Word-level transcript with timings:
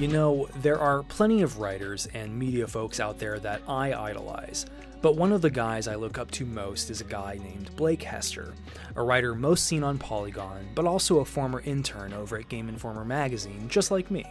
You 0.00 0.08
know, 0.08 0.48
there 0.62 0.78
are 0.78 1.02
plenty 1.02 1.42
of 1.42 1.58
writers 1.58 2.08
and 2.14 2.34
media 2.34 2.66
folks 2.66 3.00
out 3.00 3.18
there 3.18 3.38
that 3.40 3.60
I 3.68 3.92
idolize, 3.92 4.64
but 5.02 5.16
one 5.16 5.30
of 5.30 5.42
the 5.42 5.50
guys 5.50 5.86
I 5.86 5.96
look 5.96 6.16
up 6.16 6.30
to 6.30 6.46
most 6.46 6.88
is 6.88 7.02
a 7.02 7.04
guy 7.04 7.38
named 7.38 7.76
Blake 7.76 8.02
Hester, 8.02 8.54
a 8.96 9.02
writer 9.02 9.34
most 9.34 9.66
seen 9.66 9.84
on 9.84 9.98
Polygon, 9.98 10.66
but 10.74 10.86
also 10.86 11.18
a 11.18 11.24
former 11.26 11.60
intern 11.66 12.14
over 12.14 12.38
at 12.38 12.48
Game 12.48 12.70
Informer 12.70 13.04
magazine, 13.04 13.68
just 13.68 13.90
like 13.90 14.10
me. 14.10 14.24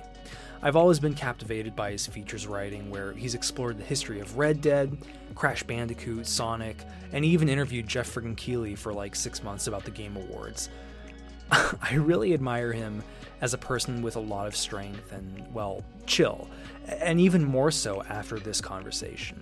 I've 0.63 0.75
always 0.75 0.99
been 0.99 1.13
captivated 1.13 1.75
by 1.75 1.91
his 1.91 2.07
features 2.07 2.47
writing, 2.47 2.89
where 2.89 3.13
he's 3.13 3.35
explored 3.35 3.77
the 3.77 3.83
history 3.83 4.21
of 4.21 4.39
Red 4.39 4.61
Dead, 4.61 4.97
Crash 5.35 5.61
Bandicoot, 5.61 6.25
Sonic, 6.25 6.83
and 7.11 7.23
even 7.23 7.47
interviewed 7.47 7.87
Geoff 7.87 8.11
Friggin 8.11 8.35
Keighley 8.35 8.73
for 8.73 8.91
like 8.91 9.15
six 9.15 9.43
months 9.43 9.67
about 9.67 9.85
the 9.85 9.91
Game 9.91 10.17
Awards. 10.17 10.67
I 11.51 11.93
really 11.93 12.33
admire 12.33 12.73
him 12.73 13.03
as 13.41 13.53
a 13.53 13.57
person 13.57 14.01
with 14.01 14.15
a 14.15 14.19
lot 14.19 14.47
of 14.47 14.55
strength 14.55 15.11
and, 15.11 15.45
well, 15.53 15.83
chill, 16.05 16.47
and 16.87 17.19
even 17.19 17.43
more 17.43 17.71
so 17.71 18.03
after 18.03 18.39
this 18.39 18.61
conversation. 18.61 19.39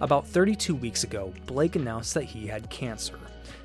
About 0.00 0.26
32 0.26 0.74
weeks 0.74 1.04
ago, 1.04 1.32
Blake 1.46 1.76
announced 1.76 2.14
that 2.14 2.24
he 2.24 2.46
had 2.46 2.70
cancer. 2.70 3.18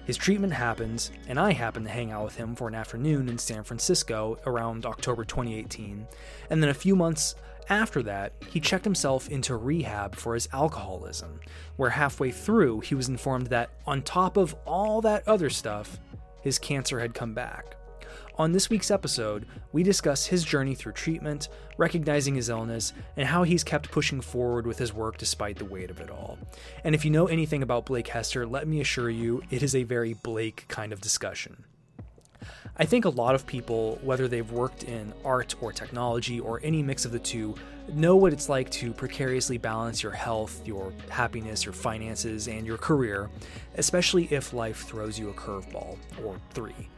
His 0.05 0.17
treatment 0.17 0.53
happens, 0.53 1.11
and 1.27 1.39
I 1.39 1.53
happened 1.53 1.85
to 1.85 1.91
hang 1.91 2.11
out 2.11 2.25
with 2.25 2.35
him 2.35 2.55
for 2.55 2.67
an 2.67 2.75
afternoon 2.75 3.29
in 3.29 3.37
San 3.37 3.63
Francisco 3.63 4.37
around 4.45 4.85
October 4.85 5.23
2018, 5.23 6.05
and 6.49 6.61
then 6.61 6.69
a 6.69 6.73
few 6.73 6.95
months 6.95 7.35
after 7.69 8.03
that, 8.03 8.33
he 8.49 8.59
checked 8.59 8.83
himself 8.83 9.29
into 9.29 9.55
rehab 9.55 10.15
for 10.15 10.33
his 10.33 10.49
alcoholism, 10.51 11.39
where 11.77 11.89
halfway 11.89 12.31
through 12.31 12.81
he 12.81 12.95
was 12.95 13.09
informed 13.09 13.47
that, 13.47 13.69
on 13.87 14.01
top 14.01 14.37
of 14.37 14.55
all 14.65 15.01
that 15.01 15.27
other 15.27 15.49
stuff, 15.49 15.99
his 16.41 16.59
cancer 16.59 16.99
had 16.99 17.13
come 17.13 17.33
back. 17.33 17.77
On 18.39 18.51
this 18.51 18.67
week's 18.67 18.89
episode, 18.89 19.45
we 19.73 19.83
discuss 19.83 20.25
his 20.25 20.43
journey 20.43 20.73
through 20.73 20.93
treatment, 20.93 21.49
recognizing 21.77 22.33
his 22.33 22.49
illness, 22.49 22.91
and 23.15 23.27
how 23.27 23.43
he's 23.43 23.63
kept 23.63 23.91
pushing 23.91 24.21
forward 24.21 24.65
with 24.65 24.79
his 24.79 24.91
work 24.91 25.19
despite 25.19 25.57
the 25.57 25.65
weight 25.65 25.91
of 25.91 25.99
it 25.99 26.09
all. 26.09 26.39
And 26.83 26.95
if 26.95 27.05
you 27.05 27.11
know 27.11 27.27
anything 27.27 27.61
about 27.61 27.85
Blake 27.85 28.07
Hester, 28.07 28.47
let 28.47 28.67
me 28.67 28.81
assure 28.81 29.11
you, 29.11 29.43
it 29.51 29.61
is 29.61 29.75
a 29.75 29.83
very 29.83 30.13
Blake 30.15 30.65
kind 30.67 30.91
of 30.91 30.99
discussion. 30.99 31.63
I 32.75 32.85
think 32.85 33.05
a 33.05 33.09
lot 33.09 33.35
of 33.35 33.45
people, 33.45 33.99
whether 34.01 34.27
they've 34.27 34.51
worked 34.51 34.83
in 34.83 35.13
art 35.23 35.53
or 35.61 35.71
technology 35.71 36.39
or 36.39 36.59
any 36.63 36.81
mix 36.81 37.05
of 37.05 37.11
the 37.11 37.19
two, 37.19 37.53
know 37.93 38.15
what 38.15 38.33
it's 38.33 38.49
like 38.49 38.71
to 38.71 38.93
precariously 38.93 39.59
balance 39.59 40.01
your 40.01 40.11
health, 40.11 40.59
your 40.65 40.91
happiness, 41.09 41.65
your 41.65 41.73
finances, 41.73 42.47
and 42.47 42.65
your 42.65 42.79
career, 42.79 43.29
especially 43.75 44.25
if 44.31 44.53
life 44.53 44.87
throws 44.87 45.19
you 45.19 45.29
a 45.29 45.33
curveball, 45.33 45.99
or 46.23 46.35
three. 46.49 46.89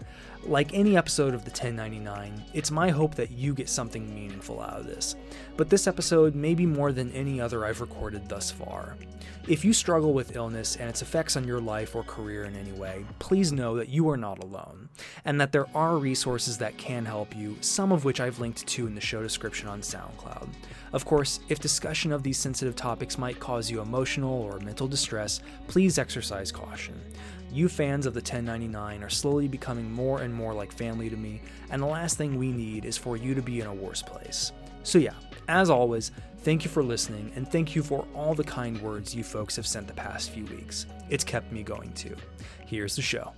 Like 0.48 0.76
any 0.76 0.96
episode 0.96 1.34
of 1.34 1.44
the 1.44 1.50
1099, 1.50 2.44
it's 2.54 2.70
my 2.70 2.92
hope 2.92 3.16
that 3.16 3.32
you 3.32 3.56
get 3.56 3.68
something 3.68 4.14
meaningful 4.14 4.62
out 4.62 4.80
of 4.80 4.86
this. 4.86 5.16
But 5.58 5.72
this 5.72 5.88
episode 5.88 6.36
may 6.36 6.54
be 6.54 6.68
more 6.68 6.92
than 6.92 7.12
any 7.14 7.42
other 7.42 7.66
I've 7.66 7.82
recorded 7.82 8.30
thus 8.30 8.52
far. 8.52 8.96
If 9.48 9.66
you 9.66 9.74
struggle 9.74 10.14
with 10.14 10.36
illness 10.36 10.76
and 10.76 10.88
its 10.88 11.02
effects 11.02 11.36
on 11.36 11.48
your 11.48 11.60
life 11.60 11.96
or 11.96 12.04
career 12.04 12.44
in 12.44 12.56
any 12.56 12.74
way, 12.74 13.06
please 13.18 13.52
know 13.52 13.76
that 13.78 13.90
you 13.90 14.08
are 14.08 14.18
not 14.18 14.44
alone, 14.44 14.90
and 15.26 15.42
that 15.42 15.52
there 15.52 15.66
are 15.76 15.98
resources 15.98 16.60
that 16.60 16.78
can 16.78 17.06
help 17.06 17.36
you, 17.36 17.58
some 17.62 17.92
of 17.92 18.06
which 18.06 18.20
I've 18.20 18.40
linked 18.40 18.68
to 18.68 18.86
in 18.86 18.94
the 18.94 19.02
show 19.02 19.24
description 19.24 19.68
on 19.68 19.82
SoundCloud. 19.82 20.48
Of 20.94 21.06
course, 21.06 21.40
if 21.50 21.60
discussion 21.60 22.12
of 22.12 22.22
these 22.22 22.38
sensitive 22.38 22.76
topics 22.76 23.18
might 23.18 23.40
cause 23.40 23.72
you 23.72 23.82
emotional 23.82 24.44
or 24.44 24.60
mental 24.60 24.88
distress, 24.88 25.42
please 25.68 25.98
exercise 25.98 26.52
caution. 26.52 27.02
You 27.56 27.70
fans 27.70 28.06
of 28.06 28.14
the 28.14 28.20
1099 28.20 29.02
are 29.02 29.10
slowly 29.10 29.48
becoming 29.48 29.90
more 29.90 30.24
and 30.24 30.34
more 30.34 30.54
like 30.54 30.74
family 30.74 31.10
to 31.10 31.16
me, 31.16 31.42
and 31.70 31.82
the 31.82 31.86
last 31.86 32.18
thing 32.18 32.38
we 32.38 32.52
need 32.52 32.84
is 32.84 32.98
for 32.98 33.16
you 33.16 33.34
to 33.34 33.42
be 33.42 33.62
in 33.62 33.68
a 33.68 33.74
worse 33.74 34.02
place. 34.02 34.52
So, 34.84 34.98
yeah, 34.98 35.14
as 35.48 35.70
always, 35.70 36.12
thank 36.40 36.66
you 36.66 36.70
for 36.70 36.84
listening, 36.84 37.32
and 37.34 37.50
thank 37.50 37.74
you 37.74 37.82
for 37.82 38.06
all 38.14 38.34
the 38.34 38.44
kind 38.44 38.82
words 38.82 39.16
you 39.16 39.24
folks 39.24 39.56
have 39.56 39.66
sent 39.66 39.88
the 39.88 39.94
past 39.94 40.32
few 40.32 40.44
weeks. 40.48 40.86
It's 41.10 41.24
kept 41.24 41.50
me 41.54 41.64
going 41.64 41.94
too. 41.94 42.18
Here's 42.66 42.98
the 42.98 43.02
show. 43.02 43.32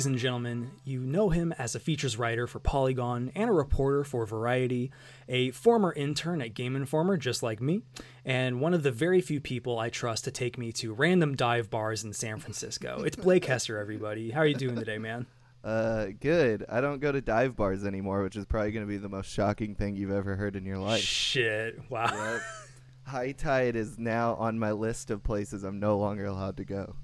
Ladies 0.00 0.06
and 0.06 0.18
gentlemen, 0.18 0.70
you 0.82 1.00
know 1.00 1.28
him 1.28 1.52
as 1.58 1.74
a 1.74 1.78
features 1.78 2.16
writer 2.16 2.46
for 2.46 2.58
Polygon 2.58 3.30
and 3.34 3.50
a 3.50 3.52
reporter 3.52 4.02
for 4.02 4.24
Variety, 4.24 4.90
a 5.28 5.50
former 5.50 5.92
intern 5.92 6.40
at 6.40 6.54
Game 6.54 6.74
Informer 6.74 7.18
just 7.18 7.42
like 7.42 7.60
me, 7.60 7.82
and 8.24 8.62
one 8.62 8.72
of 8.72 8.82
the 8.82 8.90
very 8.90 9.20
few 9.20 9.42
people 9.42 9.78
I 9.78 9.90
trust 9.90 10.24
to 10.24 10.30
take 10.30 10.56
me 10.56 10.72
to 10.72 10.94
random 10.94 11.36
dive 11.36 11.68
bars 11.68 12.02
in 12.02 12.14
San 12.14 12.38
Francisco. 12.38 13.02
It's 13.04 13.14
Blake 13.14 13.44
Hester, 13.44 13.76
everybody. 13.76 14.30
How 14.30 14.40
are 14.40 14.46
you 14.46 14.54
doing 14.54 14.74
today, 14.74 14.96
man? 14.96 15.26
Uh, 15.62 16.06
good. 16.18 16.64
I 16.70 16.80
don't 16.80 17.00
go 17.00 17.12
to 17.12 17.20
dive 17.20 17.54
bars 17.54 17.84
anymore, 17.84 18.22
which 18.22 18.36
is 18.36 18.46
probably 18.46 18.72
going 18.72 18.86
to 18.86 18.90
be 18.90 18.96
the 18.96 19.10
most 19.10 19.30
shocking 19.30 19.74
thing 19.74 19.96
you've 19.96 20.10
ever 20.12 20.34
heard 20.34 20.56
in 20.56 20.64
your 20.64 20.78
life. 20.78 21.02
Shit. 21.02 21.78
Wow. 21.90 22.08
Yep. 22.10 22.40
High 23.02 23.32
Tide 23.32 23.76
is 23.76 23.98
now 23.98 24.34
on 24.36 24.58
my 24.58 24.72
list 24.72 25.10
of 25.10 25.22
places 25.22 25.62
I'm 25.62 25.78
no 25.78 25.98
longer 25.98 26.24
allowed 26.24 26.56
to 26.56 26.64
go. 26.64 26.96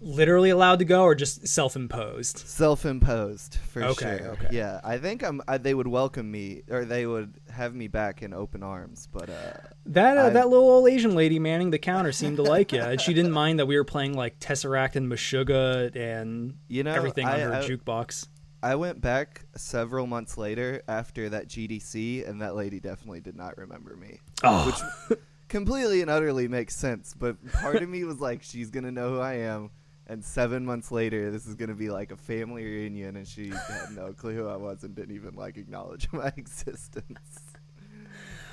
Literally 0.00 0.50
allowed 0.50 0.78
to 0.78 0.84
go 0.84 1.02
or 1.02 1.14
just 1.14 1.46
self-imposed? 1.46 2.38
Self-imposed 2.38 3.56
for 3.56 3.84
Okay, 3.84 4.18
sure. 4.18 4.28
okay. 4.32 4.48
Yeah, 4.50 4.80
I 4.82 4.98
think 4.98 5.22
I'm. 5.22 5.42
I, 5.46 5.58
they 5.58 5.74
would 5.74 5.86
welcome 5.86 6.30
me, 6.30 6.62
or 6.70 6.84
they 6.84 7.06
would 7.06 7.34
have 7.50 7.74
me 7.74 7.86
back 7.88 8.22
in 8.22 8.32
open 8.32 8.62
arms. 8.62 9.08
But 9.12 9.28
uh, 9.28 9.52
That 9.86 10.16
uh, 10.16 10.30
that 10.30 10.48
little 10.48 10.68
old 10.68 10.88
Asian 10.88 11.14
lady 11.14 11.38
manning 11.38 11.70
the 11.70 11.78
counter 11.78 12.12
seemed 12.12 12.36
to 12.38 12.42
like 12.42 12.72
you. 12.72 12.80
And 12.80 13.00
she 13.00 13.12
didn't 13.14 13.32
mind 13.32 13.58
that 13.58 13.66
we 13.66 13.76
were 13.76 13.84
playing 13.84 14.14
like 14.14 14.38
Tesseract 14.40 14.96
and 14.96 15.10
Meshuggah 15.10 15.94
and 15.94 16.54
you 16.68 16.82
know, 16.82 16.92
everything 16.92 17.26
on 17.26 17.32
I, 17.34 17.40
her 17.40 17.54
I, 17.54 17.68
jukebox. 17.68 18.26
I 18.62 18.74
went 18.74 19.00
back 19.00 19.44
several 19.56 20.06
months 20.06 20.36
later 20.36 20.82
after 20.86 21.30
that 21.30 21.48
GDC, 21.48 22.28
and 22.28 22.42
that 22.42 22.56
lady 22.56 22.78
definitely 22.80 23.20
did 23.20 23.36
not 23.36 23.56
remember 23.56 23.96
me. 23.96 24.20
Oh, 24.44 24.66
which 24.66 25.18
completely 25.50 26.00
and 26.00 26.10
utterly 26.10 26.48
makes 26.48 26.74
sense. 26.74 27.14
But 27.18 27.36
part 27.52 27.82
of 27.82 27.88
me 27.90 28.04
was 28.04 28.18
like, 28.20 28.42
she's 28.42 28.70
gonna 28.70 28.90
know 28.90 29.10
who 29.10 29.20
I 29.20 29.34
am, 29.34 29.70
and 30.06 30.24
seven 30.24 30.64
months 30.64 30.90
later, 30.90 31.30
this 31.30 31.46
is 31.46 31.54
gonna 31.54 31.74
be 31.74 31.90
like 31.90 32.10
a 32.12 32.16
family 32.16 32.64
reunion, 32.64 33.16
and 33.16 33.28
she 33.28 33.48
had 33.50 33.90
no 33.94 34.12
clue 34.14 34.34
who 34.34 34.48
I 34.48 34.56
was 34.56 34.82
and 34.84 34.94
didn't 34.94 35.14
even 35.14 35.34
like 35.34 35.58
acknowledge 35.58 36.08
my 36.12 36.32
existence. 36.36 37.18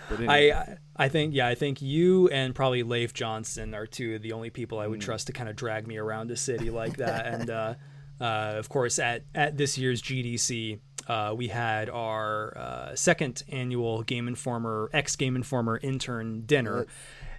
Anyway, 0.09 0.51
I 0.53 0.77
I 0.95 1.09
think 1.09 1.33
yeah 1.33 1.47
I 1.47 1.55
think 1.55 1.81
you 1.81 2.29
and 2.29 2.55
probably 2.55 2.81
Leif 2.83 3.13
Johnson 3.13 3.73
are 3.73 3.85
two 3.85 4.15
of 4.15 4.21
the 4.21 4.31
only 4.31 4.49
people 4.49 4.79
I 4.79 4.87
would 4.87 4.99
Mm. 4.99 5.03
trust 5.03 5.27
to 5.27 5.33
kind 5.33 5.49
of 5.49 5.55
drag 5.57 5.85
me 5.85 5.97
around 5.97 6.31
a 6.31 6.37
city 6.37 6.69
like 6.69 6.95
that. 7.05 7.25
and 7.27 7.49
uh, 7.49 7.73
uh, 8.21 8.53
of 8.57 8.69
course, 8.69 8.99
at 8.99 9.23
at 9.35 9.57
this 9.57 9.77
year's 9.77 10.01
GDC. 10.01 10.79
Uh, 11.07 11.33
we 11.35 11.47
had 11.47 11.89
our 11.89 12.57
uh, 12.57 12.95
second 12.95 13.43
annual 13.49 14.03
Game 14.03 14.27
Informer, 14.27 14.89
ex 14.93 15.15
Game 15.15 15.35
Informer 15.35 15.77
intern 15.77 16.41
dinner, 16.41 16.85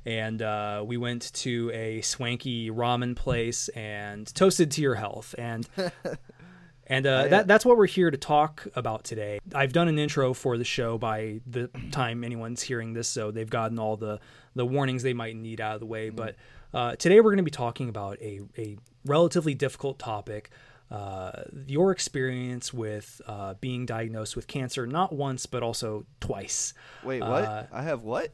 and 0.07 0.41
uh, 0.41 0.83
we 0.87 0.97
went 0.97 1.33
to 1.35 1.71
a 1.75 2.01
swanky 2.01 2.71
ramen 2.71 3.15
place 3.15 3.69
and 3.69 4.27
toasted 4.35 4.71
to 4.73 4.81
your 4.81 4.95
health. 4.95 5.35
And 5.37 5.69
and 6.87 7.07
uh, 7.07 7.25
I, 7.25 7.29
that 7.29 7.41
uh, 7.41 7.43
that's 7.45 7.67
what 7.67 7.77
we're 7.77 7.87
here 7.87 8.11
to 8.11 8.17
talk 8.17 8.67
about 8.75 9.05
today. 9.05 9.39
I've 9.55 9.75
done 9.75 9.89
an 9.89 9.99
intro 9.99 10.33
for 10.33 10.57
the 10.57 10.65
show 10.65 10.97
by 10.97 11.41
the 11.47 11.69
time 11.91 12.25
anyone's 12.25 12.63
hearing 12.63 12.95
this, 12.95 13.09
so 13.09 13.31
they've 13.31 13.51
gotten 13.51 13.79
all 13.79 13.97
the 13.97 14.19
the 14.55 14.65
warnings 14.65 15.03
they 15.03 15.13
might 15.13 15.37
need 15.37 15.61
out 15.61 15.75
of 15.75 15.81
the 15.81 15.87
way. 15.87 16.09
But 16.09 16.37
uh, 16.73 16.97
today 16.97 17.21
we're 17.21 17.31
going 17.31 17.39
to 17.39 17.43
be 17.43 17.51
talking 17.51 17.91
about 17.91 18.19
a 18.23 18.41
a 18.57 18.79
relatively 19.05 19.55
difficult 19.55 19.99
topic. 19.99 20.51
Uh, 20.91 21.43
your 21.67 21.91
experience 21.91 22.73
with 22.73 23.21
uh, 23.27 23.55
being 23.61 23.85
diagnosed 23.85 24.37
with 24.37 24.47
cancer, 24.47 24.87
not 24.87 25.13
once 25.13 25.45
but 25.47 25.63
also 25.63 26.07
twice. 26.21 26.73
wait, 27.05 27.21
what? 27.21 27.45
uh, 27.45 27.65
I 27.71 27.83
have 27.83 28.03
what? 28.05 28.33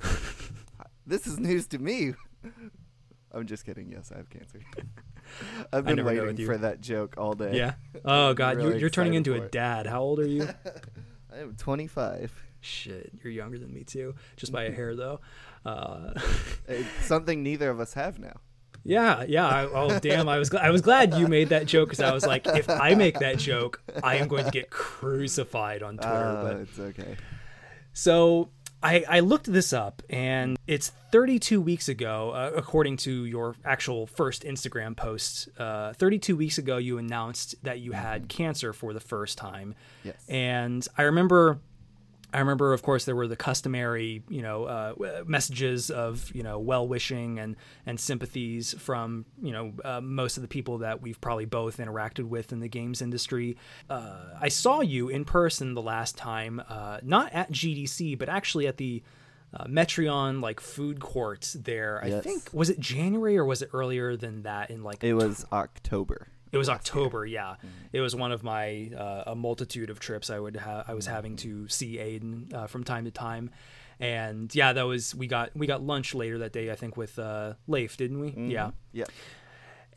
this 1.06 1.26
is 1.26 1.38
news 1.38 1.66
to 1.68 1.78
me. 1.78 2.14
I'm 3.32 3.46
just 3.46 3.64
kidding. 3.64 3.90
Yes, 3.90 4.12
I 4.12 4.18
have 4.18 4.28
cancer. 4.28 4.60
I've 5.72 5.84
been 5.84 5.96
never 5.96 6.12
know 6.12 6.22
with 6.22 6.28
waiting 6.28 6.46
for 6.46 6.58
that 6.58 6.80
joke 6.80 7.14
all 7.16 7.34
day. 7.34 7.56
Yeah. 7.56 7.74
Oh 8.04 8.34
God, 8.34 8.60
you're, 8.60 8.76
you're 8.76 8.90
turning 8.90 9.14
into 9.14 9.34
a 9.34 9.48
dad. 9.48 9.86
How 9.86 10.00
old 10.00 10.20
are 10.20 10.26
you? 10.26 10.48
I 11.32 11.38
am 11.38 11.54
25. 11.56 12.32
Shit, 12.60 13.12
you're 13.22 13.32
younger 13.32 13.58
than 13.58 13.72
me 13.72 13.84
too, 13.84 14.14
just 14.36 14.52
by 14.52 14.64
a 14.64 14.72
hair 14.72 14.94
though. 14.94 15.20
Uh, 15.64 16.12
something 17.02 17.42
neither 17.42 17.70
of 17.70 17.80
us 17.80 17.94
have 17.94 18.18
now. 18.18 18.34
Yeah, 18.84 19.24
yeah. 19.28 19.46
I, 19.46 19.64
oh, 19.66 19.98
damn! 19.98 20.28
I 20.28 20.38
was 20.38 20.50
gl- 20.50 20.62
I 20.62 20.70
was 20.70 20.80
glad 20.80 21.14
you 21.14 21.28
made 21.28 21.50
that 21.50 21.66
joke 21.66 21.90
because 21.90 22.00
I 22.02 22.12
was 22.12 22.26
like, 22.26 22.46
if 22.46 22.68
I 22.68 22.94
make 22.94 23.18
that 23.18 23.38
joke, 23.38 23.82
I 24.02 24.16
am 24.16 24.28
going 24.28 24.44
to 24.44 24.50
get 24.50 24.70
crucified 24.70 25.82
on 25.82 25.96
Twitter. 25.96 26.14
Uh, 26.14 26.42
but 26.42 26.56
it's 26.56 26.78
okay. 26.78 27.16
so 27.92 28.48
I, 28.82 29.04
I 29.08 29.20
looked 29.20 29.52
this 29.52 29.72
up, 29.72 30.02
and 30.08 30.58
it's 30.66 30.90
32 31.12 31.60
weeks 31.60 31.88
ago, 31.88 32.30
uh, 32.30 32.52
according 32.56 32.96
to 32.98 33.26
your 33.26 33.54
actual 33.64 34.06
first 34.06 34.44
Instagram 34.44 34.96
post. 34.96 35.48
Uh, 35.58 35.92
32 35.94 36.36
weeks 36.36 36.56
ago, 36.56 36.78
you 36.78 36.96
announced 36.96 37.56
that 37.62 37.80
you 37.80 37.92
had 37.92 38.28
cancer 38.28 38.72
for 38.72 38.94
the 38.94 39.00
first 39.00 39.36
time. 39.36 39.74
Yes. 40.02 40.16
And 40.28 40.86
I 40.96 41.02
remember 41.02 41.60
I 42.32 42.38
remember, 42.38 42.72
of 42.72 42.82
course, 42.82 43.04
there 43.04 43.16
were 43.16 43.28
the 43.28 43.36
customary, 43.36 44.22
you 44.28 44.42
know, 44.42 44.64
uh, 44.64 44.94
messages 45.26 45.90
of, 45.90 46.30
you 46.34 46.42
know, 46.42 46.58
well 46.58 46.86
wishing 46.86 47.38
and 47.38 47.56
and 47.86 47.98
sympathies 47.98 48.74
from, 48.78 49.24
you 49.42 49.52
know, 49.52 49.72
uh, 49.84 50.00
most 50.00 50.36
of 50.36 50.42
the 50.42 50.48
people 50.48 50.78
that 50.78 51.02
we've 51.02 51.20
probably 51.20 51.44
both 51.44 51.78
interacted 51.78 52.24
with 52.24 52.52
in 52.52 52.60
the 52.60 52.68
games 52.68 53.02
industry. 53.02 53.56
Uh, 53.88 54.34
I 54.40 54.48
saw 54.48 54.80
you 54.80 55.08
in 55.08 55.24
person 55.24 55.74
the 55.74 55.82
last 55.82 56.16
time, 56.16 56.62
uh, 56.68 56.98
not 57.02 57.32
at 57.32 57.50
GDC, 57.50 58.18
but 58.18 58.28
actually 58.28 58.66
at 58.66 58.76
the 58.76 59.02
uh, 59.52 59.64
Metreon 59.64 60.40
like 60.40 60.60
food 60.60 61.00
court 61.00 61.54
there. 61.58 62.00
I 62.02 62.20
think 62.20 62.50
was 62.52 62.70
it 62.70 62.78
January 62.78 63.36
or 63.36 63.44
was 63.44 63.62
it 63.62 63.70
earlier 63.72 64.16
than 64.16 64.42
that? 64.42 64.70
In 64.70 64.82
like 64.82 65.02
It 65.02 65.14
was 65.14 65.44
October. 65.52 66.28
It 66.52 66.58
was 66.58 66.68
October, 66.68 67.24
yeah. 67.26 67.56
It 67.92 68.00
was 68.00 68.14
one 68.16 68.32
of 68.32 68.42
my 68.42 68.90
uh, 68.96 69.24
a 69.28 69.34
multitude 69.36 69.90
of 69.90 70.00
trips 70.00 70.30
I 70.30 70.38
would 70.38 70.56
ha- 70.56 70.84
I 70.88 70.94
was 70.94 71.06
having 71.06 71.36
to 71.36 71.68
see 71.68 71.96
Aiden 71.96 72.52
uh, 72.54 72.66
from 72.66 72.84
time 72.84 73.04
to 73.04 73.10
time, 73.10 73.50
and 73.98 74.52
yeah, 74.54 74.72
that 74.72 74.82
was 74.86 75.14
we 75.14 75.26
got 75.26 75.50
we 75.54 75.66
got 75.66 75.82
lunch 75.82 76.14
later 76.14 76.38
that 76.38 76.52
day 76.52 76.70
I 76.70 76.74
think 76.76 76.96
with 76.96 77.18
uh, 77.18 77.54
Leif, 77.66 77.96
didn't 77.96 78.18
we? 78.20 78.30
Yeah, 78.52 78.70
Yeah. 78.92 79.04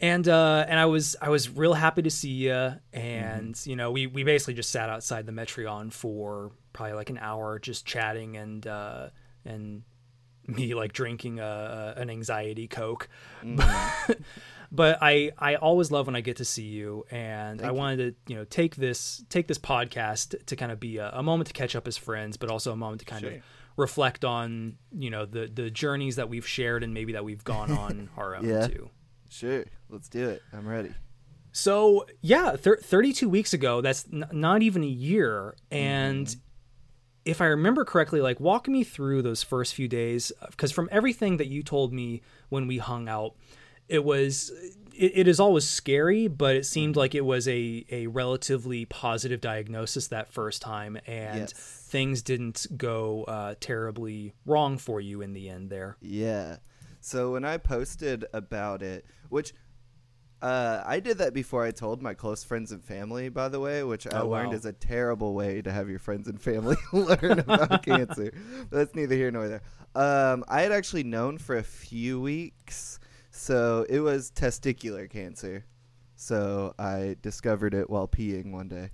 and 0.02 0.28
uh, 0.28 0.66
and 0.68 0.80
I 0.80 0.86
was 0.86 1.16
I 1.22 1.30
was 1.30 1.50
real 1.50 1.74
happy 1.74 2.02
to 2.04 2.10
see 2.12 2.30
you, 2.32 2.74
and 2.92 3.60
you 3.66 3.76
know 3.76 3.92
we 3.92 4.08
we 4.08 4.24
basically 4.24 4.54
just 4.54 4.70
sat 4.72 4.90
outside 4.90 5.26
the 5.26 5.32
Metreon 5.32 5.92
for 5.92 6.52
probably 6.74 6.94
like 6.96 7.10
an 7.10 7.18
hour 7.20 7.60
just 7.60 7.86
chatting 7.86 8.36
and 8.38 8.66
uh, 8.68 9.10
and 9.46 9.84
me 10.46 10.74
like 10.74 10.92
drinking 10.92 11.40
a, 11.40 11.94
a, 11.96 12.02
an 12.02 12.10
anxiety 12.10 12.68
coke. 12.68 13.08
but 14.74 14.98
I 15.02 15.32
I 15.38 15.56
always 15.56 15.92
love 15.92 16.08
when 16.08 16.16
I 16.16 16.22
get 16.22 16.38
to 16.38 16.46
see 16.46 16.64
you, 16.66 17.06
and 17.12 17.62
I 17.62 17.64
Thank 17.66 17.74
you. 17.74 17.78
wanted 17.78 17.98
to 18.28 18.34
you 18.34 18.38
know 18.40 18.46
take 18.46 18.76
this 18.76 19.24
take 19.30 19.48
this 19.48 19.60
podcast 19.60 20.46
to 20.48 20.56
kind 20.56 20.72
of 20.72 20.80
be 20.80 20.98
a, 20.98 21.10
a 21.12 21.24
moment 21.24 21.48
to 21.48 21.54
catch 21.54 21.76
up 21.76 21.88
as 21.88 21.96
friends, 21.96 22.36
but 22.38 22.50
also 22.50 22.72
a 22.72 22.76
moment 22.76 23.00
to 23.00 23.06
kind 23.06 23.24
of 23.26 23.34
reflect 23.78 24.26
on 24.26 24.78
you 24.92 25.10
know 25.10 25.26
the 25.26 25.48
the 25.54 25.70
journeys 25.70 26.16
that 26.18 26.28
we've 26.30 26.48
shared 26.48 26.84
and 26.84 26.94
maybe 26.94 27.14
that 27.14 27.24
we've 27.24 27.44
gone 27.44 27.72
on 27.72 28.10
our 28.18 28.36
own 28.36 28.46
Yeah. 28.48 28.68
too. 28.68 28.90
Sure. 29.30 29.64
Let's 29.90 30.10
do 30.10 30.28
it. 30.30 30.42
I'm 30.52 30.68
ready. 30.68 30.92
So 31.52 32.08
yeah, 32.22 32.56
thir- 32.56 32.78
32 32.82 33.30
weeks 33.30 33.54
ago. 33.54 33.80
That's 33.82 34.06
n- 34.12 34.26
not 34.32 34.62
even 34.64 34.84
a 34.84 34.88
year, 34.88 35.56
and 35.72 36.26
Mm-hmm. 36.28 36.40
if 37.26 37.42
I 37.42 37.46
remember 37.46 37.86
correctly, 37.86 38.22
like 38.22 38.40
walk 38.40 38.68
me 38.68 38.84
through 38.84 39.22
those 39.22 39.44
first 39.44 39.74
few 39.76 39.88
days, 39.88 40.32
because 40.50 40.72
from 40.72 40.90
everything 40.92 41.38
that 41.38 41.48
you 41.48 41.62
told 41.64 41.94
me 41.94 42.22
when 42.50 42.66
we 42.68 42.80
hung 42.80 43.08
out, 43.08 43.36
it 43.94 44.04
was 44.04 44.52
it, 44.96 45.12
it 45.16 45.28
is 45.28 45.40
always 45.40 45.68
scary, 45.68 46.28
but 46.28 46.56
it 46.56 46.66
seemed 46.66 46.96
like 46.96 47.16
it 47.16 47.26
was 47.26 47.48
a 47.48 47.86
a 47.92 48.08
relatively 48.08 48.86
positive 48.86 49.40
diagnosis 49.42 50.08
that 50.08 50.28
first 50.34 50.62
time, 50.62 50.98
and 51.08 51.36
Yes. 51.40 51.54
things 51.54 52.22
didn't 52.22 52.66
go 52.78 53.24
uh, 53.26 53.56
terribly 53.60 54.34
wrong 54.46 54.78
for 54.78 55.00
you 55.00 55.22
in 55.22 55.34
the 55.34 55.50
end. 55.50 55.70
There, 55.70 55.98
Yeah. 56.02 56.58
So 57.00 57.34
when 57.34 57.44
I 57.46 57.58
posted 57.58 58.26
about 58.34 58.82
it, 58.82 59.06
which 59.30 59.54
uh, 60.42 60.84
I 60.86 61.00
did 61.00 61.18
that 61.20 61.34
before 61.34 61.64
I 61.64 61.72
told 61.72 62.02
my 62.02 62.14
close 62.14 62.44
friends 62.44 62.72
and 62.74 62.84
family, 62.84 63.30
by 63.30 63.48
the 63.50 63.60
way, 63.62 63.84
which 63.84 64.06
I 64.08 64.20
Oh, 64.20 64.28
learned 64.28 64.52
wow. 64.52 64.58
is 64.58 64.66
a 64.66 64.74
terrible 64.74 65.34
way 65.34 65.62
to 65.62 65.72
have 65.72 65.90
your 65.90 66.00
friends 66.00 66.28
and 66.28 66.42
family 66.42 66.76
learn 66.94 67.40
about 67.40 67.82
cancer. 67.86 68.32
But 68.70 68.78
that's 68.78 68.96
neither 68.96 69.16
here 69.16 69.32
nor 69.32 69.48
there. 69.48 69.62
Um, 69.96 70.44
I 70.50 70.62
had 70.64 70.72
actually 70.74 71.04
known 71.04 71.38
for 71.38 71.56
a 71.58 71.64
few 71.64 72.20
weeks. 72.20 73.00
So 73.44 73.86
it 73.90 74.00
was 74.00 74.32
testicular 74.32 75.10
cancer. 75.10 75.66
So 76.16 76.74
I 76.80 77.18
discovered 77.22 77.74
it 77.74 77.90
while 77.90 78.08
peeing 78.08 78.54
one 78.54 78.70
day 78.70 78.92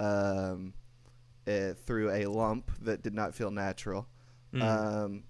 um, 0.00 0.74
eh, 1.46 1.74
through 1.74 2.10
a 2.10 2.26
lump 2.26 2.72
that 2.80 3.02
did 3.04 3.14
not 3.14 3.32
feel 3.32 3.52
natural. 3.52 4.08
Mm. 4.52 4.62
Um, 4.62 5.22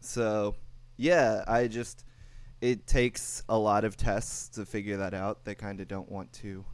so 0.00 0.54
yeah, 0.98 1.44
I 1.48 1.66
just 1.66 2.04
it 2.60 2.86
takes 2.86 3.42
a 3.48 3.56
lot 3.56 3.86
of 3.86 3.96
tests 3.96 4.50
to 4.50 4.66
figure 4.66 4.98
that 4.98 5.14
out. 5.14 5.46
They 5.46 5.54
kind 5.54 5.80
of 5.80 5.88
don't 5.88 6.12
want 6.12 6.30
to 6.34 6.66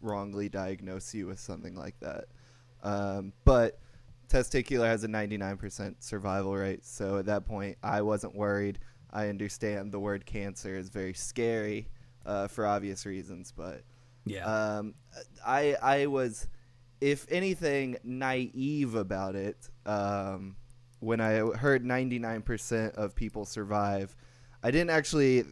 wrongly 0.00 0.48
diagnose 0.48 1.14
you 1.14 1.28
with 1.28 1.38
something 1.38 1.76
like 1.76 1.94
that. 2.00 2.24
Um, 2.82 3.32
but 3.44 3.78
testicular 4.28 4.86
has 4.86 5.04
a 5.04 5.08
99% 5.08 5.94
survival 6.00 6.56
rate, 6.56 6.84
so 6.84 7.18
at 7.18 7.26
that 7.26 7.46
point, 7.46 7.78
I 7.84 8.02
wasn't 8.02 8.34
worried. 8.34 8.80
I 9.12 9.28
understand 9.28 9.92
the 9.92 10.00
word 10.00 10.26
cancer 10.26 10.76
is 10.76 10.88
very 10.88 11.14
scary 11.14 11.88
uh, 12.26 12.48
for 12.48 12.66
obvious 12.66 13.06
reasons, 13.06 13.52
but 13.56 13.82
yeah, 14.26 14.44
um, 14.44 14.94
I 15.46 15.76
I 15.82 16.06
was, 16.06 16.48
if 17.00 17.26
anything, 17.30 17.96
naive 18.04 18.94
about 18.94 19.34
it. 19.34 19.70
Um, 19.86 20.56
when 21.00 21.20
I 21.20 21.36
heard 21.56 21.84
99% 21.84 22.94
of 22.96 23.14
people 23.14 23.44
survive, 23.44 24.16
I 24.64 24.72
didn't 24.72 24.90
actually 24.90 25.44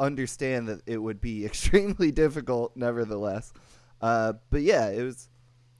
understand 0.00 0.68
that 0.68 0.80
it 0.86 0.96
would 0.96 1.20
be 1.20 1.44
extremely 1.46 2.10
difficult. 2.10 2.76
Nevertheless, 2.76 3.52
uh, 4.00 4.34
but 4.50 4.62
yeah, 4.62 4.88
it 4.88 5.02
was 5.02 5.28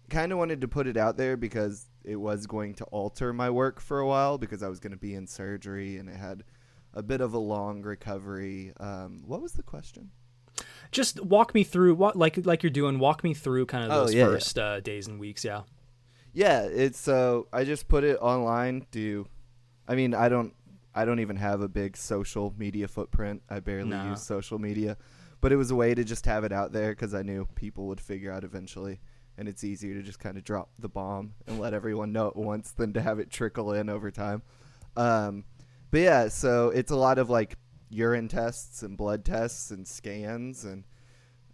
kind 0.08 0.32
of 0.32 0.38
wanted 0.38 0.60
to 0.60 0.68
put 0.68 0.86
it 0.86 0.96
out 0.96 1.16
there 1.16 1.36
because 1.36 1.86
it 2.04 2.16
was 2.16 2.46
going 2.46 2.74
to 2.74 2.84
alter 2.84 3.32
my 3.32 3.50
work 3.50 3.80
for 3.80 4.00
a 4.00 4.06
while 4.06 4.38
because 4.38 4.62
I 4.62 4.68
was 4.68 4.80
going 4.80 4.92
to 4.92 4.98
be 4.98 5.14
in 5.14 5.26
surgery 5.26 5.98
and 5.98 6.08
it 6.08 6.16
had 6.16 6.44
a 6.94 7.02
bit 7.02 7.20
of 7.20 7.34
a 7.34 7.38
long 7.38 7.82
recovery. 7.82 8.72
Um, 8.80 9.22
what 9.26 9.40
was 9.42 9.52
the 9.52 9.62
question? 9.62 10.10
just 10.90 11.22
walk 11.22 11.54
me 11.54 11.62
through 11.62 11.94
what 11.94 12.16
like 12.16 12.44
like 12.46 12.62
you're 12.62 12.70
doing. 12.70 12.98
Walk 12.98 13.22
me 13.22 13.34
through 13.34 13.66
kind 13.66 13.84
of 13.84 13.90
Oh, 13.92 14.00
those 14.02 14.14
yeah, 14.14 14.20
yeah. 14.24 14.26
first 14.26 14.58
Uh, 14.58 14.80
days 14.80 15.06
and 15.06 15.20
weeks. 15.20 15.44
Yeah. 15.44 15.62
Yeah, 16.32 16.62
it's 16.62 16.98
so 16.98 17.46
I 17.52 17.64
just 17.64 17.88
put 17.88 18.04
it 18.04 18.16
online 18.20 18.86
Do, 18.90 19.26
I 19.86 19.94
mean, 19.94 20.14
I 20.14 20.28
don't 20.28 20.54
I 20.94 21.04
don't 21.04 21.20
even 21.20 21.36
have 21.36 21.60
a 21.60 21.68
big 21.68 21.96
social 21.96 22.54
media 22.58 22.88
footprint. 22.88 23.42
I 23.48 23.60
barely 23.60 23.90
No. 23.90 24.10
use 24.10 24.22
social 24.22 24.58
media, 24.58 24.96
but 25.40 25.52
it 25.52 25.56
was 25.56 25.70
a 25.70 25.76
way 25.76 25.94
to 25.94 26.02
just 26.04 26.26
have 26.26 26.42
it 26.44 26.52
out 26.52 26.72
there 26.72 26.94
cuz 26.94 27.14
I 27.14 27.22
knew 27.22 27.46
people 27.54 27.86
would 27.88 28.00
figure 28.00 28.32
out 28.32 28.42
eventually 28.42 29.00
and 29.36 29.46
it's 29.48 29.62
easier 29.62 29.94
to 29.94 30.02
just 30.02 30.18
kind 30.18 30.36
of 30.36 30.42
drop 30.42 30.70
the 30.78 30.88
bomb 30.88 31.34
and 31.46 31.60
let 31.60 31.72
everyone 31.74 32.12
know 32.12 32.26
at 32.28 32.36
once 32.36 32.72
than 32.72 32.92
to 32.94 33.00
have 33.02 33.18
it 33.20 33.30
trickle 33.30 33.72
in 33.72 33.88
over 33.88 34.10
time. 34.10 34.42
Um 34.96 35.44
but 35.90 36.00
yeah, 36.00 36.28
so 36.28 36.70
it's 36.70 36.90
a 36.90 36.96
lot 36.96 37.18
of 37.18 37.30
like 37.30 37.56
urine 37.90 38.28
tests 38.28 38.82
and 38.82 38.96
blood 38.96 39.24
tests 39.24 39.70
and 39.70 39.86
scans 39.86 40.64
and 40.64 40.84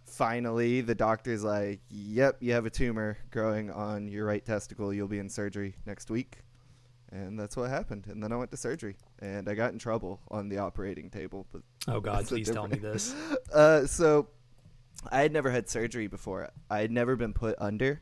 finally 0.05 0.81
the 0.81 0.93
doctor's 0.93 1.43
like 1.43 1.79
yep 1.89 2.35
you 2.41 2.51
have 2.51 2.65
a 2.65 2.69
tumor 2.69 3.17
growing 3.31 3.71
on 3.71 4.07
your 4.07 4.25
right 4.25 4.45
testicle 4.45 4.93
you'll 4.93 5.07
be 5.07 5.17
in 5.17 5.29
surgery 5.29 5.75
next 5.85 6.11
week 6.11 6.39
and 7.11 7.39
that's 7.39 7.55
what 7.55 7.69
happened 7.69 8.05
and 8.07 8.21
then 8.21 8.33
i 8.33 8.35
went 8.35 8.51
to 8.51 8.57
surgery 8.57 8.97
and 9.19 9.47
i 9.47 9.55
got 9.55 9.71
in 9.71 9.79
trouble 9.79 10.19
on 10.29 10.49
the 10.49 10.57
operating 10.57 11.09
table 11.09 11.47
but 11.53 11.61
Oh 11.87 11.99
God, 11.99 12.25
please 12.27 12.49
tell 12.49 12.67
me 12.67 12.77
this. 12.77 13.13
uh, 13.53 13.85
so 13.85 14.29
I 15.11 15.21
had 15.21 15.31
never 15.31 15.51
had 15.51 15.69
surgery 15.69 16.07
before. 16.07 16.49
I 16.69 16.79
had 16.79 16.91
never 16.91 17.15
been 17.15 17.33
put 17.33 17.55
under. 17.59 18.01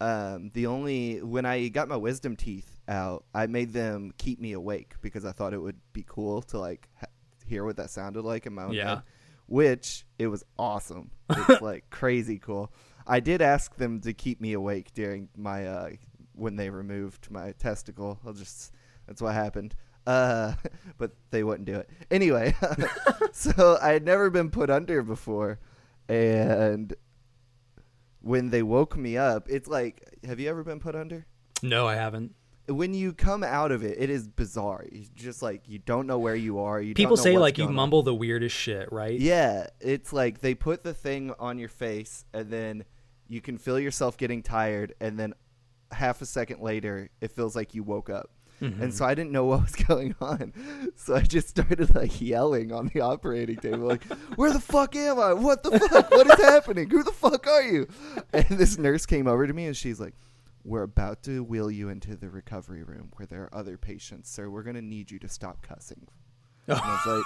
Um, 0.00 0.50
the 0.54 0.66
only 0.66 1.22
when 1.22 1.44
I 1.44 1.68
got 1.68 1.88
my 1.88 1.96
wisdom 1.96 2.36
teeth 2.36 2.79
out, 2.90 3.24
I 3.32 3.46
made 3.46 3.72
them 3.72 4.12
keep 4.18 4.40
me 4.40 4.52
awake 4.52 4.94
because 5.00 5.24
I 5.24 5.32
thought 5.32 5.54
it 5.54 5.58
would 5.62 5.78
be 5.92 6.04
cool 6.06 6.42
to 6.42 6.58
like 6.58 6.88
ha- 7.00 7.06
hear 7.46 7.64
what 7.64 7.76
that 7.76 7.88
sounded 7.90 8.22
like 8.22 8.44
in 8.46 8.54
my 8.54 8.64
own 8.64 8.72
Yeah. 8.72 8.88
head. 8.96 9.02
Which 9.46 10.04
it 10.18 10.26
was 10.28 10.44
awesome. 10.58 11.10
It's 11.30 11.60
like 11.62 11.88
crazy 11.90 12.38
cool. 12.38 12.72
I 13.06 13.20
did 13.20 13.40
ask 13.42 13.74
them 13.76 14.00
to 14.02 14.12
keep 14.12 14.40
me 14.40 14.52
awake 14.52 14.92
during 14.94 15.28
my 15.36 15.66
uh, 15.66 15.90
when 16.34 16.56
they 16.56 16.70
removed 16.70 17.30
my 17.30 17.52
testicle. 17.52 18.18
I'll 18.24 18.32
just 18.32 18.72
that's 19.06 19.20
what 19.22 19.34
happened. 19.34 19.74
Uh, 20.06 20.54
but 20.98 21.12
they 21.30 21.42
wouldn't 21.42 21.66
do 21.66 21.74
it 21.76 21.90
anyway. 22.10 22.54
so 23.32 23.78
I 23.82 23.90
had 23.92 24.04
never 24.04 24.30
been 24.30 24.50
put 24.50 24.70
under 24.70 25.02
before, 25.02 25.58
and 26.08 26.94
when 28.20 28.50
they 28.50 28.62
woke 28.62 28.96
me 28.96 29.16
up, 29.16 29.48
it's 29.48 29.68
like, 29.68 30.02
have 30.24 30.38
you 30.40 30.48
ever 30.48 30.62
been 30.62 30.80
put 30.80 30.94
under? 30.94 31.26
No, 31.62 31.86
I 31.86 31.96
haven't. 31.96 32.34
When 32.70 32.94
you 32.94 33.12
come 33.12 33.42
out 33.42 33.72
of 33.72 33.82
it, 33.82 33.96
it 33.98 34.10
is 34.10 34.28
bizarre. 34.28 34.84
You 34.90 35.04
just 35.14 35.42
like 35.42 35.68
you 35.68 35.78
don't 35.78 36.06
know 36.06 36.18
where 36.18 36.36
you 36.36 36.60
are. 36.60 36.80
You 36.80 36.94
People 36.94 37.16
don't 37.16 37.24
know 37.26 37.30
say 37.32 37.38
like 37.38 37.58
you 37.58 37.64
going 37.64 37.70
on. 37.70 37.74
mumble 37.76 38.02
the 38.02 38.14
weirdest 38.14 38.54
shit, 38.56 38.90
right? 38.92 39.18
Yeah, 39.18 39.66
it's 39.80 40.12
like 40.12 40.40
they 40.40 40.54
put 40.54 40.84
the 40.84 40.94
thing 40.94 41.32
on 41.38 41.58
your 41.58 41.68
face, 41.68 42.24
and 42.32 42.50
then 42.50 42.84
you 43.28 43.40
can 43.40 43.58
feel 43.58 43.78
yourself 43.78 44.16
getting 44.16 44.42
tired, 44.42 44.94
and 45.00 45.18
then 45.18 45.34
half 45.92 46.22
a 46.22 46.26
second 46.26 46.60
later, 46.62 47.10
it 47.20 47.32
feels 47.32 47.56
like 47.56 47.74
you 47.74 47.82
woke 47.82 48.08
up. 48.10 48.30
Mhm. 48.62 48.80
And 48.82 48.94
so 48.94 49.06
I 49.06 49.14
didn't 49.14 49.32
know 49.32 49.46
what 49.46 49.62
was 49.62 49.74
going 49.88 50.14
on. 50.20 50.52
So 50.94 51.16
I 51.16 51.22
just 51.22 51.48
started 51.48 51.94
like 51.94 52.20
yelling 52.20 52.72
on 52.72 52.90
the 52.92 53.00
operating 53.00 53.56
table, 53.56 53.88
like, 53.88 54.04
Where 54.36 54.52
the 54.52 54.60
fuck 54.60 54.94
am 54.94 55.18
I? 55.18 55.32
What 55.32 55.62
the 55.62 55.78
fuck? 55.80 56.10
What 56.10 56.26
is 56.26 56.38
happening? 56.44 56.90
Who 56.90 57.02
the 57.02 57.10
fuck 57.12 57.46
are 57.46 57.62
you? 57.62 57.88
And 58.32 58.44
this 58.50 58.76
nurse 58.78 59.06
came 59.06 59.26
over 59.26 59.46
to 59.46 59.52
me 59.54 59.64
and 59.66 59.76
she's 59.76 59.98
like, 59.98 60.14
we're 60.64 60.82
about 60.82 61.22
to 61.24 61.42
wheel 61.42 61.70
you 61.70 61.88
into 61.88 62.16
the 62.16 62.28
recovery 62.30 62.82
room 62.82 63.10
where 63.16 63.26
there 63.26 63.42
are 63.44 63.54
other 63.54 63.78
patients, 63.78 64.30
sir. 64.30 64.50
We're 64.50 64.62
gonna 64.62 64.82
need 64.82 65.10
you 65.10 65.18
to 65.20 65.28
stop 65.28 65.62
cussing. 65.62 66.06
And 66.66 66.78
I 66.78 67.00
was 67.04 67.06
like, 67.06 67.24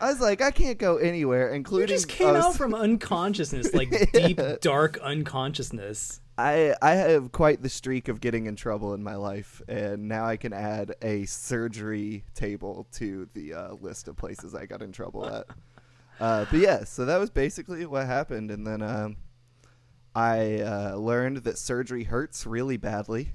I 0.00 0.06
was 0.10 0.20
like, 0.20 0.40
I 0.42 0.50
can't 0.50 0.78
go 0.78 0.96
anywhere, 0.98 1.52
including. 1.52 1.88
You 1.88 1.94
just 1.94 2.08
came 2.08 2.32
was- 2.32 2.44
out 2.44 2.56
from 2.56 2.74
unconsciousness, 2.74 3.74
like 3.74 3.90
deep, 4.12 4.40
dark 4.60 4.98
unconsciousness. 4.98 6.20
I 6.38 6.74
I 6.80 6.92
have 6.92 7.32
quite 7.32 7.62
the 7.62 7.68
streak 7.68 8.08
of 8.08 8.20
getting 8.20 8.46
in 8.46 8.56
trouble 8.56 8.94
in 8.94 9.02
my 9.02 9.16
life, 9.16 9.60
and 9.68 10.08
now 10.08 10.24
I 10.26 10.36
can 10.36 10.52
add 10.52 10.94
a 11.02 11.24
surgery 11.26 12.24
table 12.34 12.86
to 12.92 13.28
the 13.34 13.54
uh, 13.54 13.72
list 13.74 14.08
of 14.08 14.16
places 14.16 14.54
I 14.54 14.66
got 14.66 14.82
in 14.82 14.92
trouble 14.92 15.26
at. 15.26 15.46
Uh, 16.18 16.44
but 16.50 16.60
yeah, 16.60 16.84
so 16.84 17.04
that 17.06 17.18
was 17.18 17.30
basically 17.30 17.84
what 17.86 18.06
happened, 18.06 18.50
and 18.50 18.66
then 18.66 18.80
um, 18.82 19.16
I 20.14 20.60
uh, 20.60 20.94
learned 20.96 21.38
that 21.38 21.58
surgery 21.58 22.04
hurts 22.04 22.46
really 22.46 22.76
badly. 22.76 23.34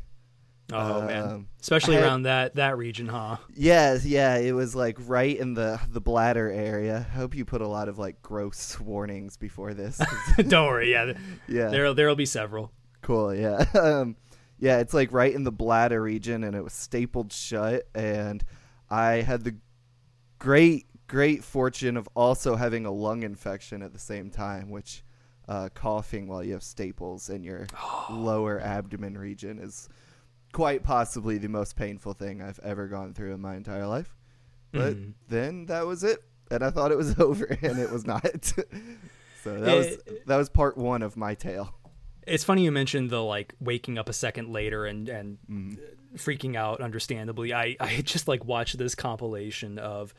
Oh 0.74 1.03
man, 1.05 1.24
Um, 1.24 1.48
especially 1.62 1.96
had- 1.96 2.03
around 2.05 2.24
that 2.24 2.55
that 2.55 2.75
region, 2.77 3.08
huh? 3.08 3.38
Yeah, 3.53 3.98
yeah, 4.03 4.38
it 4.38 4.51
was 4.53 4.75
like 4.75 4.98
right 5.05 5.38
in 5.38 5.53
the 5.53 5.79
the 5.89 6.01
bladder 6.01 6.50
area. 6.51 7.05
I 7.08 7.15
hope 7.15 7.36
you 7.36 7.46
put 7.46 7.62
a 7.62 7.67
lot 7.67 7.88
of 7.88 8.00
like 8.00 8.22
gross 8.24 8.79
warnings 8.79 9.38
before 9.38 9.75
this. 9.75 10.01
Don't 10.48 10.65
worry, 10.67 10.91
yeah, 10.91 11.13
yeah, 11.48 11.67
there 11.70 11.94
there'll 11.94 12.15
be 12.15 12.25
several. 12.25 12.72
Cool, 13.03 13.36
yeah. 13.36 13.63
um, 13.79 14.15
yeah, 14.58 14.79
it's 14.79 14.94
like 14.94 15.12
right 15.12 15.34
in 15.34 15.44
the 15.44 15.51
bladder 15.51 16.01
region 16.01 16.44
and 16.44 16.55
it 16.55 16.63
was 16.63 16.74
stapled 16.74 17.32
shut 17.32 17.88
and 17.94 18.44
I 18.89 19.22
had 19.22 19.44
the 19.44 19.55
great 20.39 20.88
great 21.08 21.44
fortune 21.44 21.96
of 21.98 22.10
also 22.15 22.55
having 22.55 22.86
a 22.88 22.91
lung 22.91 23.22
infection 23.22 23.84
at 23.84 23.94
the 23.94 24.00
same 24.00 24.32
time, 24.32 24.72
which 24.72 25.03
uh, 25.47 25.69
coughing 25.73 26.27
while 26.27 26.43
you 26.43 26.53
have 26.53 26.63
staples 26.63 27.29
in 27.29 27.43
your 27.43 27.67
lower 28.09 28.59
abdomen 28.59 29.17
region 29.17 29.59
is 29.59 29.87
quite 30.53 30.83
possibly 30.83 31.37
the 31.37 31.49
most 31.49 31.75
painful 31.75 32.13
thing 32.13 32.41
I've 32.41 32.59
ever 32.59 32.87
gone 32.87 33.13
through 33.13 33.33
in 33.33 33.41
my 33.41 33.55
entire 33.55 33.85
life. 33.87 34.15
But 34.71 34.95
Mhm. 34.95 35.13
then 35.29 35.65
that 35.67 35.85
was 35.85 36.03
it. 36.03 36.23
And 36.51 36.63
I 36.63 36.69
thought 36.69 36.91
it 36.91 36.97
was 36.97 37.19
over 37.19 37.45
and 37.45 37.79
it 37.79 37.89
was 37.91 38.05
not. 38.05 38.25
so 39.43 39.59
that 39.59 39.73
was 39.75 39.97
that 40.25 40.37
was 40.37 40.49
part 40.49 40.77
1 40.77 41.01
of 41.01 41.17
my 41.17 41.35
tale. 41.35 41.73
It's 42.27 42.43
funny 42.43 42.63
you 42.63 42.71
mentioned 42.71 43.09
the 43.11 43.21
like 43.23 43.53
waking 43.59 43.97
up 43.99 44.09
a 44.09 44.13
second 44.13 44.49
later 44.51 44.85
and 44.85 45.07
and 45.09 45.37
Mm. 45.49 45.77
freaking 46.17 46.55
out. 46.55 46.81
Understandably, 46.81 47.53
I 47.53 47.75
I 47.79 48.01
just 48.01 48.27
like 48.27 48.45
watched 48.45 48.77
this 48.77 48.95
compilation 48.95 49.77
of 49.77 50.13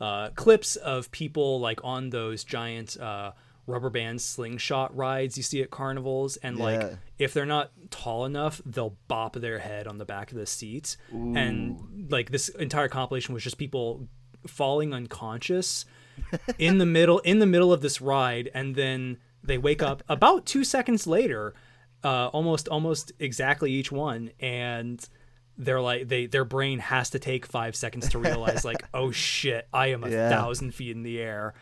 uh, 0.00 0.28
clips 0.36 0.76
of 0.76 1.10
people 1.10 1.58
like 1.58 1.80
on 1.82 2.10
those 2.10 2.44
giant 2.44 2.96
uh, 3.00 3.32
rubber 3.68 3.90
band 3.90 4.20
slingshot 4.20 4.96
rides 4.96 5.36
you 5.36 5.42
see 5.44 5.62
at 5.62 5.70
carnivals, 5.70 6.36
and 6.38 6.58
Yeah. 6.58 6.64
like 6.64 6.98
if 7.18 7.32
they're 7.34 7.46
not 7.46 7.70
tall 7.90 8.24
enough, 8.24 8.60
they'll 8.66 8.96
bop 9.06 9.34
their 9.36 9.58
head 9.60 9.86
on 9.86 9.98
the 9.98 10.04
back 10.04 10.32
of 10.32 10.38
the 10.38 10.46
seats, 10.46 10.96
and 11.12 12.08
like 12.10 12.30
this 12.30 12.48
entire 12.48 12.88
compilation 12.88 13.34
was 13.34 13.44
just 13.44 13.58
people 13.58 14.08
falling 14.46 14.92
unconscious 14.94 15.84
in 16.58 16.78
the 16.78 16.86
middle 16.86 17.18
in 17.20 17.38
the 17.38 17.46
middle 17.46 17.72
of 17.72 17.80
this 17.82 18.00
ride 18.00 18.48
and 18.54 18.74
then 18.76 19.18
they 19.42 19.58
wake 19.58 19.82
up 19.82 20.02
about 20.08 20.46
two 20.46 20.64
seconds 20.64 21.06
later 21.06 21.54
uh, 22.04 22.28
almost 22.28 22.68
almost 22.68 23.12
exactly 23.18 23.70
each 23.72 23.90
one 23.92 24.30
and 24.40 25.08
they're 25.56 25.80
like 25.80 26.06
they 26.08 26.26
their 26.26 26.44
brain 26.44 26.78
has 26.78 27.10
to 27.10 27.18
take 27.18 27.44
five 27.46 27.74
seconds 27.74 28.08
to 28.08 28.18
realize 28.18 28.64
like 28.64 28.82
oh 28.94 29.10
shit 29.10 29.66
i 29.72 29.88
am 29.88 30.04
a 30.04 30.08
Yeah. 30.10 30.28
thousand 30.30 30.72
feet 30.72 30.94
in 30.96 31.02
the 31.02 31.20
air 31.20 31.54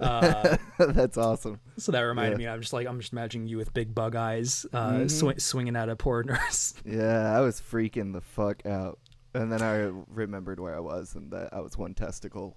uh, 0.00 0.56
That's 0.78 1.16
awesome. 1.16 1.60
so 1.78 1.92
that 1.92 2.00
reminded 2.00 2.40
Yeah. 2.40 2.46
me 2.46 2.52
i'm 2.52 2.60
just 2.60 2.72
like 2.72 2.86
i'm 2.86 2.98
just 3.00 3.12
imagining 3.12 3.46
you 3.48 3.56
with 3.56 3.72
big 3.74 3.94
bug 3.94 4.16
eyes 4.16 4.66
uh, 4.72 4.92
swi- 5.06 5.40
swinging 5.40 5.76
at 5.76 5.88
a 5.88 5.96
poor 5.96 6.22
nurse 6.26 6.74
Yeah, 6.84 7.36
I 7.36 7.40
was 7.40 7.60
freaking 7.60 8.12
the 8.12 8.20
fuck 8.20 8.64
out. 8.66 8.98
And 9.34 9.50
then 9.50 9.62
I 9.62 9.90
remembered 10.08 10.60
where 10.60 10.76
I 10.76 10.80
was 10.80 11.14
and 11.16 11.32
that 11.32 11.52
I 11.52 11.60
was 11.60 11.76
one 11.76 11.92
testicle 11.94 12.56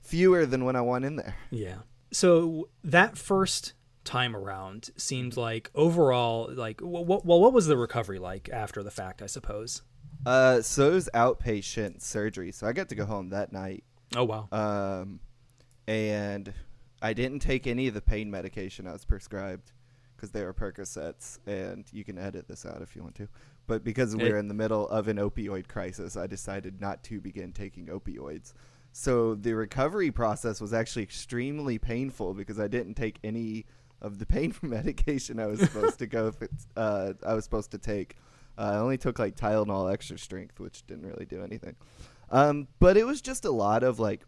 fewer 0.00 0.46
than 0.46 0.64
when 0.64 0.74
I 0.76 0.80
went 0.80 1.04
in 1.04 1.16
there. 1.16 1.36
Yeah. 1.50 1.78
So 2.10 2.68
that 2.84 3.18
first 3.18 3.74
time 4.04 4.34
around 4.34 4.90
seemed 4.96 5.36
like 5.36 5.70
overall, 5.74 6.48
like, 6.50 6.80
what, 6.80 7.06
well, 7.26 7.40
what 7.40 7.52
was 7.52 7.66
the 7.66 7.76
recovery 7.76 8.18
like 8.18 8.48
after 8.50 8.82
the 8.82 8.90
fact? 8.90 9.20
I 9.20 9.26
suppose. 9.26 9.82
Uh, 10.24 10.62
so 10.62 10.88
it 10.90 10.94
was 10.94 11.10
outpatient 11.12 12.00
surgery, 12.00 12.50
so 12.50 12.66
I 12.66 12.72
got 12.72 12.88
to 12.88 12.94
go 12.94 13.04
home 13.04 13.28
that 13.30 13.52
night. 13.52 13.84
Oh 14.16 14.24
wow. 14.24 14.48
Um, 14.52 15.20
and 15.86 16.52
I 17.02 17.12
didn't 17.12 17.40
take 17.40 17.66
any 17.66 17.88
of 17.88 17.94
the 17.94 18.00
pain 18.00 18.30
medication 18.30 18.86
I 18.86 18.92
was 18.92 19.04
prescribed 19.04 19.72
because 20.16 20.30
they 20.30 20.42
were 20.42 20.54
Percocets, 20.54 21.38
and 21.46 21.84
you 21.92 22.04
can 22.04 22.18
edit 22.18 22.48
this 22.48 22.64
out 22.64 22.80
if 22.82 22.96
you 22.96 23.02
want 23.02 23.14
to. 23.16 23.28
But 23.66 23.84
because 23.84 24.16
we 24.16 24.24
we're 24.24 24.38
in 24.38 24.48
the 24.48 24.54
middle 24.54 24.88
of 24.88 25.08
an 25.08 25.18
opioid 25.18 25.68
crisis, 25.68 26.16
I 26.16 26.26
decided 26.26 26.80
not 26.80 27.02
to 27.04 27.20
begin 27.20 27.52
taking 27.52 27.86
opioids. 27.86 28.54
So 28.92 29.34
the 29.34 29.52
recovery 29.52 30.10
process 30.10 30.60
was 30.60 30.72
actually 30.72 31.02
extremely 31.02 31.78
painful 31.78 32.32
because 32.32 32.58
I 32.58 32.66
didn't 32.68 32.94
take 32.94 33.18
any 33.22 33.66
of 34.00 34.18
the 34.18 34.26
pain 34.26 34.54
medication 34.62 35.38
I 35.38 35.46
was 35.46 35.60
supposed 35.60 35.98
to 35.98 36.06
go. 36.06 36.30
Th- 36.38 36.50
uh, 36.76 37.12
I 37.26 37.34
was 37.34 37.44
supposed 37.44 37.70
to 37.72 37.78
take. 37.78 38.16
Uh, 38.56 38.70
I 38.72 38.76
only 38.76 38.96
took 38.96 39.18
like 39.18 39.36
Tylenol 39.36 39.92
extra 39.92 40.18
strength, 40.18 40.60
which 40.60 40.86
didn't 40.86 41.06
really 41.06 41.26
do 41.26 41.42
anything. 41.42 41.76
Um, 42.30 42.68
but 42.78 42.96
it 42.96 43.04
was 43.04 43.20
just 43.20 43.44
a 43.44 43.50
lot 43.50 43.82
of 43.82 44.00
like 44.00 44.22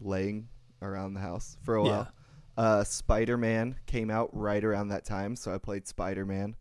laying 0.00 0.48
around 0.82 1.14
the 1.14 1.20
house 1.20 1.56
for 1.62 1.74
a 1.76 1.82
while. 1.82 2.08
Uh, 2.56 2.82
Spider 2.84 3.36
Man 3.36 3.76
came 3.86 4.10
out 4.10 4.30
right 4.32 4.62
around 4.64 4.88
that 4.88 5.04
time, 5.04 5.36
so 5.36 5.54
I 5.54 5.58
played 5.58 5.86
Spider 5.86 6.24
Man. 6.26 6.56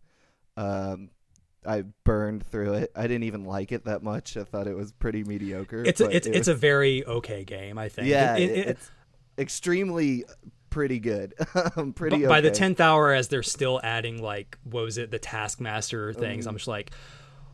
Um, 0.56 1.10
I 1.66 1.84
burned 2.04 2.46
through 2.46 2.74
it. 2.76 2.92
I 2.96 3.04
didn't 3.04 3.24
even 3.24 3.44
like 3.46 3.72
it 3.72 3.86
that 3.86 4.04
much. 4.04 4.38
I 4.38 4.44
thought 4.44 4.68
it 4.68 4.76
was 4.76 4.92
pretty 4.92 5.24
mediocre. 5.24 5.84
It's 5.84 6.00
a, 6.00 6.06
it's 6.10 6.28
it 6.28 6.36
it's 6.36 6.48
a 6.48 6.56
very 6.56 7.04
okay 7.06 7.44
game. 7.44 7.78
I 7.78 7.90
think. 7.90 8.08
yeah, 8.08 8.36
It- 8.38 8.42
it- 8.44 8.50
it- 8.52 8.58
it- 8.58 8.68
it's 8.70 8.92
extremely 9.38 10.24
pretty 10.70 11.00
good. 11.00 11.34
pretty 11.96 12.18
b- 12.18 12.26
by 12.28 12.42
the 12.42 12.52
tenth 12.52 12.80
hour, 12.80 13.12
as 13.14 13.28
they're 13.30 13.44
still 13.44 13.80
adding 13.84 14.22
like 14.22 14.58
what 14.64 14.84
was 14.84 14.98
it, 14.98 15.10
the 15.12 15.20
Taskmaster 15.20 16.14
things. 16.14 16.46
Mm. 16.46 16.50
I'm 16.50 16.56
just 16.58 16.68
like, 16.68 16.92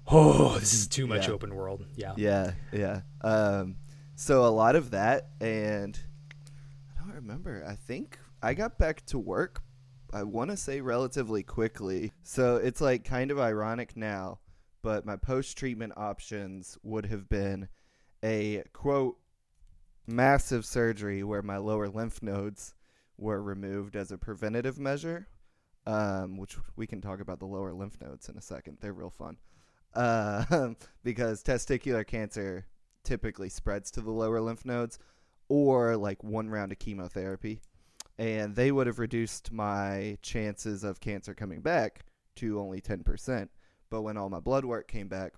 oh, 0.08 0.58
this 0.60 0.74
is 0.74 0.88
too 0.88 1.08
much 1.08 1.28
Yeah. 1.28 1.34
open 1.34 1.56
world. 1.56 1.86
Yeah. 1.96 2.14
Yeah, 2.18 2.52
yeah. 2.72 3.02
Um, 3.22 3.78
so 4.24 4.46
a 4.46 4.48
lot 4.48 4.78
of 4.78 4.92
that, 4.92 5.32
and 5.42 6.00
I 6.90 7.02
don't 7.02 7.14
remember. 7.14 7.62
I 7.68 7.76
think 7.76 8.18
I 8.42 8.54
got 8.54 8.78
back 8.78 9.06
to 9.08 9.20
work. 9.20 9.62
I 10.14 10.24
want 10.24 10.50
to 10.50 10.56
say 10.56 10.80
relatively 10.80 11.44
quickly. 11.44 12.14
So 12.24 12.56
it's 12.56 12.80
like 12.80 13.04
kind 13.04 13.32
of 13.32 13.40
ironic 13.40 13.98
now, 13.98 14.40
but 14.82 15.06
my 15.06 15.18
post 15.18 15.58
treatment 15.58 15.92
options 15.98 16.78
would 16.84 17.08
have 17.08 17.28
been 17.28 17.68
a 18.24 18.64
quote 18.72 19.18
massive 20.08 20.66
surgery 20.66 21.22
where 21.22 21.42
my 21.42 21.58
lower 21.58 21.90
lymph 21.90 22.24
nodes 22.24 22.76
were 23.18 23.44
removed 23.44 23.98
as 23.98 24.10
a 24.10 24.18
preventative 24.18 24.80
measure. 24.80 25.28
Um, 25.86 26.38
which 26.38 26.56
we 26.78 26.88
can 26.88 27.02
talk 27.02 27.20
about 27.20 27.40
the 27.40 27.46
lower 27.46 27.74
lymph 27.74 28.00
nodes 28.00 28.30
in 28.30 28.38
a 28.38 28.42
second. 28.42 28.78
They're 28.80 28.94
real 28.94 29.10
fun 29.10 29.36
uh, 29.96 30.70
because 31.04 31.44
testicular 31.44 32.08
cancer 32.08 32.68
typically 33.04 33.50
spreads 33.50 33.92
to 33.92 34.02
the 34.02 34.12
lower 34.12 34.42
lymph 34.42 34.66
nodes 34.66 35.00
or 35.50 35.98
like 35.98 36.24
one 36.24 36.50
round 36.50 36.72
of 36.72 36.80
chemotherapy. 36.80 37.62
And 38.18 38.56
they 38.56 38.72
would 38.72 38.88
have 38.88 39.00
reduced 39.00 39.52
my 39.52 40.18
chances 40.22 40.84
of 40.84 41.00
cancer 41.00 41.34
coming 41.34 41.62
back 41.62 42.06
to 42.36 42.60
only 42.60 42.80
10%. 42.80 43.50
But 43.90 44.02
when 44.02 44.18
all 44.18 44.30
my 44.30 44.40
blood 44.40 44.66
work 44.66 44.88
came 44.88 45.08
back, 45.08 45.34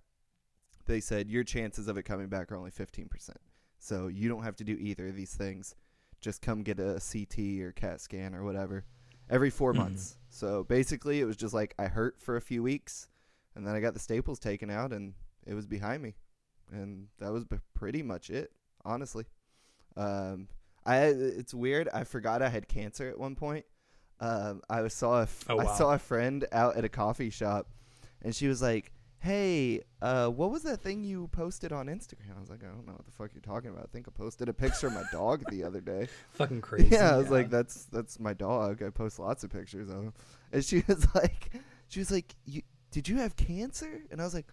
they 0.86 1.00
said 1.00 1.30
your 1.30 1.44
chances 1.44 1.88
of 1.88 1.98
it 1.98 2.04
coming 2.04 2.28
back 2.28 2.52
are 2.52 2.56
only 2.56 2.72
15%. 2.72 3.32
So 3.80 4.08
you 4.08 4.30
don't 4.30 4.44
have 4.44 4.56
to 4.58 4.64
do 4.64 4.78
either 4.80 5.08
of 5.08 5.16
these 5.16 5.34
things. 5.34 5.76
Just 6.22 6.42
come 6.42 6.64
get 6.64 6.80
a 6.80 7.00
CT 7.00 7.62
or 7.62 7.72
CAT 7.72 8.02
scan 8.02 8.34
or 8.36 8.44
whatever 8.44 8.86
every 9.30 9.50
4 9.50 9.74
Mhm. 9.74 9.78
months. 9.78 10.18
So 10.30 10.64
basically, 10.64 11.20
it 11.20 11.26
was 11.26 11.38
just 11.38 11.54
like 11.54 11.74
I 11.80 11.88
hurt 11.88 12.20
for 12.22 12.36
a 12.36 12.42
few 12.42 12.62
weeks 12.62 13.08
and 13.56 13.66
then 13.66 13.76
I 13.76 13.80
got 13.80 13.94
the 13.94 14.00
staples 14.00 14.40
taken 14.40 14.70
out 14.70 14.92
and 14.92 15.14
it 15.46 15.54
was 15.54 15.66
behind 15.66 16.04
me, 16.04 16.16
and 16.72 17.08
that 17.20 17.32
was 17.32 17.44
b- 17.46 17.58
pretty 17.74 18.04
much 18.04 18.30
it, 18.30 18.52
honestly. 18.84 19.26
Um, 19.98 20.48
I 20.86 21.06
it's 21.06 21.54
weird. 21.54 21.90
I 21.94 22.04
forgot 22.04 22.42
I 22.42 22.50
had 22.50 22.68
cancer 22.68 23.10
at 23.10 23.20
one 23.20 23.36
point. 23.36 23.66
Um, 24.20 24.62
I 24.70 24.82
was 24.82 24.94
saw 24.94 25.20
a 25.20 25.24
f- 25.24 25.46
Oh, 25.50 25.60
I 25.60 25.76
saw 25.78 25.94
a 25.94 26.00
friend 26.00 26.46
out 26.52 26.76
at 26.78 26.86
a 26.86 26.90
coffee 26.90 27.30
shop, 27.30 27.68
and 28.22 28.36
she 28.36 28.48
was 28.48 28.62
like, 28.62 28.92
"Hey, 29.20 29.82
uh, 30.02 30.28
what 30.30 30.52
was 30.52 30.64
that 30.64 30.82
thing 30.82 31.04
you 31.04 31.28
posted 31.30 31.72
on 31.74 31.88
Instagram?" 31.88 32.38
I 32.38 32.40
was 32.40 32.50
like, 32.50 32.64
"I 32.64 32.68
don't 32.68 32.86
know 32.86 32.94
what 32.94 33.06
the 33.06 33.12
fuck 33.12 33.32
you're 33.34 33.42
talking 33.42 33.72
about. 33.72 33.84
I 33.84 33.88
think 33.92 34.08
I 34.08 34.12
posted 34.12 34.48
a 34.48 34.54
picture 34.54 34.88
of 34.88 34.94
my 34.94 35.04
dog 35.12 35.44
the 35.50 35.64
other 35.64 35.82
day." 35.82 36.08
Fucking 36.34 36.62
crazy. 36.70 36.90
Yeah, 36.92 37.14
I 37.14 37.18
was 37.18 37.30
like, 37.30 37.50
that's 37.50 37.86
that's 37.86 38.20
my 38.20 38.34
dog. 38.34 38.84
I 38.84 38.90
post 38.90 39.20
lots 39.20 39.44
of 39.44 39.50
pictures 39.52 39.90
of 39.90 39.96
him. 39.96 40.14
And 40.54 40.64
she 40.64 40.84
was 40.88 41.08
like, 41.16 41.52
she 41.90 42.00
was 42.00 42.12
like, 42.12 42.36
you 42.46 42.62
did 42.92 43.10
you 43.10 43.18
have 43.18 43.36
cancer? 43.36 44.04
And 44.12 44.22
I 44.22 44.24
was 44.24 44.34
like, 44.34 44.48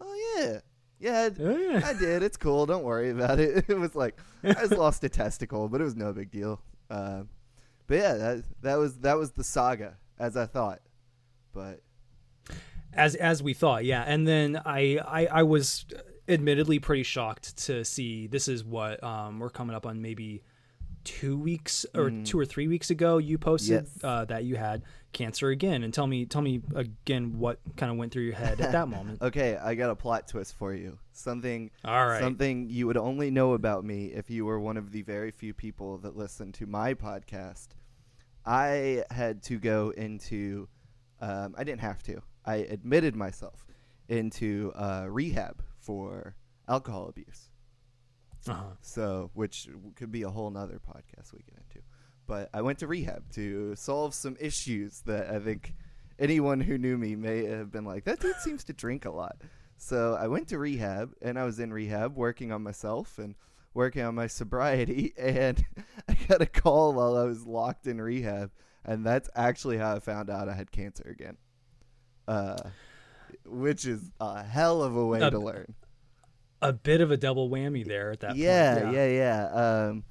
oh 0.00 0.36
yeah, 0.38 0.60
yeah, 1.04 1.28
I- 1.38 1.42
yeah. 1.42 1.80
I 1.84 1.92
did. 1.92 2.22
It's 2.22 2.36
cool. 2.36 2.66
Don't 2.66 2.84
worry 2.84 3.10
about 3.10 3.38
it. 3.38 3.64
It 3.68 3.78
was 3.78 3.94
like 3.94 4.16
I 4.42 4.54
just 4.54 4.72
lost 4.72 5.04
a 5.04 5.08
testicle, 5.08 5.68
but 5.68 5.80
it 5.80 5.84
was 5.84 5.96
no 5.96 6.12
big 6.12 6.30
deal. 6.30 6.60
Uh, 6.90 7.22
but 7.86 7.96
yeah, 7.98 8.14
that 8.14 8.44
that 8.62 8.76
was 8.76 8.98
that 9.00 9.16
was 9.18 9.32
the 9.32 9.44
saga 9.44 9.96
as 10.18 10.36
I 10.36 10.46
thought. 10.46 10.80
But 11.52 11.80
as 12.92 13.14
as 13.16 13.42
we 13.42 13.54
thought 13.54 13.84
yeah 13.84 14.04
and 14.06 14.24
then 14.26 14.60
I, 14.64 15.00
I 15.04 15.26
i 15.26 15.42
was 15.42 15.84
admittedly 16.28 16.78
pretty 16.78 17.02
shocked 17.02 17.56
to 17.66 17.84
see 17.84 18.28
this 18.28 18.46
is 18.46 18.62
what 18.64 19.02
um 19.02 19.40
we're 19.40 19.50
coming 19.50 19.74
up 19.74 19.84
on 19.84 20.00
maybe 20.00 20.44
two 21.02 21.36
weeks 21.36 21.84
or 21.94 22.10
Mm. 22.10 22.24
two 22.24 22.38
or 22.38 22.44
three 22.46 22.68
weeks 22.68 22.90
ago 22.90 23.18
you 23.18 23.36
posted 23.36 23.88
Yes. 23.92 24.04
uh, 24.04 24.24
that 24.26 24.44
you 24.44 24.54
had 24.56 24.82
cancer 25.14 25.48
again 25.48 25.82
and 25.82 25.94
tell 25.94 26.06
me 26.06 26.26
tell 26.26 26.42
me 26.42 26.60
again 26.74 27.38
what 27.38 27.58
kind 27.76 27.90
of 27.90 27.96
went 27.96 28.12
through 28.12 28.24
your 28.24 28.34
head 28.34 28.60
at 28.60 28.72
that 28.72 28.88
moment 28.96 29.22
Okay, 29.22 29.56
I 29.56 29.74
got 29.74 29.90
a 29.90 29.96
plot 29.96 30.28
twist 30.28 30.54
for 30.54 30.74
you. 30.74 30.98
Something 31.12 31.70
all 31.84 32.06
right 32.06 32.20
something 32.20 32.68
you 32.68 32.86
would 32.86 32.96
only 32.96 33.30
know 33.30 33.54
about 33.54 33.84
me 33.84 34.06
if 34.06 34.28
you 34.28 34.44
were 34.44 34.60
one 34.60 34.76
of 34.76 34.92
the 34.92 35.02
very 35.02 35.30
few 35.30 35.54
people 35.54 35.98
that 35.98 36.16
listen 36.16 36.52
to 36.52 36.66
my 36.66 36.92
podcast. 36.94 37.68
I 38.44 39.04
had 39.10 39.42
to 39.44 39.58
go 39.58 39.90
into 39.96 40.68
um, 41.20 41.54
I 41.56 41.64
didn't 41.64 41.80
have 41.80 42.02
to. 42.04 42.22
I 42.44 42.56
admitted 42.56 43.16
myself 43.16 43.64
into 44.08 44.72
uh, 44.74 45.06
rehab 45.08 45.62
for 45.78 46.36
alcohol 46.68 47.08
abuse. 47.08 47.48
uh-huh. 48.46 48.74
So, 48.82 49.30
which 49.34 49.68
could 49.96 50.12
be 50.12 50.22
a 50.22 50.30
whole 50.30 50.50
nother 50.50 50.78
podcast 50.78 51.32
we 51.32 51.40
get 51.40 51.56
into. 51.56 51.84
But 52.26 52.48
I 52.54 52.62
went 52.62 52.78
to 52.78 52.86
rehab 52.86 53.30
to 53.32 53.74
solve 53.76 54.14
some 54.14 54.36
issues 54.40 55.02
that 55.06 55.28
I 55.30 55.38
think 55.38 55.74
anyone 56.18 56.60
who 56.60 56.78
knew 56.78 56.96
me 56.96 57.16
may 57.16 57.44
have 57.44 57.70
been 57.70 57.84
like, 57.84 58.04
that 58.04 58.20
dude 58.20 58.36
seems 58.36 58.64
to 58.64 58.72
drink 58.72 59.04
a 59.04 59.10
lot. 59.10 59.36
So 59.76 60.14
I 60.18 60.28
went 60.28 60.48
to 60.48 60.58
rehab 60.58 61.12
and 61.20 61.38
I 61.38 61.44
was 61.44 61.58
in 61.60 61.72
rehab 61.72 62.16
working 62.16 62.50
on 62.52 62.62
myself 62.62 63.18
and 63.18 63.34
working 63.74 64.02
on 64.02 64.14
my 64.14 64.26
sobriety. 64.28 65.12
And 65.18 65.64
I 66.08 66.14
got 66.28 66.40
a 66.40 66.46
call 66.46 66.94
while 66.94 67.16
I 67.16 67.24
was 67.24 67.44
locked 67.46 67.86
in 67.86 68.00
rehab. 68.00 68.50
And 68.84 69.04
that's 69.04 69.28
actually 69.34 69.78
how 69.78 69.96
I 69.96 69.98
found 69.98 70.30
out 70.30 70.48
I 70.48 70.54
had 70.54 70.70
cancer 70.70 71.08
again. 71.10 71.36
Uh, 72.28 72.56
which 73.44 73.84
is 73.84 74.10
a 74.20 74.42
hell 74.42 74.82
of 74.82 74.96
a 74.96 75.04
way 75.04 75.20
Uh, 75.20 75.30
to 75.30 75.38
learn. 75.38 75.74
a 76.62 76.72
bit 76.72 77.00
of 77.02 77.10
a 77.10 77.16
double 77.18 77.50
whammy 77.50 77.84
there 77.86 78.10
at 78.12 78.20
that 78.20 78.36
yeah, 78.36 78.80
point 78.80 78.94
yeah, 78.94 79.06
yeah, 79.08 79.88
Um, 79.88 80.04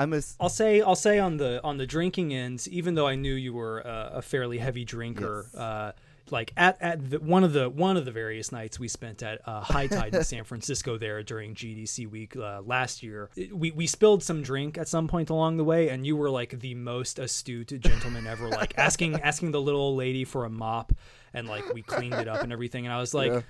I'm 0.00 0.12
a 0.14 0.22
I'll 0.40 0.48
say 0.48 0.80
I'll 0.80 0.96
say 0.96 1.18
on 1.18 1.36
the 1.36 1.60
on 1.62 1.76
the 1.76 1.86
drinking 1.86 2.32
ends, 2.32 2.68
even 2.68 2.94
though 2.94 3.06
I 3.06 3.16
knew 3.16 3.34
you 3.34 3.52
were 3.52 3.86
uh, 3.86 4.10
a 4.14 4.22
fairly 4.22 4.58
heavy 4.58 4.84
drinker, 4.84 5.46
Yes. 5.52 5.60
uh, 5.60 5.92
like 6.30 6.52
at 6.56 6.78
at 6.80 7.10
the, 7.10 7.18
one 7.18 7.44
of 7.44 7.52
the 7.52 7.68
one 7.68 7.96
of 7.98 8.04
the 8.06 8.10
various 8.12 8.50
nights 8.50 8.78
we 8.80 8.88
spent 8.88 9.22
at 9.22 9.40
uh, 9.46 9.60
High 9.60 9.88
Tide 9.88 10.14
in 10.14 10.24
San 10.34 10.44
Francisco 10.44 10.96
there 10.96 11.22
during 11.22 11.54
GDC 11.54 12.08
week 12.08 12.34
uh, 12.36 12.62
last 12.64 13.02
year, 13.02 13.28
we 13.52 13.72
we 13.72 13.86
spilled 13.86 14.22
some 14.22 14.42
drink 14.42 14.78
at 14.78 14.88
some 14.88 15.06
point 15.06 15.28
along 15.28 15.58
the 15.58 15.64
way, 15.64 15.90
and 15.90 16.06
you 16.06 16.16
were 16.16 16.30
like 16.30 16.58
the 16.60 16.74
most 16.74 17.18
astute 17.18 17.78
gentleman 17.80 18.26
ever, 18.26 18.48
like 18.48 18.72
asking 18.78 19.20
asking 19.20 19.50
the 19.50 19.60
little 19.60 19.96
lady 19.96 20.24
for 20.24 20.44
a 20.46 20.50
mop, 20.50 20.92
and 21.34 21.46
like 21.48 21.74
we 21.74 21.82
cleaned 21.82 22.14
it 22.14 22.26
up 22.28 22.42
and 22.42 22.52
everything, 22.52 22.86
and 22.86 22.92
I 22.94 23.00
was 23.00 23.12
like. 23.12 23.32
Yeah. 23.32 23.42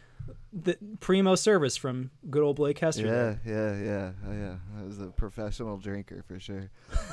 The 0.52 0.76
primo 0.98 1.36
service 1.36 1.76
from 1.76 2.10
good 2.28 2.42
old 2.42 2.56
Blake 2.56 2.78
Hester. 2.78 3.06
Yeah, 3.06 3.34
yeah, 3.50 3.76
yeah, 3.78 4.10
oh, 4.28 4.32
yeah. 4.32 4.54
I 4.78 4.84
was 4.84 5.00
a 5.00 5.06
professional 5.06 5.76
drinker 5.76 6.24
for 6.26 6.40
sure. 6.40 6.70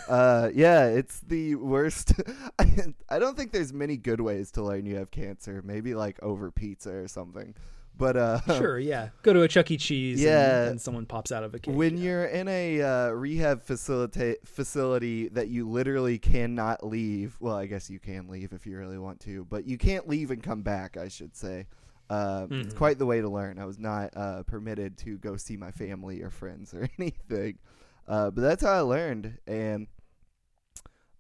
uh, 0.09 0.49
yeah, 0.55 0.85
it's 0.87 1.19
the 1.19 1.53
worst. 1.55 2.13
I, 2.57 2.65
I 3.09 3.19
don't 3.19 3.37
think 3.37 3.51
there's 3.51 3.71
many 3.73 3.95
good 3.95 4.21
ways 4.21 4.49
to 4.51 4.63
learn 4.63 4.85
you 4.87 4.95
have 4.95 5.11
cancer. 5.11 5.61
Maybe 5.63 5.93
like 5.93 6.21
over 6.23 6.49
pizza 6.49 6.91
or 6.95 7.07
something. 7.07 7.53
But 7.95 8.15
uh, 8.17 8.39
Sure, 8.57 8.79
yeah. 8.79 9.09
Go 9.23 9.33
to 9.33 9.41
a 9.41 9.47
Chuck 9.47 9.69
E. 9.71 9.77
Cheese 9.77 10.21
Yeah. 10.21 10.61
and, 10.61 10.71
and 10.71 10.81
someone 10.81 11.05
pops 11.05 11.31
out 11.31 11.43
of 11.43 11.53
a 11.55 11.59
cake. 11.59 11.75
when 11.75 11.97
yeah. 11.97 12.03
you're 12.03 12.25
in 12.25 12.47
a 12.47 12.81
uh, 12.81 13.09
rehab 13.09 13.63
facility 13.63 14.35
facility 14.45 15.29
that 15.29 15.47
you 15.47 15.67
literally 15.69 16.17
cannot 16.19 16.85
leave, 16.85 17.37
well, 17.39 17.55
I 17.55 17.65
guess 17.65 17.89
you 17.89 17.99
can 17.99 18.27
leave 18.27 18.53
if 18.53 18.65
you 18.65 18.77
really 18.77 18.97
want 18.99 19.19
to, 19.21 19.45
but 19.45 19.65
you 19.65 19.77
can't 19.77 20.07
leave 20.07 20.31
and 20.31 20.41
come 20.43 20.61
back. 20.61 20.97
I 20.97 21.07
should 21.07 21.35
say. 21.35 21.67
Uh, 22.09 22.47
It's 22.49 22.73
Mhm. 22.73 22.77
quite 22.77 22.97
the 22.99 23.05
way 23.05 23.19
to 23.21 23.29
learn. 23.29 23.59
I 23.59 23.65
was 23.65 23.77
not 23.79 24.15
uh, 24.15 24.43
permitted 24.43 24.97
to 24.99 25.17
go 25.17 25.35
see 25.37 25.57
my 25.57 25.71
family 25.71 26.21
or 26.21 26.29
friends 26.29 26.73
or 26.73 26.87
anything, 26.99 27.59
uh, 28.07 28.31
but 28.31 28.41
that's 28.41 28.63
how 28.63 28.71
I 28.71 28.79
learned. 28.81 29.37
And 29.45 29.87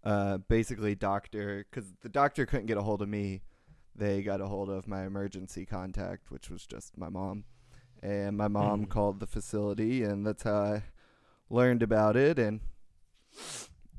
uh, 0.03 0.37
basically, 0.37 0.95
doctor, 0.95 1.65
because 1.69 1.91
the 2.01 2.09
doctor 2.09 2.45
couldn't 2.45 2.67
get 2.67 2.77
a 2.77 2.81
hold 2.83 3.01
of 3.01 3.09
me, 3.09 3.41
they 3.95 4.21
got 4.21 4.39
a 4.41 4.47
hold 4.47 4.69
of 4.69 4.87
my 4.87 5.05
emergency 5.05 5.65
contact, 5.65 6.31
which 6.31 6.49
was 6.49 6.65
just 6.65 6.97
my 6.97 7.09
mom. 7.09 7.43
And 8.01 8.37
my 8.37 8.47
mom 8.47 8.85
Mhm. 8.85 8.89
called 8.89 9.19
the 9.19 9.27
facility, 9.27 10.03
and 10.03 10.25
that's 10.25 10.43
how 10.43 10.55
I 10.61 10.83
learned 11.49 11.83
about 11.83 12.15
it. 12.15 12.39
And 12.39 12.61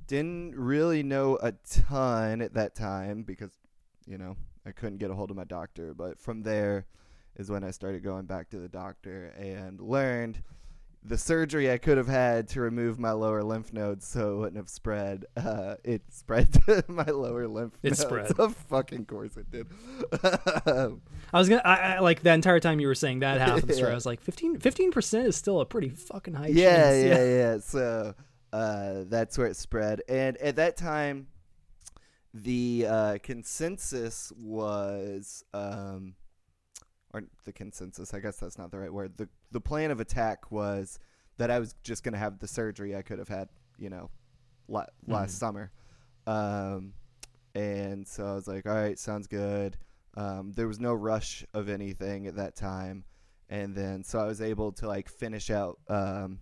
didn't 0.06 0.54
really 0.56 1.02
know 1.02 1.36
a 1.42 1.52
ton 1.52 2.40
at 2.40 2.54
that 2.54 2.74
time 2.74 3.22
because, 3.24 3.50
you 4.06 4.16
know, 4.16 4.36
I 4.68 4.72
couldn't 4.72 4.98
get 4.98 5.10
a 5.10 5.14
hold 5.14 5.30
of 5.30 5.36
my 5.36 5.44
doctor. 5.44 5.94
But 5.94 6.20
from 6.20 6.42
there 6.42 6.86
is 7.36 7.50
when 7.50 7.64
I 7.64 7.70
started 7.70 8.02
going 8.04 8.26
back 8.26 8.50
to 8.50 8.58
the 8.58 8.68
doctor 8.68 9.32
and 9.38 9.80
learned 9.80 10.42
the 11.04 11.16
surgery 11.16 11.70
I 11.70 11.78
could 11.78 11.96
have 11.96 12.08
had 12.08 12.48
to 12.48 12.60
remove 12.60 12.98
my 12.98 13.12
lower 13.12 13.42
lymph 13.44 13.72
nodes 13.72 14.04
so 14.06 14.34
it 14.34 14.36
wouldn't 14.38 14.56
have 14.56 14.68
spread. 14.68 15.24
Uh, 15.36 15.76
it 15.84 16.02
spread 16.10 16.52
to 16.52 16.84
my 16.88 17.04
lower 17.04 17.46
lymph 17.48 17.78
It 17.82 17.90
nodes. 17.90 18.00
spread. 18.00 18.32
Of 18.38 18.54
fucking 18.56 19.06
course 19.06 19.36
it 19.36 19.50
did. 19.50 19.68
I 20.24 20.90
was 21.32 21.48
gonna, 21.48 21.62
I, 21.64 21.94
I 21.94 21.98
like 22.00 22.22
the 22.22 22.32
entire 22.32 22.58
time 22.60 22.80
you 22.80 22.88
were 22.88 22.94
saying 22.96 23.20
that 23.20 23.40
half 23.40 23.62
of 23.62 23.66
the 23.68 23.72
story. 23.74 23.88
Yeah. 23.88 23.92
I 23.92 23.94
was 23.94 24.04
like, 24.06 24.20
15 24.20 24.90
percent 24.90 25.26
is 25.28 25.36
still 25.36 25.60
a 25.60 25.64
pretty 25.66 25.88
fucking 25.90 26.34
high 26.34 26.48
yeah, 26.48 26.90
chance. 26.90 27.04
yeah, 27.06 27.24
yeah. 27.24 27.58
So 27.60 28.14
uh, 28.52 29.04
that's 29.06 29.38
where 29.38 29.46
it 29.46 29.56
spread. 29.56 30.02
And 30.08 30.36
at 30.38 30.56
that 30.56 30.76
time, 30.76 31.28
the 32.34 32.86
uh, 32.88 33.18
consensus 33.22 34.32
was, 34.36 35.42
um, 35.54 36.14
or 37.12 37.22
the 37.44 37.52
consensus. 37.52 38.12
I 38.14 38.20
guess 38.20 38.36
that's 38.36 38.58
not 38.58 38.70
the 38.70 38.78
right 38.78 38.92
word. 38.92 39.16
the 39.16 39.28
The 39.50 39.60
plan 39.60 39.90
of 39.90 40.00
attack 40.00 40.50
was 40.52 40.98
that 41.38 41.50
I 41.50 41.58
was 41.58 41.74
just 41.82 42.02
going 42.02 42.12
to 42.12 42.18
have 42.18 42.38
the 42.38 42.48
surgery 42.48 42.94
I 42.96 43.02
could 43.02 43.18
have 43.18 43.28
had, 43.28 43.48
you 43.78 43.88
know, 43.90 44.10
la- 44.68 44.86
last 45.06 45.36
Mhm. 45.36 45.38
summer. 45.38 45.72
Um, 46.26 46.94
and 47.54 48.06
so 48.06 48.26
I 48.26 48.34
was 48.34 48.46
like, 48.46 48.66
all 48.66 48.74
right, 48.74 48.98
sounds 48.98 49.26
good. 49.26 49.78
Um, 50.14 50.52
there 50.52 50.68
was 50.68 50.80
no 50.80 50.92
rush 50.94 51.44
of 51.54 51.68
anything 51.68 52.26
at 52.26 52.36
that 52.36 52.56
time 52.56 53.04
and 53.48 53.74
then 53.74 54.04
so 54.04 54.18
I 54.18 54.26
was 54.26 54.42
able 54.42 54.72
to 54.72 54.86
like 54.86 55.08
finish 55.08 55.50
out 55.50 55.78
um, 55.88 56.40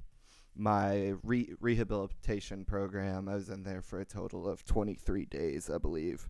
my 0.56 1.14
re- 1.22 1.54
rehabilitation 1.60 2.64
program. 2.64 3.28
I 3.28 3.34
was 3.34 3.50
in 3.50 3.62
there 3.62 3.82
for 3.82 4.00
a 4.00 4.04
total 4.04 4.48
of 4.48 4.64
23 4.64 5.26
days, 5.26 5.70
I 5.70 5.78
believe. 5.78 6.28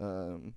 Um, 0.00 0.54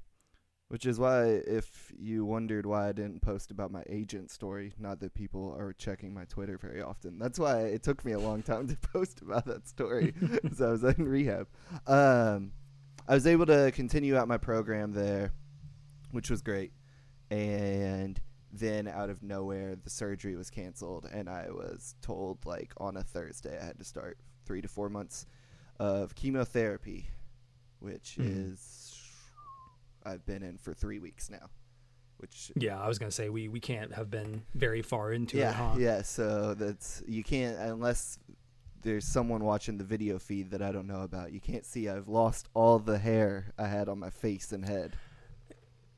which 0.70 0.88
is 0.88 0.98
why, 0.98 1.26
if 1.26 1.94
you 2.00 2.26
wondered 2.26 2.66
why 2.66 2.90
I 2.90 2.94
didn't 2.94 3.22
post 3.22 3.52
about 3.52 3.72
my 3.72 3.84
agent 3.88 4.32
story, 4.32 4.74
not 4.80 5.00
that 5.02 5.14
people 5.14 5.56
are 5.56 5.72
checking 5.74 6.14
my 6.14 6.26
Twitter 6.26 6.58
very 6.58 6.82
often, 6.82 7.20
that's 7.20 7.38
why 7.38 7.60
it 7.60 7.84
took 7.84 8.04
me 8.04 8.14
a 8.14 8.20
long 8.20 8.42
time 8.42 8.68
to 8.68 8.78
post 8.94 9.22
about 9.22 9.46
that 9.46 9.68
story, 9.68 10.16
because 10.20 10.62
I 10.62 10.72
was 10.72 10.84
in 10.84 11.08
rehab. 11.08 11.48
Um, 11.86 12.54
I 13.08 13.14
was 13.14 13.28
able 13.28 13.46
to 13.48 13.72
continue 13.72 14.18
out 14.18 14.28
my 14.28 14.38
program 14.38 14.94
there, 14.94 15.34
which 16.12 16.32
was 16.32 16.42
great. 16.42 16.72
And 17.30 18.20
then 18.56 18.88
out 18.88 19.10
of 19.10 19.24
nowhere 19.24 19.76
the 19.76 19.90
surgery 19.90 20.36
was 20.36 20.50
canceled 20.52 21.10
and 21.12 21.28
i 21.28 21.48
was 21.50 21.96
told 22.04 22.38
like 22.46 22.72
on 22.78 22.96
a 22.98 23.04
thursday 23.04 23.58
i 23.60 23.66
had 23.66 23.78
to 23.80 23.84
start 23.84 24.18
three 24.46 24.62
to 24.62 24.68
four 24.68 24.90
months 24.90 25.26
of 25.80 26.14
chemotherapy 26.16 27.08
which 27.80 28.16
Mhm. 28.20 28.52
is 28.52 28.96
i've 30.06 30.26
been 30.26 30.44
in 30.44 30.58
for 30.58 30.74
three 30.74 31.00
weeks 31.00 31.30
now 31.30 31.50
which 32.18 32.52
Yeah, 32.56 32.80
I 32.80 32.88
was 32.88 33.00
gonna 33.00 33.12
say 33.12 33.28
we 33.30 33.50
we 33.50 33.60
can't 33.60 33.92
have 33.94 34.10
been 34.10 34.44
very 34.54 34.82
far 34.82 35.12
into 35.12 35.38
yeah 35.38 35.50
it, 35.50 35.56
huh? 35.56 35.76
yeah 35.78 36.02
so 36.04 36.54
that's 36.54 37.02
you 37.08 37.24
can't 37.24 37.58
unless 37.58 38.20
there's 38.82 39.06
someone 39.06 39.44
watching 39.44 39.78
the 39.78 39.84
video 39.84 40.20
feed 40.20 40.52
that 40.52 40.62
i 40.62 40.72
don't 40.72 40.88
know 40.88 41.02
about 41.02 41.32
you 41.34 41.40
can't 41.42 41.66
see 41.66 41.90
i've 41.90 42.08
lost 42.08 42.48
all 42.54 42.80
the 42.80 42.98
hair 43.00 43.52
i 43.58 43.66
had 43.68 43.90
on 43.90 43.98
my 44.00 44.10
face 44.10 44.52
and 44.54 44.64
head 44.66 44.96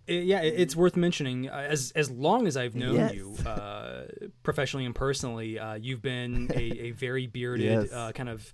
It- 0.08 0.24
yeah, 0.26 0.42
it- 0.42 0.60
it's 0.60 0.76
worth 0.76 0.96
mentioning. 0.96 1.50
Uh, 1.50 1.68
as 1.70 1.92
as 1.96 2.10
long 2.12 2.48
as 2.48 2.56
I've 2.58 2.76
known 2.76 2.96
Yes. 2.96 3.14
you, 3.16 3.36
uh, 3.46 4.04
professionally 4.44 4.86
and 4.86 4.94
personally, 4.96 5.58
uh, 5.60 5.74
you've 5.76 6.02
been 6.02 6.50
a, 6.56 6.60
a 6.88 6.92
very 6.92 7.28
bearded, 7.28 7.66
Yes. 7.66 7.92
uh, 7.92 8.12
kind 8.12 8.30
of 8.30 8.54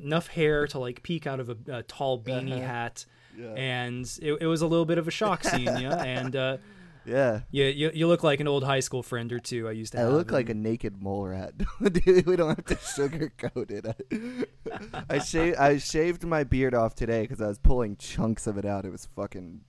enough 0.00 0.26
hair 0.28 0.66
to 0.68 0.78
like 0.78 1.02
peek 1.02 1.26
out 1.26 1.40
of 1.40 1.50
a, 1.50 1.56
a 1.68 1.82
tall 1.84 2.20
beanie 2.20 2.52
Uh-huh. 2.56 2.66
hat, 2.66 3.06
yeah 3.38 3.52
and 3.54 4.04
it, 4.22 4.32
it 4.42 4.46
was 4.46 4.60
a 4.62 4.66
little 4.66 4.84
bit 4.86 4.98
of 4.98 5.06
a 5.08 5.10
shock 5.10 5.44
seeing 5.44 5.76
you. 5.78 5.88
And 6.16 6.34
uh, 6.36 6.56
yeah 7.06 7.40
you, 7.50 7.64
you 7.64 7.90
you 7.94 8.06
look 8.08 8.22
like 8.22 8.40
an 8.40 8.48
old 8.48 8.64
high 8.64 8.80
school 8.80 9.02
friend 9.02 9.30
or 9.32 9.38
two 9.38 9.68
I 9.68 9.72
used 9.72 9.92
to. 9.92 10.00
I 10.00 10.06
look 10.08 10.30
like 10.32 10.48
a 10.48 10.54
naked 10.54 11.00
mole 11.02 11.26
rat. 11.26 11.52
Dude, 11.92 12.26
we 12.26 12.34
don't 12.36 12.56
have 12.56 12.64
to 12.66 12.76
sugarcoat 12.76 13.70
it. 13.70 13.84
I, 14.72 15.16
I 15.16 15.18
shaved. 15.18 15.56
I 15.58 15.78
shaved 15.78 16.24
my 16.24 16.44
beard 16.44 16.74
off 16.74 16.94
today 16.94 17.22
because 17.22 17.40
I 17.40 17.46
was 17.48 17.58
pulling 17.58 17.96
chunks 17.96 18.46
of 18.46 18.56
it 18.58 18.64
out. 18.64 18.84
It 18.84 18.90
was 18.92 19.06
fucking 19.14 19.60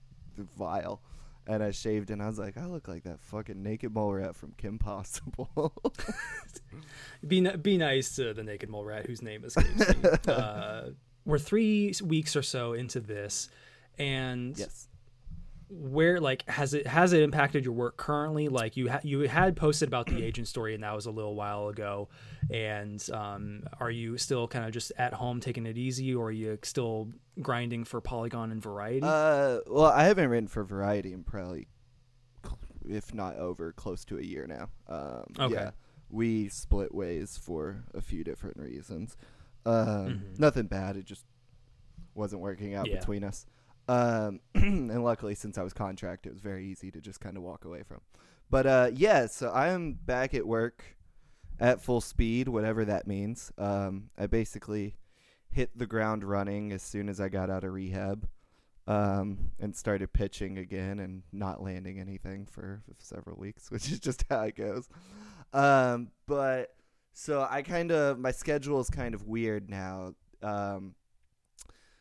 vile, 0.58 1.00
and 1.46 1.62
I 1.62 1.70
shaved, 1.70 2.10
and 2.10 2.22
I 2.22 2.26
was 2.26 2.38
like, 2.38 2.56
I 2.56 2.66
look 2.66 2.88
like 2.88 3.04
that 3.04 3.20
fucking 3.20 3.62
naked 3.62 3.94
mole 3.94 4.14
rat 4.14 4.36
from 4.36 4.52
Kim 4.52 4.78
Possible. 4.78 5.72
be 7.26 7.40
ni- 7.40 7.56
be 7.56 7.78
nice 7.78 8.16
to 8.16 8.34
the 8.34 8.42
naked 8.42 8.68
mole 8.68 8.84
rat 8.84 9.06
whose 9.06 9.22
name 9.22 9.44
escapes 9.44 9.88
me. 9.88 10.10
Uh, 10.32 10.90
we're 11.24 11.38
three 11.38 11.92
weeks 12.04 12.36
or 12.36 12.42
so 12.42 12.72
into 12.72 13.00
this, 13.00 13.48
and 13.98 14.56
yes. 14.58 14.88
Where 15.68 16.20
like 16.20 16.48
has 16.48 16.74
it 16.74 16.86
has 16.86 17.12
it 17.12 17.22
impacted 17.22 17.64
your 17.64 17.74
work 17.74 17.96
currently 17.96 18.48
like 18.48 18.76
you 18.76 18.88
ha- 18.88 19.00
you 19.02 19.20
had 19.20 19.56
posted 19.56 19.88
about 19.88 20.06
the 20.06 20.22
agent 20.22 20.46
story 20.46 20.74
and 20.74 20.84
that 20.84 20.94
was 20.94 21.06
a 21.06 21.10
little 21.10 21.34
while 21.34 21.68
ago 21.68 22.08
and 22.52 23.04
um, 23.12 23.64
are 23.80 23.90
you 23.90 24.16
still 24.16 24.46
kind 24.46 24.64
of 24.64 24.70
just 24.70 24.92
at 24.96 25.12
home 25.12 25.40
taking 25.40 25.66
it 25.66 25.76
easy 25.76 26.14
or 26.14 26.28
are 26.28 26.32
you 26.32 26.56
still 26.62 27.08
grinding 27.42 27.82
for 27.84 28.00
polygon 28.00 28.52
and 28.52 28.62
variety 28.62 29.00
Uh, 29.04 29.58
well, 29.66 29.86
I 29.86 30.04
haven't 30.04 30.28
written 30.28 30.46
for 30.46 30.62
Variety 30.62 31.12
in 31.12 31.24
probably, 31.24 31.66
if 32.88 33.12
not 33.12 33.36
over, 33.36 33.72
close 33.72 34.04
to 34.04 34.18
a 34.18 34.22
year 34.22 34.46
now. 34.46 34.68
Um, 34.88 35.24
Okay. 35.40 35.54
Yeah, 35.54 35.70
we 36.08 36.48
split 36.48 36.94
ways 36.94 37.36
for 37.36 37.82
a 37.92 38.00
few 38.00 38.22
different 38.22 38.56
reasons. 38.58 39.16
Um, 39.64 39.74
Mhm. 40.34 40.38
Nothing 40.38 40.66
bad. 40.66 40.96
It 40.96 41.04
just 41.06 41.24
wasn't 42.14 42.40
working 42.40 42.74
out 42.76 42.86
Yeah. 42.88 42.98
between 43.00 43.24
us. 43.24 43.46
Um, 43.88 44.40
and 44.54 45.04
luckily, 45.04 45.34
since 45.34 45.58
I 45.58 45.62
was 45.62 45.72
contract, 45.72 46.26
it 46.26 46.32
was 46.32 46.40
very 46.40 46.66
easy 46.66 46.90
to 46.90 47.00
just 47.00 47.20
kind 47.20 47.36
of 47.36 47.42
walk 47.42 47.64
away 47.64 47.82
from. 47.82 48.00
But 48.50 48.66
uh, 48.66 48.90
yeah, 48.94 49.26
so 49.26 49.50
I 49.50 49.68
am 49.68 49.94
back 49.94 50.34
at 50.34 50.46
work 50.46 50.84
at 51.58 51.80
full 51.80 52.00
speed, 52.00 52.48
whatever 52.48 52.84
that 52.84 53.06
means. 53.06 53.52
Um, 53.58 54.10
I 54.18 54.26
basically 54.26 54.96
hit 55.50 55.76
the 55.76 55.86
ground 55.86 56.22
running 56.22 56.72
as 56.72 56.82
soon 56.82 57.08
as 57.08 57.20
I 57.20 57.28
got 57.28 57.50
out 57.50 57.64
of 57.64 57.72
rehab 57.72 58.28
um, 58.86 59.50
and 59.58 59.74
started 59.74 60.12
pitching 60.12 60.58
again 60.58 60.98
and 61.00 61.22
not 61.32 61.62
landing 61.62 61.98
anything 61.98 62.46
for 62.46 62.82
several 62.98 63.36
weeks, 63.36 63.70
which 63.70 63.90
is 63.90 64.00
just 64.00 64.24
how 64.30 64.42
it 64.42 64.56
goes. 64.56 64.88
Um, 65.52 66.10
but 66.26 66.74
so 67.12 67.46
I 67.48 67.62
kind 67.62 67.90
of 67.90 68.18
my 68.18 68.32
schedule 68.32 68.80
is 68.80 68.90
kind 68.90 69.14
of 69.14 69.26
weird 69.26 69.70
now. 69.70 70.14
Um, 70.42 70.94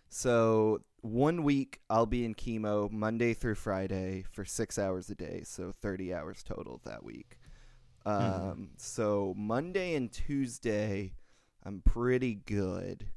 so 0.10 0.82
one 1.06 1.44
week 1.44 1.80
I'll 1.90 2.06
be 2.06 2.26
in 2.26 2.36
chemo 2.36 2.92
Monday 2.92 3.34
through 3.34 3.56
Friday 3.56 4.24
for 4.32 4.44
six 4.46 4.78
hours 4.80 5.10
a 5.10 5.16
day, 5.16 5.42
so 5.46 5.72
thirty 5.72 6.14
hours 6.14 6.44
total 6.44 6.82
that 6.86 7.04
week. 7.04 7.38
Um, 8.06 8.22
Mhm. 8.76 8.80
so 8.80 9.34
Monday 9.38 9.96
and 9.96 10.12
Tuesday 10.12 11.14
I'm 11.64 11.82
pretty 11.82 12.36
good. 12.36 13.10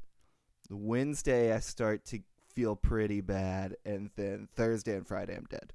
Wednesday 0.70 1.53
I 1.53 1.61
start 1.61 2.05
to 2.07 2.20
feel 2.55 2.77
pretty 2.77 3.20
bad, 3.20 3.77
and 3.85 4.11
then 4.16 4.48
Thursday 4.55 4.96
and 4.96 5.07
Friday 5.07 5.37
I'm 5.37 5.44
dead. 5.44 5.72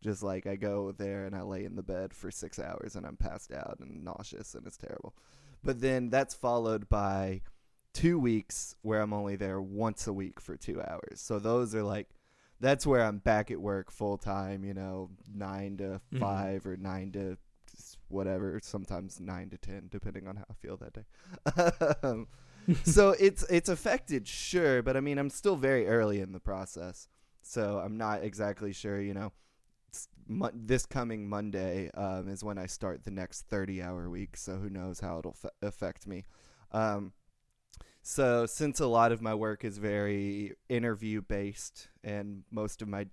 Just 0.00 0.22
like 0.22 0.46
I 0.46 0.56
go 0.56 0.90
there 0.92 1.26
and 1.26 1.34
I 1.34 1.42
lay 1.42 1.64
in 1.64 1.76
the 1.76 1.82
bed 1.82 2.12
for 2.12 2.30
six 2.30 2.58
hours 2.58 2.96
and 2.96 3.06
I'm 3.06 3.16
passed 3.16 3.52
out 3.52 3.78
and 3.78 4.02
nauseous 4.02 4.54
and 4.54 4.66
it's 4.66 4.76
terrible. 4.76 5.14
But 5.62 5.80
then 5.80 6.10
that's 6.10 6.34
followed 6.34 6.88
by 6.88 7.42
two 7.92 8.18
weeks 8.18 8.74
where 8.82 9.00
I'm 9.00 9.12
only 9.12 9.36
there 9.36 9.60
once 9.60 10.06
a 10.06 10.12
week 10.12 10.40
for 10.40 10.56
two 10.56 10.80
hours. 10.82 11.20
So 11.20 11.38
those 11.38 11.74
are 11.74 11.82
like 11.82 12.08
that's 12.60 12.86
where 12.86 13.02
I'm 13.04 13.18
back 13.18 13.50
at 13.50 13.60
work 13.60 13.90
full 13.90 14.16
time, 14.18 14.64
you 14.64 14.72
know, 14.74 15.10
nine 15.32 15.76
to 15.78 16.00
Mhm. 16.12 16.20
five 16.20 16.66
or 16.66 16.76
nine 16.76 17.10
to 17.12 17.36
whatever, 18.08 18.60
sometimes 18.62 19.20
nine 19.20 19.48
to 19.50 19.56
ten, 19.58 19.88
depending 19.90 20.28
on 20.28 20.36
how 20.36 20.44
I 20.50 20.54
feel 20.54 20.76
that 20.78 20.92
day. 20.92 21.96
um, 22.08 22.28
so 22.84 23.10
it's 23.18 23.42
it's 23.50 23.68
affected, 23.68 24.28
sure, 24.28 24.82
but 24.82 24.96
I 24.96 25.00
mean 25.00 25.18
I'm 25.18 25.30
still 25.30 25.56
very 25.56 25.86
early 25.88 26.20
in 26.20 26.32
the 26.32 26.40
process, 26.40 27.08
so 27.42 27.78
I'm 27.84 27.96
not 27.96 28.22
exactly 28.22 28.72
sure. 28.72 29.00
You 29.00 29.14
know, 29.14 29.32
mo- 30.28 30.50
this 30.54 30.86
coming 30.86 31.28
Monday 31.28 31.90
um, 31.94 32.28
is 32.28 32.44
when 32.44 32.58
I 32.58 32.66
start 32.66 33.02
the 33.04 33.10
next 33.10 33.42
30 33.48 33.82
hour 33.82 34.08
week, 34.08 34.36
so 34.36 34.56
who 34.58 34.70
knows 34.70 35.00
how 35.00 35.18
it'll 35.18 35.36
f- 35.44 35.50
affect 35.60 36.06
me. 36.06 36.24
Um, 36.70 37.12
so 38.02 38.46
since 38.46 38.80
a 38.80 38.86
lot 38.86 39.12
of 39.12 39.22
my 39.22 39.34
work 39.34 39.64
is 39.64 39.78
very 39.78 40.54
interview 40.68 41.22
based, 41.22 41.88
and 42.02 42.42
most 42.50 42.82
of 42.82 42.88
my 42.88 43.06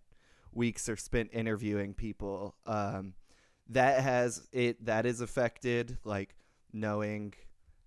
weeks 0.52 0.89
are 0.89 0.97
spent 0.97 1.30
interviewing 1.32 1.93
people, 1.93 2.56
um, 2.65 3.13
that 3.67 4.02
has 4.02 4.47
it 4.52 4.84
that 4.86 5.06
is 5.06 5.21
affected. 5.21 5.97
Like 6.04 6.36
knowing 6.73 7.34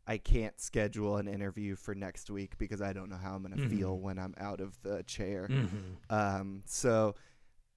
I 0.07 0.19
can't 0.19 0.61
schedule 0.61 1.17
an 1.17 1.29
interview 1.29 1.77
for 1.77 1.95
next 1.95 2.31
week 2.31 2.59
because 2.59 2.81
I 2.83 2.93
don't 2.93 3.09
know 3.09 3.17
how 3.17 3.35
I'm 3.35 3.43
going 3.43 3.57
to 3.57 3.69
feel 3.69 3.97
Mhm. 3.97 4.01
when 4.01 4.19
I'm 4.19 4.35
out 4.39 4.61
of 4.61 4.81
the 4.83 5.03
chair. 5.05 5.47
Mhm. 5.49 5.97
Um, 6.11 6.63
so 6.67 7.15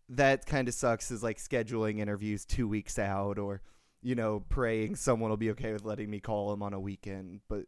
that 0.09 0.45
kind 0.47 0.67
of 0.67 0.73
sucks 0.73 1.11
is 1.11 1.21
like 1.23 1.37
scheduling 1.37 1.99
interviews 1.99 2.43
two 2.45 2.67
weeks 2.67 2.97
out 2.99 3.37
or, 3.37 3.61
you 4.01 4.15
know, 4.15 4.39
praying 4.49 4.95
someone 4.95 5.29
will 5.29 5.37
be 5.37 5.51
okay 5.51 5.71
with 5.73 5.83
letting 5.83 6.09
me 6.09 6.19
call 6.19 6.49
them 6.49 6.61
on 6.63 6.73
a 6.73 6.79
weekend. 6.79 7.41
But 7.47 7.65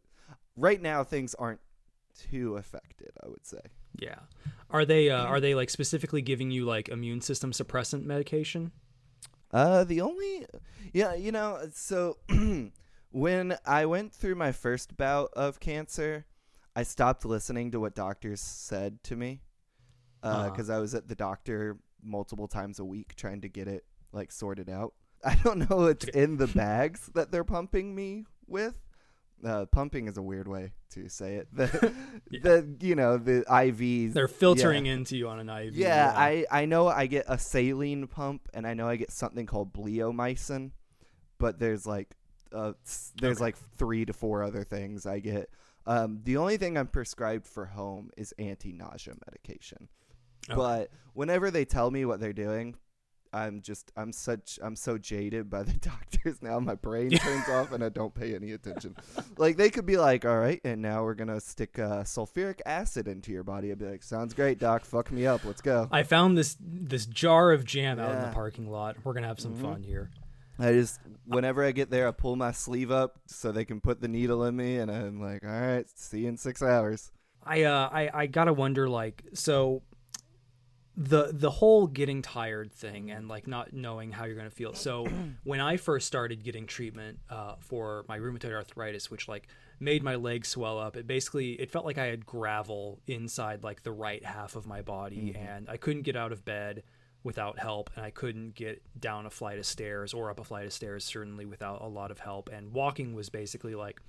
right 0.58 0.80
now 0.82 1.04
things 1.04 1.34
aren't 1.34 1.60
too 2.30 2.56
affected, 2.56 3.10
I 3.24 3.28
would 3.28 3.46
say. 3.46 3.60
yeah 3.98 4.18
are 4.70 4.84
they 4.84 5.08
uh, 5.10 5.24
are 5.24 5.40
they 5.40 5.54
like 5.54 5.70
specifically 5.70 6.20
giving 6.22 6.50
you 6.50 6.64
like 6.64 6.88
immune 6.88 7.20
system 7.20 7.52
suppressant 7.52 8.04
medication 8.04 8.72
Uh, 9.50 9.82
the 9.84 10.00
only, 10.02 10.44
yeah, 10.92 11.14
you 11.14 11.32
know, 11.32 11.58
so 11.72 12.18
when 13.10 13.56
I 13.64 13.86
went 13.86 14.12
through 14.12 14.34
my 14.34 14.52
first 14.52 14.96
bout 14.96 15.30
of 15.34 15.58
cancer, 15.58 16.26
I 16.76 16.82
stopped 16.82 17.24
listening 17.24 17.70
to 17.72 17.80
what 17.80 17.94
doctors 17.94 18.40
said 18.42 19.02
to 19.04 19.16
me 19.16 19.40
Uh-huh. 20.22 20.50
because 20.50 20.68
I 20.68 20.78
was 20.78 20.94
at 20.94 21.08
the 21.08 21.14
doctor 21.14 21.78
multiple 22.02 22.46
times 22.48 22.78
a 22.78 22.84
week 22.84 23.14
trying 23.16 23.40
to 23.40 23.48
get 23.48 23.68
it 23.68 23.84
like 24.12 24.30
sorted 24.32 24.68
out. 24.68 24.92
I 25.24 25.34
don't 25.42 25.58
know 25.70 25.76
what's 25.78 26.04
in 26.08 26.36
the 26.36 26.46
bags 26.64 27.10
that 27.14 27.30
they're 27.32 27.44
pumping 27.56 27.94
me 27.94 28.26
with. 28.46 28.76
Uh, 29.44 29.66
pumping 29.66 30.08
is 30.08 30.16
a 30.16 30.22
weird 30.22 30.48
way 30.48 30.72
to 30.90 31.08
say 31.08 31.36
it. 31.36 31.48
The, 31.56 31.94
Yeah. 32.30 32.40
the 32.42 32.76
you 32.80 32.94
know 32.96 33.16
the 33.18 33.44
IVs. 33.48 34.12
they're 34.12 34.26
filtering 34.28 34.86
into 34.86 35.16
you 35.16 35.28
on 35.28 35.38
an 35.38 35.48
IV 35.48 35.76
Yeah, 35.76 36.12
I, 36.16 36.44
I 36.50 36.64
know 36.64 36.88
I 36.88 37.06
get 37.06 37.24
a 37.28 37.38
saline 37.38 38.06
pump 38.08 38.48
and 38.52 38.66
I 38.66 38.74
know 38.74 38.88
I 38.88 38.96
get 38.96 39.12
something 39.12 39.46
called 39.46 39.72
bleomycin, 39.72 40.72
but 41.38 41.58
there's 41.60 41.86
like 41.86 42.08
uh, 42.52 42.72
there's 43.20 43.36
Okay. 43.36 43.44
like 43.44 43.56
three 43.76 44.04
to 44.06 44.12
four 44.12 44.42
other 44.42 44.64
things 44.64 45.06
I 45.06 45.20
get. 45.20 45.50
Um, 45.86 46.20
the 46.24 46.36
only 46.38 46.56
thing 46.56 46.76
I'm 46.76 46.86
prescribed 46.88 47.46
for 47.46 47.66
home 47.66 48.10
is 48.16 48.32
anti-nausea 48.38 49.14
medication. 49.26 49.88
Okay. 50.50 50.56
But 50.56 50.90
whenever 51.14 51.50
they 51.50 51.64
tell 51.64 51.90
me 51.90 52.04
what 52.04 52.20
they're 52.20 52.32
doing, 52.32 52.74
I'm 53.32 53.60
just 53.62 53.92
I'm 53.96 54.12
such 54.12 54.58
I'm 54.62 54.76
so 54.76 54.98
jaded 54.98 55.48
by 55.50 55.62
the 55.62 55.72
doctors 55.78 56.40
now. 56.42 56.58
My 56.60 56.74
brain 56.74 57.10
turns 57.10 57.48
off 57.48 57.72
and 57.72 57.82
I 57.84 57.88
don't 57.88 58.14
pay 58.14 58.34
any 58.34 58.52
attention. 58.52 58.96
Like 59.36 59.56
they 59.56 59.70
could 59.70 59.86
be 59.86 59.96
like, 59.96 60.24
"All 60.24 60.38
right, 60.38 60.60
and 60.64 60.80
now 60.82 61.02
we're 61.04 61.14
gonna 61.14 61.40
stick 61.40 61.78
uh, 61.78 62.02
sulfuric 62.04 62.60
acid 62.66 63.08
into 63.08 63.30
your 63.32 63.44
body." 63.44 63.70
I'd 63.70 63.78
be 63.78 63.86
like, 63.86 64.02
"Sounds 64.02 64.34
great, 64.34 64.58
doc. 64.58 64.84
Fuck 64.84 65.10
me 65.12 65.26
up. 65.26 65.44
Let's 65.44 65.60
go." 65.60 65.88
I 65.90 66.02
found 66.02 66.36
this 66.38 66.56
this 66.60 67.06
jar 67.06 67.52
of 67.52 67.64
jam 67.64 67.98
out 68.00 68.12
in 68.14 68.20
the 68.22 68.28
parking 68.34 68.70
lot. 68.70 68.96
We're 69.04 69.14
gonna 69.14 69.28
have 69.28 69.40
some 69.40 69.54
Mhm. 69.56 69.62
fun 69.62 69.82
here. 69.82 70.10
I 70.58 70.72
just 70.72 70.98
whenever 71.24 71.62
I 71.64 71.70
get 71.72 71.90
there, 71.90 72.08
I 72.08 72.10
pull 72.10 72.34
my 72.34 72.50
sleeve 72.52 72.90
up 72.90 73.20
so 73.26 73.52
they 73.52 73.64
can 73.64 73.80
put 73.80 74.00
the 74.00 74.08
needle 74.08 74.44
in 74.44 74.56
me, 74.56 74.78
and 74.78 74.90
I'm 74.90 75.20
like, 75.20 75.44
"All 75.44 75.50
right, 75.50 75.86
see 75.94 76.20
you 76.22 76.28
in 76.28 76.36
six 76.36 76.62
hours." 76.62 77.12
I 77.44 77.62
uh 77.62 77.88
I 77.92 78.10
I 78.12 78.26
gotta 78.26 78.52
wonder 78.52 78.88
like 78.88 79.22
so 79.34 79.82
the 81.00 81.30
the 81.32 81.48
whole 81.48 81.86
getting 81.86 82.22
tired 82.22 82.72
thing 82.72 83.12
and 83.12 83.28
like 83.28 83.46
not 83.46 83.72
knowing 83.72 84.10
how 84.10 84.24
you're 84.24 84.36
gonna 84.36 84.50
feel. 84.50 84.74
So 84.74 85.06
when 85.44 85.60
I 85.60 85.76
first 85.76 86.08
started 86.08 86.42
getting 86.42 86.66
treatment 86.66 87.20
uh, 87.30 87.54
for 87.60 88.04
my 88.08 88.18
rheumatoid 88.18 88.52
arthritis, 88.52 89.08
which 89.08 89.28
like 89.28 89.46
made 89.78 90.02
my 90.02 90.16
legs 90.16 90.48
swell 90.48 90.76
up, 90.76 90.96
it 90.96 91.06
basically 91.06 91.52
it 91.52 91.70
felt 91.70 91.84
like 91.84 91.98
I 91.98 92.06
had 92.06 92.26
gravel 92.26 92.98
inside 93.06 93.62
like 93.62 93.84
the 93.84 93.92
right 93.92 94.24
half 94.24 94.56
of 94.56 94.66
my 94.66 94.82
body, 94.82 95.36
and 95.38 95.70
I 95.70 95.76
couldn't 95.76 96.02
get 96.02 96.16
out 96.16 96.32
of 96.32 96.44
bed 96.44 96.82
without 97.22 97.58
help 97.58 97.90
and 97.96 98.04
I 98.04 98.10
couldn't 98.10 98.54
get 98.54 98.82
down 98.98 99.26
a 99.26 99.30
flight 99.30 99.58
of 99.58 99.66
stairs 99.66 100.14
or 100.14 100.30
up 100.30 100.40
a 100.40 100.44
flight 100.44 100.66
of 100.66 100.72
stairs 100.72 101.04
certainly 101.04 101.44
without 101.44 101.82
a 101.82 101.86
lot 101.86 102.12
of 102.12 102.20
help 102.20 102.48
and 102.48 102.72
walking 102.72 103.12
was 103.12 103.28
basically 103.28 103.74
like 103.74 104.00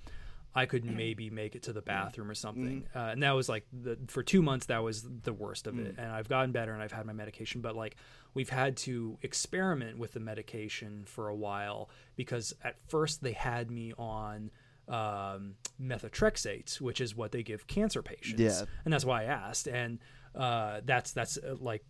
I 0.54 0.66
could 0.66 0.84
maybe 0.84 1.30
make 1.30 1.54
it 1.54 1.62
to 1.64 1.72
the 1.72 1.80
bathroom 1.82 2.28
or 2.28 2.34
something. 2.34 2.84
Uh, 2.94 3.10
and 3.12 3.22
that 3.22 3.32
was 3.32 3.48
like 3.48 3.66
the 3.72 3.96
for 4.08 4.22
2 4.22 4.42
months 4.42 4.66
that 4.66 4.82
was 4.82 5.06
the 5.22 5.32
worst 5.32 5.66
of 5.66 5.78
it. 5.78 5.94
And 5.96 6.10
I've 6.10 6.28
gotten 6.28 6.50
better 6.52 6.72
and 6.72 6.82
I've 6.82 6.92
had 6.92 7.06
my 7.06 7.12
medication, 7.12 7.60
but 7.60 7.76
like 7.76 7.96
we've 8.34 8.50
had 8.50 8.76
to 8.78 9.18
experiment 9.22 9.98
with 9.98 10.12
the 10.12 10.20
medication 10.20 11.04
for 11.06 11.28
a 11.28 11.34
while 11.34 11.88
because 12.16 12.52
at 12.64 12.76
first 12.88 13.22
they 13.22 13.32
had 13.32 13.70
me 13.70 13.92
on 13.96 14.50
um, 14.88 15.54
methotrexate, 15.80 16.80
which 16.80 17.00
is 17.00 17.14
what 17.14 17.32
they 17.32 17.42
give 17.42 17.66
cancer 17.66 18.02
patients. 18.02 18.40
Yeah. 18.40 18.64
And 18.84 18.92
that's 18.92 19.04
why 19.04 19.22
I 19.22 19.24
asked. 19.26 19.68
And 19.68 20.00
uh, 20.34 20.80
that's 20.84 21.12
that's 21.12 21.38
uh, 21.38 21.56
like 21.60 21.84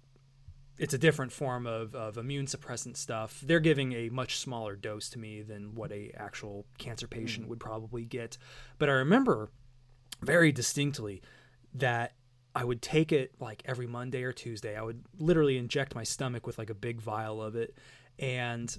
it's 0.80 0.94
a 0.94 0.98
different 0.98 1.30
form 1.30 1.66
of, 1.66 1.94
of 1.94 2.16
immune 2.16 2.46
suppressant 2.46 2.96
stuff. 2.96 3.42
They're 3.44 3.60
giving 3.60 3.92
a 3.92 4.08
much 4.08 4.38
smaller 4.38 4.74
dose 4.74 5.10
to 5.10 5.18
me 5.18 5.42
than 5.42 5.74
what 5.74 5.92
a 5.92 6.10
actual 6.16 6.64
cancer 6.78 7.06
patient 7.06 7.44
hmm. 7.44 7.50
would 7.50 7.60
probably 7.60 8.06
get. 8.06 8.38
But 8.78 8.88
I 8.88 8.92
remember 8.92 9.50
very 10.22 10.52
distinctly 10.52 11.20
that 11.74 12.14
I 12.54 12.64
would 12.64 12.80
take 12.80 13.12
it 13.12 13.34
like 13.38 13.62
every 13.66 13.86
Monday 13.86 14.22
or 14.22 14.32
Tuesday. 14.32 14.74
I 14.74 14.80
would 14.80 15.04
literally 15.18 15.58
inject 15.58 15.94
my 15.94 16.02
stomach 16.02 16.46
with 16.46 16.56
like 16.56 16.70
a 16.70 16.74
big 16.74 17.02
vial 17.02 17.42
of 17.42 17.56
it 17.56 17.76
and 18.18 18.74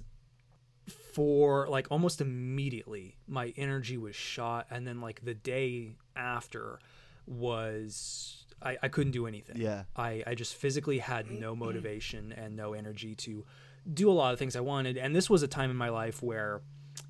for 1.14 1.68
like 1.68 1.86
almost 1.92 2.20
immediately 2.20 3.16
my 3.28 3.54
energy 3.56 3.96
was 3.96 4.16
shot 4.16 4.66
and 4.70 4.84
then 4.88 5.00
like 5.00 5.24
the 5.24 5.34
day 5.34 5.92
after 6.16 6.80
was 7.26 8.41
I, 8.64 8.78
I 8.82 8.88
couldn't 8.88 9.12
do 9.12 9.26
anything. 9.26 9.60
Yeah. 9.60 9.84
I, 9.96 10.22
I 10.26 10.34
just 10.34 10.54
physically 10.54 10.98
had 10.98 11.30
no 11.30 11.54
motivation 11.56 12.32
and 12.32 12.56
no 12.56 12.72
energy 12.74 13.14
to 13.16 13.44
do 13.92 14.10
a 14.10 14.12
lot 14.12 14.32
of 14.32 14.38
things 14.38 14.56
I 14.56 14.60
wanted. 14.60 14.96
And 14.96 15.14
this 15.14 15.28
was 15.28 15.42
a 15.42 15.48
time 15.48 15.70
in 15.70 15.76
my 15.76 15.88
life 15.88 16.22
where 16.22 16.62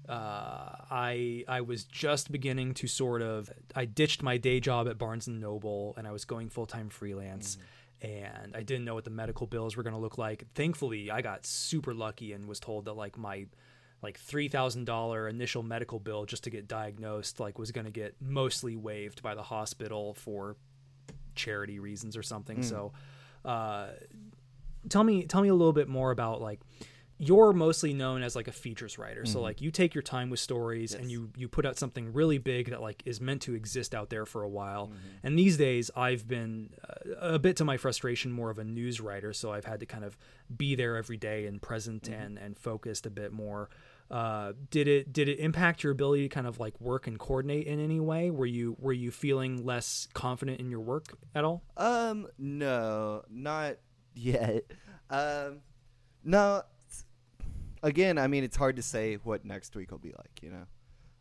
uh, 0.09 0.77
I 0.91 1.45
I 1.49 1.61
was 1.61 1.85
just 1.85 2.33
beginning 2.33 2.75
to 2.75 2.87
sort 2.87 3.23
of 3.23 3.51
I 3.75 3.85
ditched 3.85 4.23
my 4.23 4.37
day 4.37 4.61
job 4.61 4.89
at 4.89 4.99
Barnes 4.99 5.27
and 5.27 5.41
Noble 5.41 5.95
and 5.97 6.07
I 6.07 6.13
was 6.13 6.25
going 6.25 6.49
full 6.49 6.67
time 6.67 6.89
freelance. 6.89 7.59
And 8.01 8.57
I 8.57 8.65
didn't 8.65 8.85
know 8.85 8.95
what 8.95 9.05
the 9.05 9.11
medical 9.11 9.47
bills 9.47 9.77
were 9.77 9.85
going 9.85 9.95
to 9.95 10.01
look 10.01 10.19
like. 10.19 10.45
Thankfully, 10.57 11.09
I 11.09 11.23
got 11.23 11.47
super 11.47 11.95
lucky 11.95 12.33
and 12.33 12.49
was 12.49 12.59
told 12.59 12.87
that 12.87 12.95
like 12.95 13.17
my 13.17 13.47
like 14.03 14.19
three 14.19 14.49
thousand 14.49 14.87
dollar 14.87 15.29
initial 15.29 15.63
medical 15.63 16.01
bill 16.01 16.27
just 16.27 16.43
to 16.45 16.51
get 16.51 16.67
diagnosed 16.67 17.39
like 17.39 17.59
was 17.59 17.71
going 17.71 17.85
to 17.85 17.93
get 17.93 18.17
mostly 18.21 18.75
waived 18.75 19.23
by 19.23 19.37
the 19.37 19.43
hospital 19.45 20.15
for 20.15 20.57
charity 21.35 21.79
reasons 21.79 22.17
or 22.17 22.23
something. 22.23 22.63
So, 22.63 22.93
uh, 23.45 23.89
tell 24.89 25.05
me 25.05 25.25
tell 25.25 25.43
me 25.43 25.49
a 25.49 25.55
little 25.55 25.73
bit 25.73 25.89
more 25.89 26.11
about 26.11 26.41
like 26.41 26.61
you're 27.19 27.53
mostly 27.53 27.93
known 27.93 28.21
as 28.25 28.35
like 28.35 28.49
a 28.49 28.53
features 28.53 28.99
writer. 28.99 29.25
So 29.25 29.41
like 29.41 29.61
you 29.61 29.71
take 29.71 29.95
your 29.95 30.03
time 30.03 30.29
with 30.29 30.41
stories 30.41 30.93
and 30.93 31.09
you 31.09 31.31
you 31.37 31.47
put 31.47 31.65
out 31.65 31.79
something 31.79 32.13
really 32.13 32.39
big 32.39 32.71
that 32.71 32.81
like 32.83 33.01
is 33.05 33.21
meant 33.21 33.43
to 33.43 33.55
exist 33.55 33.95
out 33.95 34.11
there 34.11 34.27
for 34.27 34.43
a 34.43 34.49
while. 34.49 34.89
Mm-hmm. 34.89 35.27
and 35.27 35.39
these 35.39 35.57
days 35.57 35.91
i've 35.95 36.27
been 36.27 36.71
uh, 36.89 37.35
a 37.35 37.39
bit 37.39 37.57
to 37.59 37.65
my 37.65 37.77
frustration 37.77 38.33
more 38.33 38.51
of 38.51 38.59
a 38.59 38.65
news 38.65 39.01
writer. 39.01 39.33
So 39.33 39.53
i've 39.53 39.67
had 39.67 39.79
to 39.81 39.87
kind 39.87 40.05
of 40.05 40.19
be 40.57 40.75
there 40.75 40.97
every 40.97 41.17
day 41.17 41.47
and 41.47 41.63
present 41.63 42.05
Mm-hmm. 42.05 42.23
and 42.23 42.39
and 42.39 42.59
focused 42.59 43.07
a 43.07 43.11
bit 43.11 43.33
more 43.33 43.71
uh, 44.13 44.53
did 44.71 44.87
it 44.87 45.11
did 45.13 45.27
it 45.27 45.39
impact 45.39 45.83
your 45.83 45.91
ability 45.91 46.29
to 46.29 46.29
kind 46.29 46.47
of 46.47 46.61
like 46.61 46.79
work 46.81 47.07
and 47.07 47.19
coordinate 47.19 47.67
in 47.67 47.81
any 47.81 47.99
way 47.99 48.31
were 48.31 48.47
you 48.47 48.77
were 48.79 48.93
you 48.93 49.11
feeling 49.11 49.65
less 49.65 50.07
confident 50.13 50.61
in 50.61 50.71
your 50.71 50.81
work 50.81 51.17
at 51.35 51.45
all 51.45 51.63
Um, 51.79 52.29
no, 52.39 53.23
not 53.31 53.77
yet. 54.15 54.65
Um, 55.09 55.61
no. 56.23 56.63
Again, 57.83 58.19
I 58.19 58.27
mean, 58.29 58.45
it's 58.45 58.57
hard 58.57 58.77
to 58.77 58.83
say 58.83 59.15
what 59.15 59.45
next 59.45 59.75
week 59.75 59.91
will 59.91 59.99
be 59.99 60.13
like. 60.13 60.41
You 60.43 60.51
know. 60.51 60.67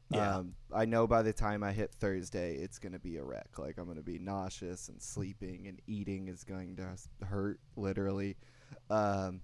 Yeah. 0.09 0.35
Um, 0.35 0.55
I 0.73 0.83
know 0.83 1.07
by 1.07 1.21
the 1.21 1.31
time 1.31 1.63
I 1.63 1.71
hit 1.71 1.93
Thursday, 1.93 2.55
it's 2.55 2.77
gonna 2.77 2.99
be 2.99 3.15
a 3.15 3.23
wreck. 3.23 3.57
Like 3.57 3.77
I'm 3.77 3.87
gonna 3.87 4.01
be 4.01 4.19
nauseous 4.19 4.89
and 4.89 5.01
sleeping, 5.01 5.67
and 5.67 5.81
eating 5.87 6.27
is 6.27 6.43
going 6.43 6.75
to 6.75 7.25
hurt 7.25 7.61
literally. 7.77 8.35
Um, 8.89 9.39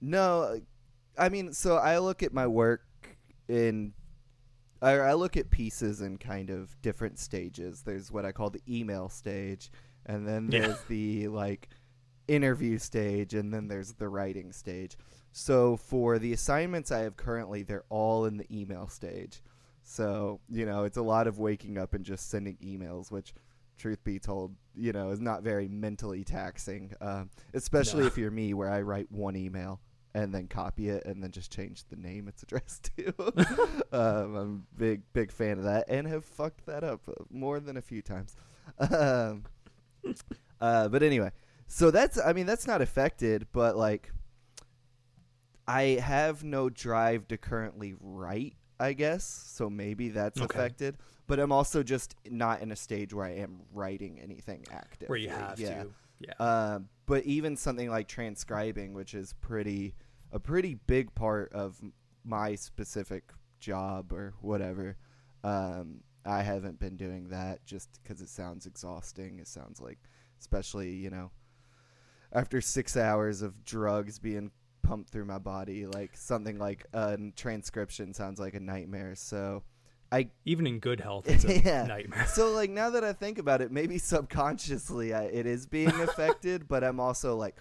no, 0.00 0.60
I 1.16 1.28
mean, 1.28 1.52
so 1.52 1.76
I 1.76 1.98
look 1.98 2.22
at 2.22 2.32
my 2.32 2.46
work 2.46 2.82
in 3.48 3.92
I, 4.82 4.92
I 4.92 5.14
look 5.14 5.36
at 5.36 5.50
pieces 5.50 6.02
in 6.02 6.18
kind 6.18 6.50
of 6.50 6.76
different 6.82 7.18
stages. 7.18 7.82
There's 7.82 8.10
what 8.12 8.24
I 8.26 8.32
call 8.32 8.50
the 8.50 8.60
email 8.68 9.08
stage, 9.08 9.70
and 10.04 10.26
then 10.28 10.50
Yeah. 10.50 10.60
there's 10.60 10.82
the 10.88 11.28
like 11.28 11.68
interview 12.28 12.78
stage, 12.78 13.34
and 13.34 13.52
then 13.52 13.68
there's 13.68 13.92
the 13.94 14.08
writing 14.08 14.52
stage. 14.52 14.96
So 15.32 15.76
for 15.76 16.18
the 16.18 16.32
assignments 16.32 16.92
I 16.92 17.00
have 17.00 17.16
currently, 17.16 17.62
they're 17.62 17.84
all 17.88 18.26
in 18.26 18.36
the 18.36 18.46
email 18.54 18.88
stage. 18.88 19.42
So 19.82 20.40
you 20.50 20.66
know, 20.66 20.84
it's 20.84 20.98
a 20.98 21.02
lot 21.02 21.26
of 21.26 21.38
waking 21.38 21.78
up 21.78 21.94
and 21.94 22.04
just 22.04 22.28
sending 22.30 22.56
emails, 22.56 23.10
which. 23.10 23.32
Truth 23.76 24.04
be 24.04 24.20
told, 24.20 24.54
you 24.76 24.92
know, 24.92 25.10
is 25.10 25.18
not 25.20 25.42
very 25.42 25.66
mentally 25.66 26.22
taxing, 26.22 26.92
um, 27.00 27.28
especially 27.54 28.02
No. 28.02 28.06
if 28.06 28.16
you're 28.16 28.30
me, 28.30 28.54
where 28.54 28.70
I 28.70 28.82
write 28.82 29.10
one 29.10 29.34
email 29.34 29.80
and 30.14 30.32
then 30.32 30.46
copy 30.46 30.88
it 30.88 31.04
and 31.06 31.22
then 31.22 31.30
just 31.32 31.50
change 31.52 31.84
the 31.90 31.96
name 31.96 32.28
it's 32.28 32.42
addressed 32.42 32.90
to. 32.96 33.12
um, 33.92 34.36
I'm 34.36 34.64
a 34.76 34.78
big 34.78 35.02
big 35.12 35.32
fan 35.32 35.58
of 35.58 35.64
that 35.64 35.86
and 35.88 36.06
have 36.06 36.24
fucked 36.24 36.66
that 36.66 36.84
up 36.84 37.00
uh, 37.08 37.12
more 37.30 37.60
than 37.60 37.76
a 37.76 37.82
few 37.82 38.00
times. 38.02 38.36
Um, 38.78 39.44
uh, 40.60 40.88
but 40.88 41.02
anyway, 41.02 41.30
so 41.66 41.90
that's 41.90 42.18
I 42.18 42.32
mean 42.32 42.46
that's 42.46 42.66
not 42.66 42.80
affected, 42.80 43.46
but 43.52 43.76
like 43.76 44.12
I 45.66 45.82
have 46.02 46.44
no 46.44 46.68
drive 46.70 47.26
to 47.28 47.36
currently 47.36 47.94
write. 48.00 48.56
I 48.78 48.92
guess 48.92 49.24
so. 49.24 49.70
Maybe 49.70 50.10
that's 50.10 50.40
Okay. 50.40 50.58
affected, 50.58 50.96
but 51.26 51.38
I'm 51.38 51.52
also 51.52 51.82
just 51.82 52.16
not 52.28 52.60
in 52.60 52.72
a 52.72 52.76
stage 52.76 53.14
where 53.14 53.26
I 53.26 53.36
am 53.36 53.60
writing 53.72 54.20
anything 54.20 54.64
active. 54.70 55.08
where 55.08 55.18
you 55.18 55.28
have 55.28 55.58
yeah. 55.58 55.84
to 55.84 55.90
yeah 56.20 56.34
Um, 56.38 56.88
but 57.06 57.24
even 57.24 57.56
something 57.56 57.90
like 57.90 58.08
transcribing, 58.08 58.94
which 58.94 59.14
is 59.14 59.32
pretty 59.40 59.94
a 60.34 60.38
pretty 60.40 60.74
big 60.74 61.14
part 61.14 61.50
of 61.52 61.80
my 62.24 62.54
specific 62.56 63.32
job 63.60 64.12
or 64.12 64.34
whatever, 64.40 64.96
um, 65.44 66.00
I 66.26 66.42
haven't 66.42 66.78
been 66.80 66.96
doing 66.96 67.28
that 67.28 67.64
just 67.64 68.00
because 68.02 68.20
it 68.20 68.28
sounds 68.28 68.66
exhausting. 68.66 69.38
It 69.38 69.46
sounds 69.48 69.80
like, 69.80 69.98
especially 70.40 70.90
you 70.90 71.08
know, 71.10 71.30
after 72.32 72.60
six 72.60 72.96
hours 72.96 73.42
of 73.42 73.64
drugs 73.64 74.18
being 74.18 74.50
pumped 74.82 75.10
through 75.10 75.24
my 75.26 75.38
body, 75.38 75.86
like 75.86 76.16
something 76.16 76.58
like 76.58 76.84
a 76.92 77.16
transcription 77.36 78.12
sounds 78.12 78.38
like 78.40 78.54
a 78.54 78.60
nightmare. 78.60 79.14
So. 79.14 79.62
I 80.12 80.28
even 80.44 80.66
in 80.68 80.78
good 80.78 81.00
health 81.00 81.28
it's 81.28 81.44
a 81.44 81.58
Yeah. 81.64 81.86
nightmare 81.86 82.26
so 82.26 82.52
like 82.52 82.70
now 82.70 82.90
that 82.90 83.02
I 83.02 83.12
think 83.14 83.38
about 83.38 83.60
it, 83.62 83.72
maybe 83.72 83.98
subconsciously 83.98 85.12
I, 85.12 85.24
it 85.24 85.46
is 85.46 85.66
being 85.66 85.88
affected, 86.00 86.68
but 86.68 86.84
I'm 86.84 87.00
also 87.00 87.34
like 87.36 87.56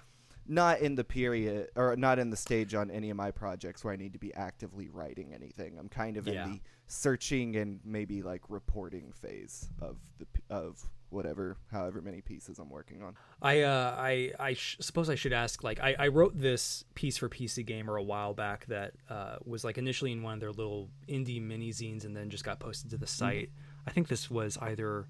not 0.47 0.79
in 0.81 0.95
the 0.95 1.03
period 1.03 1.69
or 1.75 1.95
not 1.95 2.19
in 2.19 2.29
the 2.29 2.37
stage 2.37 2.73
on 2.73 2.91
any 2.91 3.09
of 3.09 3.17
my 3.17 3.31
projects 3.31 3.83
where 3.83 3.93
I 3.93 3.97
need 3.97 4.13
to 4.13 4.19
be 4.19 4.33
actively 4.33 4.89
writing 4.89 5.33
anything. 5.33 5.77
I'm 5.79 5.89
kind 5.89 6.17
of 6.17 6.27
Yeah. 6.27 6.45
in 6.45 6.51
the 6.53 6.59
searching 6.87 7.55
and 7.55 7.79
maybe 7.85 8.21
like 8.21 8.41
reporting 8.49 9.11
phase 9.13 9.69
of 9.81 9.97
the 10.19 10.27
of 10.49 10.83
whatever 11.09 11.57
however 11.71 12.01
many 12.01 12.21
pieces 12.21 12.59
I'm 12.59 12.69
working 12.69 13.01
on. 13.03 13.15
I 13.41 13.61
uh, 13.61 13.95
I 13.97 14.31
I 14.39 14.53
sh- 14.53 14.77
suppose 14.81 15.09
I 15.09 15.15
should 15.15 15.31
ask. 15.33 15.63
Like, 15.63 15.79
I, 15.79 15.95
I 15.97 16.07
wrote 16.09 16.37
this 16.37 16.83
piece 16.95 17.17
for 17.17 17.29
PC 17.29 17.65
Gamer 17.65 17.95
a 17.95 18.03
while 18.03 18.33
back 18.33 18.65
that 18.67 18.93
uh, 19.09 19.37
was 19.45 19.63
like 19.63 19.77
initially 19.77 20.11
in 20.11 20.23
one 20.23 20.33
of 20.35 20.39
their 20.39 20.51
little 20.51 20.89
indie 21.07 21.41
mini 21.41 21.71
zines, 21.71 22.03
and 22.03 22.15
then 22.15 22.29
just 22.29 22.43
got 22.43 22.59
posted 22.59 22.89
to 22.91 22.97
the 22.97 23.07
site. 23.07 23.49
I 23.87 23.91
think 23.91 24.07
this 24.07 24.29
was 24.29 24.57
either. 24.61 25.07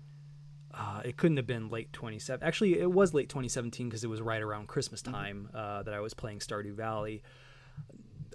Uh, 0.73 1.01
it 1.05 1.17
couldn't 1.17 1.37
have 1.37 1.45
been 1.45 1.69
late 1.69 1.93
27. 1.93 2.45
Actually, 2.45 2.79
it 2.79 2.91
was 2.91 3.13
late 3.13 3.29
2017 3.29 3.87
because 3.87 4.03
it 4.03 4.07
was 4.09 4.21
right 4.21 4.41
around 4.41 4.67
Christmas 4.67 5.01
time 5.01 5.49
uh, 5.53 5.83
that 5.83 5.93
I 5.93 5.99
was 5.99 6.13
playing 6.13 6.39
Stardew 6.39 6.73
Valley. 6.73 7.21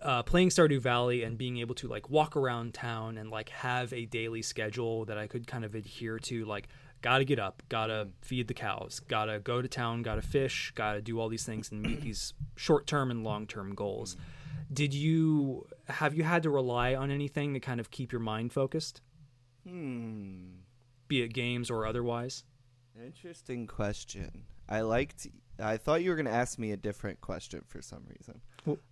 Uh, 0.00 0.22
playing 0.22 0.48
Stardew 0.48 0.80
Valley 0.80 1.24
and 1.24 1.36
being 1.36 1.58
able 1.58 1.74
to 1.74 1.88
like 1.88 2.08
walk 2.08 2.36
around 2.36 2.72
town 2.72 3.18
and 3.18 3.30
like 3.30 3.48
have 3.48 3.92
a 3.92 4.06
daily 4.06 4.42
schedule 4.42 5.04
that 5.06 5.18
I 5.18 5.26
could 5.26 5.48
kind 5.48 5.64
of 5.64 5.74
adhere 5.74 6.20
to, 6.20 6.44
like 6.44 6.68
gotta 7.02 7.24
get 7.24 7.40
up, 7.40 7.64
gotta 7.68 8.08
feed 8.20 8.46
the 8.46 8.54
cows, 8.54 9.00
gotta 9.08 9.40
go 9.40 9.60
to 9.60 9.66
town, 9.66 10.02
gotta 10.02 10.22
fish, 10.22 10.70
gotta 10.76 11.02
do 11.02 11.18
all 11.18 11.28
these 11.28 11.44
things 11.44 11.72
and 11.72 11.82
meet 11.82 12.00
these 12.02 12.34
short 12.54 12.86
term 12.86 13.10
and 13.10 13.24
long 13.24 13.48
term 13.48 13.74
goals. 13.74 14.16
Did 14.72 14.94
you 14.94 15.66
have 15.88 16.14
you 16.14 16.22
had 16.22 16.44
to 16.44 16.50
rely 16.50 16.94
on 16.94 17.10
anything 17.10 17.54
to 17.54 17.60
kind 17.60 17.80
of 17.80 17.90
keep 17.90 18.12
your 18.12 18.20
mind 18.20 18.52
focused, 18.52 19.00
Hmm. 19.66 20.58
Be 21.08 21.22
it 21.22 21.32
games 21.32 21.70
or 21.70 21.86
otherwise? 21.86 22.44
Interesting 23.04 23.66
question. 23.66 24.44
I 24.68 24.82
liked. 24.82 25.26
I 25.60 25.76
thought 25.76 26.02
you 26.02 26.10
were 26.10 26.16
going 26.16 26.26
to 26.26 26.32
ask 26.32 26.58
me 26.58 26.72
a 26.72 26.76
different 26.76 27.20
question 27.20 27.62
for 27.66 27.80
some 27.82 28.04
reason. 28.08 28.40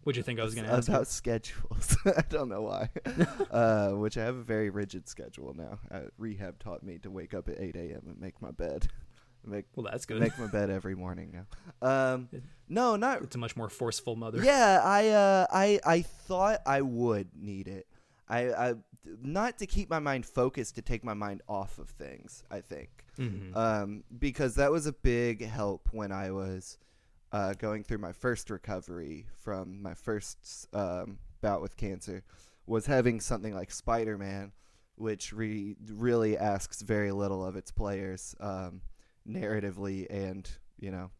What'd 0.03 0.17
you 0.17 0.23
think 0.23 0.41
I 0.41 0.45
was 0.45 0.55
going 0.55 0.67
to 0.67 0.73
ask? 0.73 0.89
about 0.89 1.07
schedules. 1.07 1.97
I 2.07 2.23
don't 2.29 2.49
know 2.49 2.63
why. 2.63 2.89
uh, 3.51 3.91
which 3.91 4.17
I 4.17 4.25
have 4.25 4.37
a 4.37 4.43
very 4.43 4.71
rigid 4.71 5.09
schedule 5.09 5.55
now. 5.55 5.79
Uh, 5.91 6.03
rehab 6.19 6.59
taught 6.59 6.83
me 6.83 6.99
to 6.99 7.11
wake 7.11 7.35
up 7.35 7.49
at 7.49 7.61
8 7.61 7.77
a.m. 7.77 8.03
and 8.07 8.21
make 8.21 8.41
my 8.41 8.51
bed. 8.51 8.89
Make 9.45 9.67
Well, 9.77 9.87
that's 9.91 10.07
good. 10.07 10.21
make 10.21 10.37
my 10.39 10.49
bed 10.49 10.71
every 10.71 10.97
morning 10.97 11.33
now. 11.33 11.89
Um, 11.89 12.29
no, 12.69 12.97
not. 12.97 13.23
It's 13.23 13.37
a 13.37 13.39
much 13.39 13.55
more 13.57 13.69
forceful 13.69 14.17
mother. 14.17 14.43
Yeah, 14.43 14.81
I 14.83 15.09
uh, 15.11 15.47
I 15.53 15.79
I 15.85 16.03
thought 16.03 16.63
I 16.67 16.81
would 16.81 17.29
need 17.37 17.69
it. 17.69 17.87
I, 18.29 18.49
I 18.53 18.75
not 19.23 19.59
to 19.59 19.67
keep 19.67 19.89
my 19.91 19.99
mind 19.99 20.27
focused, 20.27 20.75
to 20.77 20.83
take 20.83 21.05
my 21.05 21.15
mind 21.15 21.43
off 21.49 21.79
of 21.79 21.89
things. 21.91 22.43
I 22.51 22.61
think 22.61 23.05
Mhm. 23.19 23.57
um, 23.57 24.05
because 24.19 24.55
that 24.57 24.71
was 24.71 24.87
a 24.87 24.93
big 24.93 25.45
help 25.45 25.89
when 25.93 26.13
I 26.13 26.31
was 26.31 26.79
uh, 27.33 27.55
going 27.55 27.83
through 27.85 27.99
my 27.99 28.13
first 28.13 28.51
recovery 28.51 29.27
from 29.35 29.83
my 29.83 29.95
first 29.95 30.69
um, 30.73 31.19
bout 31.41 31.61
with 31.63 31.77
cancer. 31.77 32.23
Was 32.67 32.87
having 32.87 33.21
something 33.21 33.55
like 33.55 33.71
Spider 33.71 34.17
Man, 34.19 34.53
which 34.97 35.33
re- 35.33 35.77
really 35.89 36.37
asks 36.39 36.83
very 36.83 37.13
little 37.13 37.45
of 37.45 37.55
its 37.57 37.71
players, 37.71 38.35
um, 38.41 38.81
narratively 39.29 40.07
and 40.11 40.49
you 40.79 40.91
know, 40.91 41.11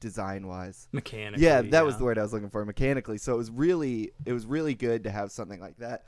design 0.00 0.46
wise. 0.46 0.88
Mechanically. 0.92 1.44
Yeah, 1.44 1.62
that 1.62 1.84
was 1.84 1.96
the 1.98 2.04
word 2.04 2.18
I 2.18 2.22
was 2.22 2.32
looking 2.32 2.50
for 2.50 2.64
mechanically. 2.64 3.18
So 3.18 3.34
it 3.34 3.38
was 3.38 3.50
really 3.50 4.12
it 4.24 4.32
was 4.32 4.44
really 4.46 4.74
good 4.74 5.04
to 5.04 5.10
have 5.10 5.30
something 5.32 5.60
like 5.60 5.76
that. 5.78 6.04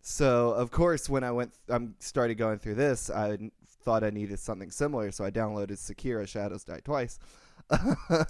So 0.00 0.52
of 0.52 0.70
course, 0.70 1.08
when 1.08 1.24
I 1.24 1.30
went, 1.30 1.52
I'm 1.68 1.94
started 1.98 2.36
going 2.36 2.58
through 2.58 2.76
this. 2.76 3.10
i 3.10 3.38
thought 3.82 4.04
I 4.04 4.10
needed 4.10 4.38
something 4.38 4.70
similar, 4.70 5.10
so 5.12 5.24
I 5.24 5.30
downloaded 5.30 5.72
Sekiro: 5.72 6.26
Shadows 6.26 6.64
Die 6.64 6.80
Twice. 6.84 7.18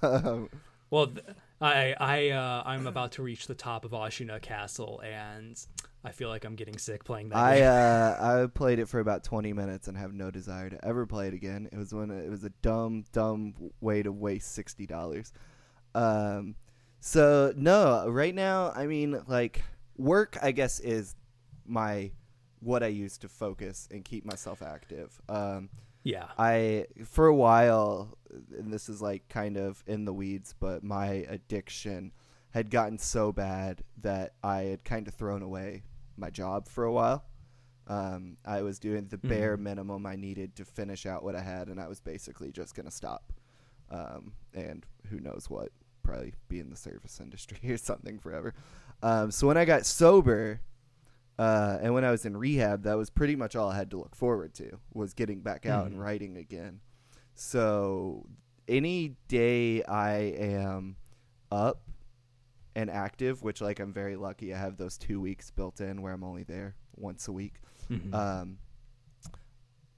Um, 0.02 0.48
Well, 0.90 1.08
th- 1.08 1.24
I 1.60 1.94
I 2.00 2.28
uh, 2.30 2.62
I'm 2.64 2.86
about 2.86 3.12
to 3.12 3.22
reach 3.22 3.46
the 3.46 3.54
top 3.54 3.84
of 3.84 3.90
Ashina 3.90 4.40
Castle, 4.40 5.00
and 5.04 5.62
I 6.02 6.12
feel 6.12 6.28
like 6.28 6.44
I'm 6.44 6.54
getting 6.54 6.78
sick 6.78 7.04
playing 7.04 7.28
that. 7.30 7.36
I 7.36 7.56
game. 7.58 7.66
uh 7.66 8.44
I 8.44 8.46
played 8.46 8.78
it 8.78 8.88
for 8.88 9.00
about 9.00 9.24
20 9.24 9.52
minutes 9.52 9.88
and 9.88 9.96
have 9.98 10.14
no 10.14 10.30
desire 10.30 10.70
to 10.70 10.82
ever 10.84 11.04
play 11.06 11.28
it 11.28 11.34
again. 11.34 11.68
It 11.70 11.76
was 11.76 11.92
when 11.92 12.10
it 12.10 12.30
was 12.30 12.44
a 12.44 12.50
dumb 12.62 13.04
dumb 13.12 13.54
way 13.80 14.02
to 14.02 14.12
waste 14.12 14.52
sixty 14.52 14.86
dollars. 14.86 15.32
Um, 15.94 16.54
so 17.00 17.52
no, 17.56 18.08
right 18.08 18.34
now 18.34 18.72
I 18.74 18.86
mean 18.86 19.22
like 19.26 19.62
work 19.96 20.38
I 20.40 20.52
guess 20.52 20.80
is 20.80 21.14
my 21.68 22.10
what 22.60 22.82
I 22.82 22.88
use 22.88 23.18
to 23.18 23.28
focus 23.28 23.88
and 23.90 24.04
keep 24.04 24.24
myself 24.24 24.62
active. 24.62 25.20
Um, 25.28 25.70
yeah. 26.02 26.26
I 26.38 26.86
for 27.04 27.26
a 27.26 27.34
while, 27.34 28.16
and 28.56 28.72
this 28.72 28.88
is 28.88 29.00
like 29.02 29.28
kind 29.28 29.56
of 29.56 29.82
in 29.86 30.04
the 30.04 30.12
weeds, 30.12 30.54
but 30.58 30.82
my 30.82 31.26
addiction 31.28 32.12
had 32.50 32.70
gotten 32.70 32.98
so 32.98 33.30
bad 33.30 33.82
that 34.00 34.32
I 34.42 34.62
had 34.62 34.84
kind 34.84 35.06
of 35.06 35.14
thrown 35.14 35.42
away 35.42 35.82
my 36.16 36.30
job 36.30 36.66
for 36.66 36.84
a 36.84 36.92
while. 36.92 37.24
Um, 37.86 38.36
I 38.44 38.62
was 38.62 38.78
doing 38.78 39.06
the 39.08 39.18
bare 39.18 39.56
Mhm. 39.56 39.60
minimum 39.62 40.06
I 40.06 40.16
needed 40.16 40.56
to 40.56 40.64
finish 40.64 41.06
out 41.06 41.22
what 41.22 41.36
I 41.36 41.40
had, 41.42 41.68
and 41.68 41.80
I 41.80 41.88
was 41.88 42.00
basically 42.00 42.50
just 42.52 42.74
gonna 42.74 42.90
stop. 42.90 43.32
Um, 43.90 44.32
and 44.52 44.84
who 45.08 45.20
knows 45.20 45.48
what? 45.48 45.70
Probably 46.02 46.34
be 46.48 46.60
in 46.60 46.70
the 46.70 46.76
service 46.76 47.20
industry 47.22 47.70
or 47.70 47.76
something 47.78 48.18
forever. 48.18 48.52
Um, 49.02 49.30
so 49.30 49.46
when 49.46 49.56
I 49.56 49.64
got 49.64 49.86
sober, 49.86 50.60
uh, 51.38 51.78
and 51.80 51.94
when 51.94 52.04
I 52.04 52.10
was 52.10 52.24
in 52.26 52.36
rehab, 52.36 52.82
that 52.82 52.96
was 52.96 53.10
pretty 53.10 53.36
much 53.36 53.54
all 53.56 53.70
I 53.70 53.76
had 53.76 53.90
to 53.92 53.96
look 53.98 54.14
forward 54.16 54.54
to 54.54 54.78
was 54.92 55.14
getting 55.14 55.40
back 55.40 55.66
out 55.66 55.86
and 55.86 55.96
Mhm. 55.96 56.00
writing 56.00 56.36
again. 56.36 56.80
So 57.34 58.26
any 58.66 59.16
day 59.28 59.82
I 59.84 60.14
am 60.18 60.96
up 61.50 61.82
and 62.74 62.90
active, 62.90 63.42
which 63.42 63.60
like 63.60 63.78
I'm 63.80 63.92
very 63.92 64.16
lucky, 64.16 64.52
I 64.54 64.58
have 64.58 64.76
those 64.76 64.98
two 64.98 65.20
weeks 65.20 65.50
built 65.50 65.80
in 65.80 66.02
where 66.02 66.12
I'm 66.12 66.24
only 66.24 66.42
there 66.44 66.74
once 66.96 67.28
a 67.28 67.32
week. 67.32 67.60
Mhm. 67.88 68.12
Um, 68.12 68.58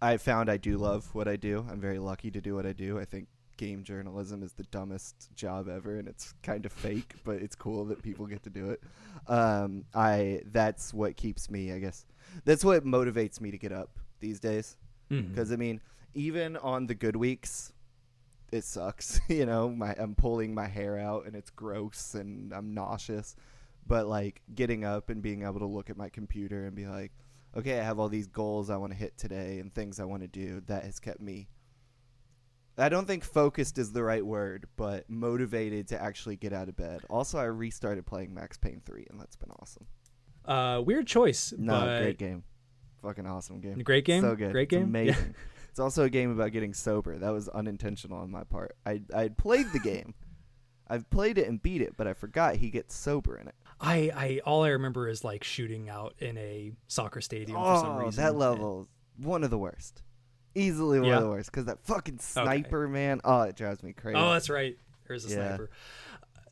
I 0.03 0.17
found 0.17 0.49
I 0.51 0.57
do 0.57 0.79
love 0.79 1.15
what 1.15 1.29
I 1.29 1.37
do. 1.37 1.67
I'm 1.69 1.81
very 1.81 1.99
lucky 1.99 2.31
to 2.31 2.41
do 2.41 2.55
what 2.55 2.65
I 2.67 2.73
do. 2.73 2.99
I 2.99 3.05
think 3.05 3.29
game 3.61 3.85
journalism 3.85 4.43
is 4.43 4.55
the 4.55 4.63
dumbest 4.65 5.29
job 5.37 5.69
ever, 5.69 5.99
and 5.99 6.09
it's 6.09 6.33
kind 6.43 6.65
of 6.65 6.73
fake, 6.73 7.15
but 7.25 7.37
it's 7.37 7.55
cool 7.55 7.85
that 7.85 8.03
people 8.03 8.27
get 8.27 8.43
to 8.43 8.51
do 8.51 8.71
it. 8.71 8.81
Um, 9.29 9.85
I 9.95 10.41
that's 10.47 10.95
what 10.95 11.17
keeps 11.17 11.51
me, 11.51 11.71
I 11.71 11.79
guess. 11.79 12.07
That's 12.47 12.65
what 12.65 12.87
motivates 12.87 13.39
me 13.39 13.51
to 13.51 13.59
get 13.59 13.71
up 13.71 13.91
these 14.19 14.41
days. 14.41 14.77
Because 15.29 15.53
I 15.53 15.57
mean, 15.57 15.79
even 16.15 16.57
on 16.57 16.87
the 16.87 16.95
good 16.95 17.17
weeks, 17.17 17.75
it 18.51 18.65
sucks. 18.65 19.21
you 19.29 19.45
know, 19.45 19.69
my 19.69 19.95
I'm 19.99 20.15
pulling 20.15 20.55
my 20.55 20.67
hair 20.67 20.99
out 20.99 21.27
and 21.27 21.37
it's 21.37 21.51
gross 21.51 22.15
and 22.15 22.55
I'm 22.55 22.73
nauseous. 22.73 23.37
But 23.87 24.07
like 24.07 24.41
getting 24.55 24.85
up 24.85 25.11
and 25.11 25.21
being 25.21 25.43
able 25.43 25.59
to 25.59 25.67
look 25.67 25.91
at 25.91 25.99
my 25.99 26.09
computer 26.09 26.65
and 26.65 26.75
be 26.75 26.87
like, 26.87 27.13
okay, 27.55 27.79
I 27.79 27.85
have 27.85 27.99
all 27.99 28.09
these 28.09 28.29
goals 28.29 28.71
I 28.71 28.77
want 28.79 28.93
to 28.93 28.99
hit 28.99 29.19
today 29.19 29.59
and 29.59 29.75
things 29.75 30.01
I 30.01 30.05
want 30.05 30.23
to 30.23 30.29
do. 30.29 30.63
That 30.67 30.85
has 30.85 30.99
kept 30.99 31.21
me. 31.21 31.49
I 32.79 32.89
don't 32.89 33.07
think 33.07 33.25
focused 33.25 33.77
is 33.79 33.93
the 33.93 34.03
right 34.03 34.25
word, 34.25 34.67
but 34.77 35.09
motivated 35.11 35.89
to 35.89 36.01
actually 36.03 36.37
get 36.37 36.53
out 36.53 36.69
of 36.69 36.77
bed. 36.77 37.01
Also, 37.11 37.39
I 37.39 37.45
restarted 37.45 38.07
playing 38.07 38.33
Max 38.33 38.57
Payne 38.57 38.81
3, 38.87 39.07
and 39.11 39.21
that's 39.21 39.37
been 39.37 39.51
awesome. 39.61 39.87
uh, 40.47 40.81
weird 40.81 41.07
choice. 41.07 41.53
No, 41.59 41.81
but 41.81 42.01
great 42.03 42.19
game. 42.19 42.45
Fucking 43.03 43.27
awesome 43.27 43.61
game. 43.61 43.79
Great 43.81 44.05
game. 44.05 44.23
So 44.23 44.35
good. 44.37 44.53
Great 44.53 44.71
It's 44.73 44.79
game. 44.79 44.85
amazing. 44.89 45.35
it's 45.69 45.79
also 45.81 46.05
a 46.05 46.11
game 46.11 46.31
about 46.31 46.53
getting 46.53 46.73
sober. 46.75 47.19
That 47.19 47.31
was 47.31 47.49
unintentional 47.49 48.19
on 48.19 48.31
my 48.31 48.45
part. 48.45 48.77
I 48.87 49.03
I 49.15 49.29
played 49.29 49.73
the 49.73 49.79
game. 49.81 50.15
I've 50.89 51.09
played 51.09 51.39
it 51.39 51.47
and 51.49 51.63
beat 51.63 51.83
it, 51.83 51.97
but 51.97 52.07
I 52.09 52.15
forgot 52.15 52.57
he 52.57 52.69
gets 52.71 52.97
sober 52.97 53.37
in 53.37 53.47
it. 53.47 53.55
I, 53.81 54.11
I 54.15 54.41
all 54.45 54.65
I 54.65 54.71
remember 54.71 55.09
is 55.09 55.23
like 55.23 55.45
shooting 55.45 55.89
out 55.89 56.15
in 56.19 56.37
a 56.37 56.73
soccer 56.89 57.21
stadium 57.21 57.57
for 57.59 57.77
some 57.79 57.97
Oh, 57.97 58.05
reason. 58.05 58.23
that 58.25 58.35
level, 58.37 58.89
one 59.17 59.45
of 59.45 59.51
the 59.51 59.59
worst. 59.59 60.03
Easily 60.61 61.01
one 61.01 61.09
Yeah? 61.09 61.17
of 61.17 61.23
the 61.25 61.29
worst 61.31 61.51
because 61.51 61.65
that 61.67 61.81
fucking 61.85 62.19
sniper 62.19 62.87
man. 62.89 63.21
Oh, 63.25 63.43
it 63.43 63.57
drives 63.57 63.83
me 63.83 63.93
crazy. 63.93 64.17
Oh, 64.19 64.33
that's 64.33 64.51
right. 64.51 64.77
There's 65.09 65.25
a 65.25 65.29
Yeah. 65.29 65.35
sniper. 65.49 65.71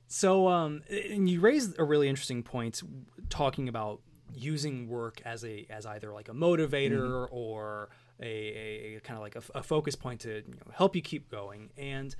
So, 0.07 0.49
um, 0.49 0.83
and 0.91 1.29
you 1.29 1.41
raised 1.41 1.79
a 1.79 1.85
really 1.85 2.09
interesting 2.09 2.43
point, 2.43 2.83
talking 3.29 3.69
about 3.69 4.01
using 4.35 4.89
work 4.89 5.21
as 5.25 5.45
a 5.45 5.67
as 5.71 5.85
either 5.87 6.13
like 6.13 6.29
a 6.29 6.33
motivator 6.33 7.27
Mm-hmm. 7.29 7.35
or 7.35 7.91
a, 8.21 8.97
a, 8.97 9.01
kind 9.01 9.17
of 9.17 9.23
like 9.23 9.37
a, 9.37 9.43
a 9.59 9.63
focus 9.63 9.95
point 9.97 10.21
to 10.23 10.37
you 10.37 10.55
know, 10.55 10.73
help 10.73 10.97
you 10.97 11.03
keep 11.03 11.31
going. 11.31 11.71
And 11.77 12.15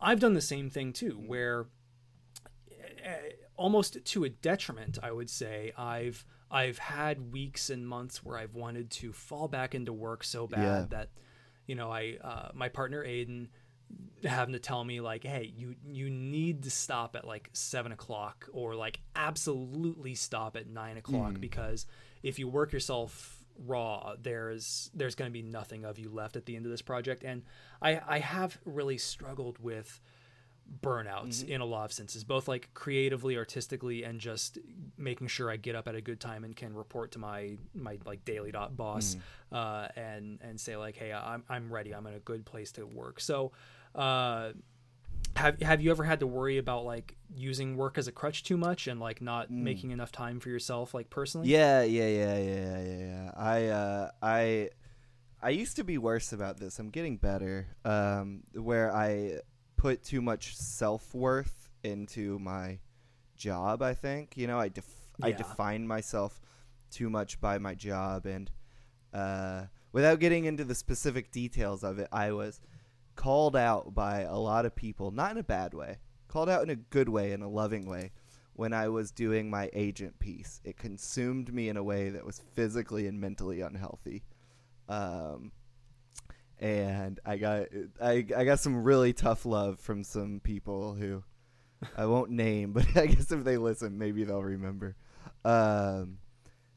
I've 0.00 0.20
done 0.20 0.34
the 0.34 0.40
same 0.40 0.70
thing 0.70 0.92
too, 0.92 1.12
where 1.26 1.66
uh, 3.04 3.10
almost 3.56 4.04
to 4.04 4.24
a 4.24 4.28
detriment, 4.28 4.98
I 5.02 5.12
would 5.12 5.30
say, 5.30 5.72
I've 5.76 6.24
I've 6.50 6.78
had 6.78 7.32
weeks 7.32 7.70
and 7.70 7.86
months 7.86 8.24
where 8.24 8.36
I've 8.36 8.54
wanted 8.54 8.90
to 8.92 9.12
fall 9.12 9.46
back 9.48 9.74
into 9.74 9.92
work 9.92 10.24
so 10.24 10.46
bad 10.46 10.62
Yeah. 10.62 10.86
that 10.90 11.08
you 11.70 11.76
know 11.76 11.90
I 12.00 12.02
uh, 12.30 12.48
my 12.54 12.68
partner 12.68 13.00
Aiden 13.04 13.48
having 14.24 14.52
to 14.52 14.58
tell 14.58 14.82
me 14.84 15.00
like 15.00 15.24
hey 15.24 15.52
you 15.56 15.74
you 15.86 16.10
need 16.10 16.62
to 16.64 16.70
stop 16.70 17.16
at 17.16 17.24
like 17.26 17.48
seven 17.52 17.90
o'clock 17.92 18.48
or 18.52 18.74
like 18.74 19.00
absolutely 19.16 20.14
stop 20.14 20.56
at 20.56 20.66
nine 20.68 20.96
o'clock 20.96 21.32
Mhm. 21.34 21.40
because 21.40 21.86
if 22.22 22.38
you 22.38 22.46
work 22.48 22.72
yourself 22.72 23.12
raw 23.66 24.14
there's 24.20 24.90
there's 24.94 25.14
going 25.14 25.28
to 25.30 25.32
be 25.32 25.42
nothing 25.42 25.84
of 25.84 25.98
you 25.98 26.08
left 26.08 26.36
at 26.36 26.44
the 26.46 26.54
end 26.56 26.64
of 26.66 26.70
this 26.70 26.82
project 26.82 27.24
and 27.24 27.42
i 27.82 28.00
i 28.16 28.18
have 28.18 28.58
really 28.64 28.96
struggled 28.98 29.58
with 29.58 30.00
burnouts 30.82 31.42
in 31.48 31.60
a 31.60 31.64
lot 31.64 31.84
of 31.84 31.92
senses 31.92 32.22
both 32.22 32.46
like 32.46 32.68
creatively 32.74 33.36
artistically 33.36 34.04
and 34.04 34.20
just 34.20 34.58
making 34.96 35.26
sure 35.26 35.50
i 35.50 35.56
get 35.56 35.74
up 35.74 35.88
at 35.88 35.94
a 35.96 36.00
good 36.00 36.20
time 36.20 36.44
and 36.44 36.54
can 36.54 36.72
report 36.74 37.10
to 37.10 37.18
my 37.18 37.56
my 37.74 37.98
like 38.04 38.24
daily 38.24 38.52
dot 38.52 38.76
boss 38.76 39.16
uh, 39.52 39.88
and 39.96 40.38
and 40.42 40.60
say 40.60 40.76
like 40.76 40.96
hey 40.96 41.12
i'm, 41.12 41.42
I'm 41.48 41.72
ready 41.72 41.92
i'm 41.92 42.06
in 42.06 42.14
a 42.14 42.20
good 42.20 42.44
place 42.44 42.70
to 42.72 42.86
work 42.86 43.20
so 43.20 43.50
uh, 43.96 44.52
have 45.36 45.60
have 45.60 45.80
you 45.80 45.90
ever 45.90 46.04
had 46.04 46.20
to 46.20 46.26
worry 46.26 46.58
about 46.58 46.84
like 46.84 47.16
using 47.34 47.76
work 47.76 47.98
as 47.98 48.08
a 48.08 48.12
crutch 48.12 48.42
too 48.42 48.56
much 48.56 48.86
and 48.86 49.00
like 49.00 49.20
not 49.20 49.50
making 49.50 49.90
enough 49.90 50.12
time 50.12 50.40
for 50.40 50.48
yourself 50.48 50.94
like 50.94 51.10
personally 51.10 51.48
Yeah, 51.48 51.82
yeah, 51.82 52.06
yeah, 52.08 52.38
yeah, 52.38 52.80
yeah, 52.80 52.98
yeah. 52.98 53.30
I, 53.36 53.66
uh, 53.66 54.10
I, 54.22 54.70
I 55.42 55.50
used 55.50 55.76
to 55.76 55.84
be 55.84 55.98
worse 55.98 56.32
about 56.32 56.58
this. 56.58 56.78
I'm 56.78 56.90
getting 56.90 57.16
better. 57.16 57.68
Um, 57.84 58.42
where 58.54 58.94
I 58.94 59.38
put 59.80 60.04
too 60.04 60.20
much 60.20 60.54
self 60.56 61.14
worth 61.14 61.70
into 61.82 62.38
my 62.38 62.78
job. 63.36 63.80
I 63.80 63.94
think 63.94 64.36
you 64.36 64.46
know 64.46 64.58
I 64.58 64.68
def- 64.68 65.14
I 65.22 65.32
define 65.32 65.86
myself 65.86 66.38
too 66.90 67.08
much 67.08 67.40
by 67.40 67.56
my 67.56 67.74
job, 67.74 68.26
and 68.26 68.50
uh, 69.14 69.62
without 69.92 70.20
getting 70.20 70.44
into 70.44 70.64
the 70.64 70.74
specific 70.74 71.32
details 71.32 71.82
of 71.82 71.98
it, 71.98 72.08
I 72.12 72.32
was 72.32 72.60
called 73.16 73.56
out 73.56 73.94
by 73.94 74.20
a 74.20 74.36
lot 74.36 74.66
of 74.66 74.76
people, 74.76 75.12
not 75.12 75.32
in 75.32 75.38
a 75.38 75.42
bad 75.42 75.72
way, 75.72 75.96
called 76.28 76.50
out 76.50 76.62
in 76.62 76.68
a 76.68 76.76
good 76.76 77.08
way, 77.08 77.32
in 77.32 77.40
a 77.40 77.48
loving 77.48 77.86
way, 77.86 78.12
when 78.52 78.74
I 78.74 78.88
was 78.88 79.10
doing 79.10 79.48
my 79.48 79.70
agent 79.72 80.18
piece. 80.18 80.60
It 80.62 80.76
consumed 80.76 81.54
me 81.54 81.70
in 81.70 81.78
a 81.78 81.82
way 81.82 82.10
that 82.10 82.26
was 82.26 82.42
physically 82.54 83.06
and 83.06 83.18
mentally 83.18 83.62
unhealthy. 83.62 84.24
Um, 84.90 85.52
and 86.60 87.18
I 87.24 87.38
got 87.38 87.66
I, 88.00 88.26
I 88.36 88.44
got 88.44 88.60
some 88.60 88.84
really 88.84 89.12
tough 89.12 89.44
love 89.44 89.80
from 89.80 90.04
some 90.04 90.40
people 90.44 90.94
who 90.94 91.24
I 91.96 92.06
won't 92.06 92.30
name, 92.30 92.72
but 92.74 92.96
I 92.96 93.06
guess 93.06 93.32
if 93.32 93.42
they 93.44 93.56
listen, 93.56 93.98
maybe 93.98 94.24
they'll 94.24 94.42
remember. 94.42 94.94
Um, 95.44 96.18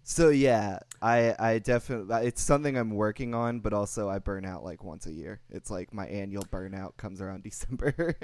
so 0.04 0.30
yeah, 0.30 0.80
I 1.02 1.36
I 1.38 1.60
definitely 1.60 2.28
it's 2.28 2.42
something 2.42 2.78
I'm 2.78 2.92
working 2.92 3.36
on, 3.36 3.60
but 3.60 3.74
also 3.74 4.10
I 4.10 4.20
burn 4.20 4.46
out 4.46 4.64
like 4.64 4.84
once 4.84 5.06
a 5.06 5.12
year. 5.12 5.42
It's 5.50 5.70
like 5.70 5.94
my 5.94 6.08
annual 6.08 6.44
burnout 6.44 6.98
comes 6.98 7.22
around 7.22 7.44
December. 7.44 8.16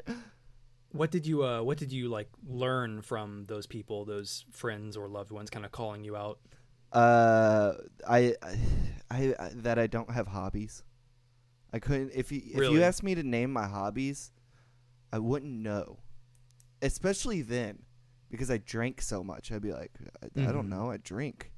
what 0.92 1.12
did 1.12 1.28
you 1.28 1.44
uh 1.44 1.62
what 1.62 1.78
did 1.78 1.92
you 1.92 2.10
like 2.10 2.30
learn 2.48 3.00
from 3.00 3.46
those 3.46 3.68
people 3.68 4.06
those 4.06 4.44
friends 4.52 4.98
or 4.98 5.08
loved 5.08 5.30
ones 5.30 5.48
kind 5.52 5.64
of 5.64 5.72
calling 5.72 6.04
you 6.04 6.16
out 6.16 6.40
uh, 6.92 7.74
I, 8.08 8.34
I 9.12 9.36
I 9.40 9.52
that 9.56 9.78
I 9.78 9.88
don't 9.88 10.10
have 10.12 10.28
hobbies. 10.28 10.84
I 11.72 11.80
couldn't 11.80 12.12
if 12.14 12.32
you 12.32 12.42
if 12.46 12.70
you 12.72 12.82
asked 12.84 13.04
me 13.04 13.16
to 13.16 13.24
name 13.24 13.52
my 13.54 13.68
hobbies, 13.68 14.32
I 15.14 15.20
wouldn't 15.20 15.52
know. 15.52 16.00
Especially 16.82 17.42
then, 17.42 17.84
because 18.32 18.50
I 18.50 18.58
drank 18.58 19.02
so 19.02 19.24
much. 19.24 19.52
I'd 19.52 19.62
be 19.62 19.74
like, 19.74 19.92
I, 20.24 20.50
I 20.50 20.52
don't 20.52 20.68
Mhm. 20.68 20.70
know. 20.70 20.92
I 20.92 20.98
drink. 20.98 21.52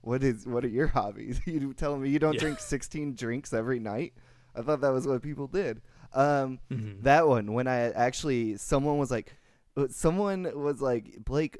What 0.00 0.22
is 0.24 0.46
what 0.46 0.64
are 0.64 0.68
your 0.68 0.86
hobbies? 0.98 1.40
you 1.46 1.72
telling 1.74 2.02
me 2.02 2.10
you 2.10 2.18
don't 2.18 2.34
Yeah. 2.34 2.40
drink 2.40 2.60
sixteen 2.74 3.14
drinks 3.14 3.52
every 3.52 3.78
night? 3.78 4.14
I 4.54 4.62
thought 4.62 4.80
that 4.82 4.92
was 4.92 5.06
what 5.06 5.22
people 5.22 5.46
did. 5.46 5.80
Um, 6.12 6.60
Mhm. 6.70 7.02
that 7.02 7.26
one 7.26 7.52
when 7.52 7.66
I 7.66 7.90
actually 7.92 8.56
someone 8.56 8.98
was 8.98 9.10
like, 9.10 9.34
uh, 9.76 9.86
someone 9.90 10.50
was 10.54 10.80
like, 10.80 11.18
Blake, 11.24 11.58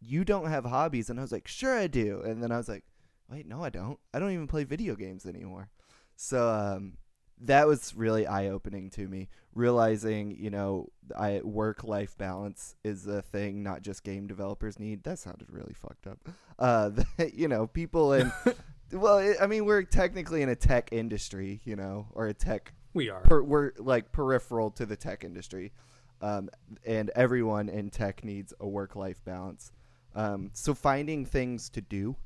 you 0.00 0.24
don't 0.24 0.48
have 0.48 0.64
hobbies, 0.64 1.10
and 1.10 1.18
I 1.18 1.22
was 1.22 1.32
like, 1.32 1.48
sure 1.48 1.76
I 1.76 1.86
do, 1.86 2.22
and 2.22 2.42
then 2.42 2.52
I 2.52 2.56
was 2.58 2.68
like, 2.68 2.84
wait, 3.30 3.46
no, 3.46 3.62
I 3.64 3.70
don't. 3.70 3.98
I 4.14 4.18
don't 4.18 4.32
even 4.32 4.46
play 4.46 4.64
video 4.64 4.94
games 4.94 5.26
anymore. 5.26 5.70
So 6.16 6.48
um, 6.50 6.98
that 7.42 7.66
was 7.66 7.94
really 7.94 8.26
eye 8.26 8.48
opening 8.48 8.90
to 8.90 9.06
me. 9.08 9.28
Realizing, 9.54 10.36
you 10.38 10.50
know, 10.50 10.88
I 11.18 11.40
work 11.42 11.82
life 11.84 12.16
balance 12.16 12.76
is 12.84 13.06
a 13.06 13.22
thing 13.22 13.62
not 13.62 13.82
just 13.82 14.04
game 14.04 14.26
developers 14.26 14.78
need. 14.78 15.02
That 15.04 15.18
sounded 15.18 15.50
really 15.50 15.74
fucked 15.74 16.06
up. 16.06 16.18
Uh, 16.58 16.90
that, 17.16 17.34
you 17.34 17.46
know, 17.46 17.68
people 17.68 18.12
in 18.12 18.32
well, 18.92 19.18
it, 19.18 19.36
I 19.40 19.46
mean, 19.46 19.64
we're 19.64 19.82
technically 19.82 20.42
in 20.42 20.48
a 20.48 20.56
tech 20.56 20.88
industry, 20.92 21.60
you 21.64 21.76
know, 21.76 22.06
or 22.12 22.26
a 22.26 22.34
tech. 22.34 22.72
We 22.94 23.10
are. 23.10 23.20
Per, 23.20 23.42
we're 23.42 23.72
like 23.78 24.12
peripheral 24.12 24.70
to 24.72 24.86
the 24.86 24.96
tech 24.96 25.24
industry, 25.24 25.72
um, 26.20 26.48
and 26.86 27.10
everyone 27.10 27.68
in 27.68 27.90
tech 27.90 28.24
needs 28.24 28.52
a 28.60 28.66
work 28.66 28.96
life 28.96 29.22
balance. 29.24 29.72
Um, 30.14 30.50
so 30.52 30.74
finding 30.74 31.26
things 31.26 31.68
to 31.70 31.80
do, 31.80 32.16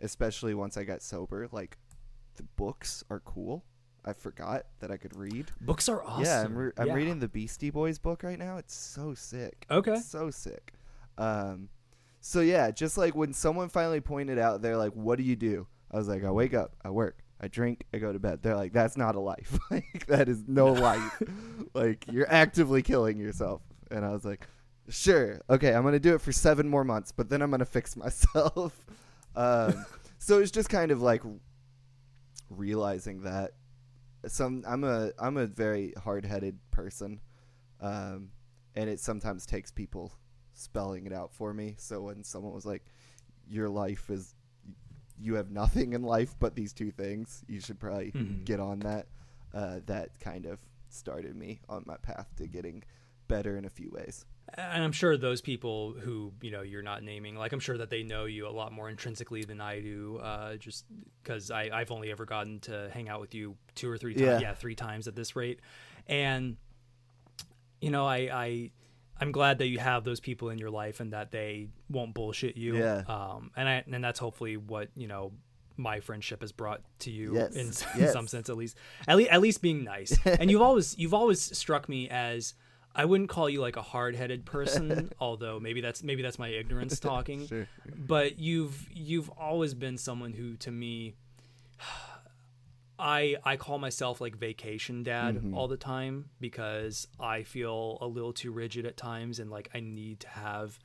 especially 0.00 0.52
once 0.52 0.76
I 0.76 0.84
got 0.84 1.02
sober, 1.02 1.48
like 1.52 1.78
the 2.36 2.42
books 2.42 3.04
are 3.08 3.20
cool. 3.20 3.64
I 4.04 4.12
forgot 4.12 4.66
that 4.80 4.90
I 4.90 4.96
could 4.96 5.14
read. 5.16 5.50
Books 5.60 5.88
are 5.88 6.02
awesome. 6.02 6.24
Yeah, 6.24 6.42
I'm, 6.42 6.54
re- 6.56 6.72
I'm 6.76 6.86
Yeah. 6.88 6.94
reading 6.94 7.18
the 7.20 7.28
Beastie 7.28 7.70
Boys 7.70 7.98
book 7.98 8.22
right 8.24 8.38
now. 8.38 8.56
It's 8.56 8.74
so 8.74 9.14
sick. 9.14 9.64
Okay. 9.70 9.92
It's 9.92 10.06
so 10.06 10.30
sick. 10.30 10.72
Um, 11.18 11.68
so 12.20 12.40
yeah, 12.40 12.70
just 12.70 12.98
like 12.98 13.14
when 13.14 13.32
someone 13.32 13.68
finally 13.68 14.00
pointed 14.00 14.38
out, 14.38 14.60
they're 14.62 14.76
like, 14.76 14.92
"What 14.94 15.18
do 15.18 15.24
you 15.24 15.36
do?" 15.36 15.66
I 15.90 15.98
was 15.98 16.08
like, 16.08 16.24
"I 16.24 16.30
wake 16.30 16.54
up, 16.54 16.74
I 16.84 16.90
work, 16.90 17.18
I 17.40 17.48
drink, 17.48 17.84
I 17.94 17.98
go 17.98 18.12
to 18.12 18.18
bed." 18.18 18.42
They're 18.42 18.56
like, 18.56 18.72
"That's 18.72 18.96
not 18.96 19.14
a 19.14 19.20
life. 19.20 19.58
like 19.70 20.06
that 20.06 20.28
is 20.28 20.44
no 20.48 20.72
life. 20.72 21.22
like 21.74 22.04
you're 22.10 22.30
actively 22.32 22.82
killing 22.82 23.18
yourself." 23.18 23.62
And 23.90 24.04
I 24.04 24.10
was 24.10 24.24
like, 24.24 24.46
"Sure, 24.88 25.40
okay, 25.50 25.74
I'm 25.74 25.82
gonna 25.84 26.00
do 26.00 26.14
it 26.14 26.20
for 26.20 26.32
seven 26.32 26.68
more 26.68 26.82
months, 26.84 27.12
but 27.12 27.28
then 27.28 27.40
I'm 27.42 27.50
gonna 27.50 27.64
fix 27.64 27.96
myself." 27.96 28.84
um, 29.36 29.84
so 30.18 30.38
it's 30.40 30.50
just 30.50 30.68
kind 30.68 30.90
of 30.92 31.02
like 31.02 31.22
realizing 32.50 33.22
that 33.22 33.52
some 34.26 34.64
I'm 34.66 34.84
a 34.84 35.12
I'm 35.18 35.36
a 35.36 35.46
very 35.46 35.92
hard-headed 36.02 36.58
person, 36.70 37.20
um, 37.80 38.30
and 38.74 38.88
it 38.88 39.00
sometimes 39.00 39.46
takes 39.46 39.70
people 39.70 40.12
spelling 40.54 41.06
it 41.06 41.12
out 41.12 41.32
for 41.32 41.52
me. 41.54 41.74
So 41.78 42.02
when 42.02 42.22
someone 42.24 42.52
was 42.52 42.66
like, 42.66 42.84
"Your 43.48 43.68
life 43.68 44.10
is 44.10 44.34
you 45.18 45.34
have 45.34 45.50
nothing 45.50 45.92
in 45.92 46.02
life 46.02 46.34
but 46.38 46.54
these 46.54 46.72
two 46.72 46.90
things," 46.90 47.44
you 47.48 47.60
should 47.60 47.78
probably 47.80 48.12
Mhm. 48.12 48.44
get 48.44 48.60
on 48.60 48.80
that. 48.80 49.06
Uh, 49.52 49.80
that 49.86 50.18
kind 50.20 50.46
of 50.46 50.58
started 50.88 51.36
me 51.36 51.60
on 51.68 51.82
my 51.86 51.96
path 51.98 52.28
to 52.36 52.46
getting 52.46 52.82
better 53.28 53.56
in 53.56 53.64
a 53.64 53.70
few 53.70 53.90
ways. 53.90 54.24
And 54.54 54.84
I'm 54.84 54.92
sure 54.92 55.16
those 55.16 55.40
people 55.40 55.94
who 55.98 56.32
you 56.42 56.50
know 56.50 56.62
you're 56.62 56.82
not 56.82 57.02
naming, 57.02 57.36
like 57.36 57.52
I'm 57.52 57.60
sure 57.60 57.78
that 57.78 57.90
they 57.90 58.02
know 58.02 58.24
you 58.26 58.46
a 58.46 58.50
lot 58.50 58.72
more 58.72 58.88
intrinsically 58.90 59.42
than 59.44 59.60
I 59.60 59.80
do, 59.80 60.18
uh, 60.22 60.56
just 60.56 60.84
because 61.22 61.50
I've 61.50 61.90
only 61.90 62.10
ever 62.10 62.24
gotten 62.24 62.60
to 62.60 62.90
hang 62.92 63.08
out 63.08 63.20
with 63.20 63.34
you 63.34 63.56
two 63.74 63.88
or 63.90 63.96
three 63.96 64.14
times, 64.14 64.26
Yeah. 64.26 64.40
yeah. 64.40 64.54
three 64.54 64.74
times 64.74 65.08
at 65.08 65.14
this 65.16 65.34
rate, 65.36 65.60
and 66.06 66.56
you 67.80 67.90
know 67.90 68.06
I, 68.06 68.16
I 68.32 68.70
I'm 69.20 69.32
glad 69.32 69.58
that 69.58 69.66
you 69.68 69.78
have 69.78 70.04
those 70.04 70.20
people 70.20 70.50
in 70.50 70.58
your 70.58 70.70
life 70.70 71.00
and 71.00 71.12
that 71.12 71.30
they 71.30 71.68
won't 71.88 72.12
bullshit 72.14 72.56
you, 72.56 72.76
Yeah. 72.76 73.02
Um, 73.06 73.50
and 73.56 73.68
I 73.68 73.84
and 73.90 74.02
that's 74.02 74.18
hopefully 74.18 74.56
what 74.56 74.88
you 74.96 75.06
know 75.08 75.32
my 75.78 76.00
friendship 76.00 76.42
has 76.42 76.52
brought 76.52 76.82
to 77.00 77.10
you 77.10 77.34
Yes. 77.34 77.54
in, 77.56 77.68
s- 77.68 77.84
in 77.94 78.00
Yes. 78.02 78.12
some 78.12 78.26
sense 78.28 78.50
at 78.50 78.56
least 78.56 78.76
at 79.08 79.16
least 79.16 79.30
at 79.30 79.40
least 79.40 79.62
being 79.62 79.84
nice 79.84 80.16
and 80.26 80.50
you've 80.50 80.60
always 80.62 80.96
you've 80.98 81.14
always 81.14 81.40
struck 81.56 81.88
me 81.88 82.08
as 82.10 82.54
I 82.94 83.04
wouldn't 83.06 83.30
call 83.30 83.48
you 83.48 83.60
like 83.60 83.76
a 83.76 83.82
hard-headed 83.82 84.44
person 84.54 85.10
although 85.18 85.58
maybe 85.60 85.80
that's 85.80 86.02
maybe 86.02 86.22
that's 86.22 86.38
my 86.38 86.48
ignorance 86.48 87.00
talking 87.12 87.46
Sure. 87.46 87.66
but 87.96 88.38
you've 88.38 88.88
you've 88.92 89.30
always 89.30 89.74
been 89.74 89.96
someone 89.98 90.32
who 90.32 90.56
to 90.58 90.70
me 90.70 91.14
I 92.98 93.36
I 93.44 93.56
call 93.56 93.78
myself 93.78 94.20
like 94.20 94.36
vacation 94.36 95.02
dad 95.02 95.36
Mhm. 95.36 95.56
all 95.56 95.66
the 95.68 95.76
time 95.76 96.28
because 96.40 97.08
I 97.18 97.42
feel 97.42 97.98
a 98.00 98.06
little 98.06 98.32
too 98.32 98.52
rigid 98.52 98.86
at 98.86 98.96
times 98.96 99.38
and 99.38 99.50
like 99.50 99.70
I 99.74 99.80
need 99.80 100.20
to 100.20 100.28
have 100.28 100.78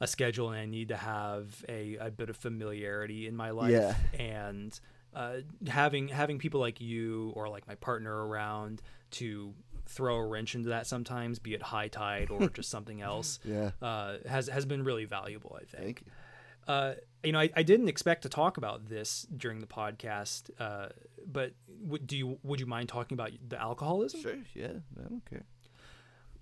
a 0.00 0.06
schedule 0.06 0.50
and 0.50 0.58
I 0.58 0.66
need 0.66 0.88
to 0.88 0.96
have 0.96 1.64
a, 1.68 1.96
a 1.96 2.10
bit 2.10 2.28
of 2.30 2.36
familiarity 2.36 3.26
in 3.26 3.36
my 3.36 3.50
life 3.50 3.70
Yeah. 3.72 3.94
and 4.18 4.78
uh, 5.14 5.38
having 5.68 6.08
having 6.08 6.38
people 6.38 6.60
like 6.60 6.80
you 6.80 7.32
or 7.36 7.48
like 7.48 7.66
my 7.66 7.74
partner 7.76 8.26
around 8.26 8.82
to 9.12 9.54
throw 9.88 10.16
a 10.16 10.26
wrench 10.26 10.54
into 10.54 10.68
that 10.70 10.86
sometimes 10.86 11.38
be 11.38 11.54
it 11.54 11.62
high 11.62 11.88
tide 11.88 12.30
or 12.30 12.48
just 12.48 12.68
something 12.70 13.00
else 13.00 13.38
Yeah. 13.44 13.70
uh, 13.82 14.16
has 14.28 14.48
has 14.48 14.66
been 14.66 14.82
really 14.84 15.04
valuable 15.04 15.56
I 15.60 15.64
think 15.64 15.72
Thank 15.84 16.02
you. 16.06 16.72
uh, 16.72 16.94
you 17.24 17.32
know, 17.32 17.40
I, 17.40 17.50
I 17.56 17.62
didn't 17.64 17.88
expect 17.88 18.22
to 18.22 18.28
talk 18.28 18.56
about 18.56 18.86
this 18.88 19.26
during 19.36 19.58
the 19.60 19.66
podcast, 19.66 20.50
uh, 20.60 20.88
but 21.26 21.54
would 21.82 22.06
do 22.06 22.16
you 22.16 22.38
would 22.44 22.60
you 22.60 22.66
mind 22.66 22.88
talking 22.88 23.16
about 23.16 23.30
the 23.48 23.60
alcoholism? 23.60 24.20
Sure. 24.20 24.36
Yeah. 24.54 24.74
I 24.98 25.08
don't 25.08 25.24
care. 25.28 25.44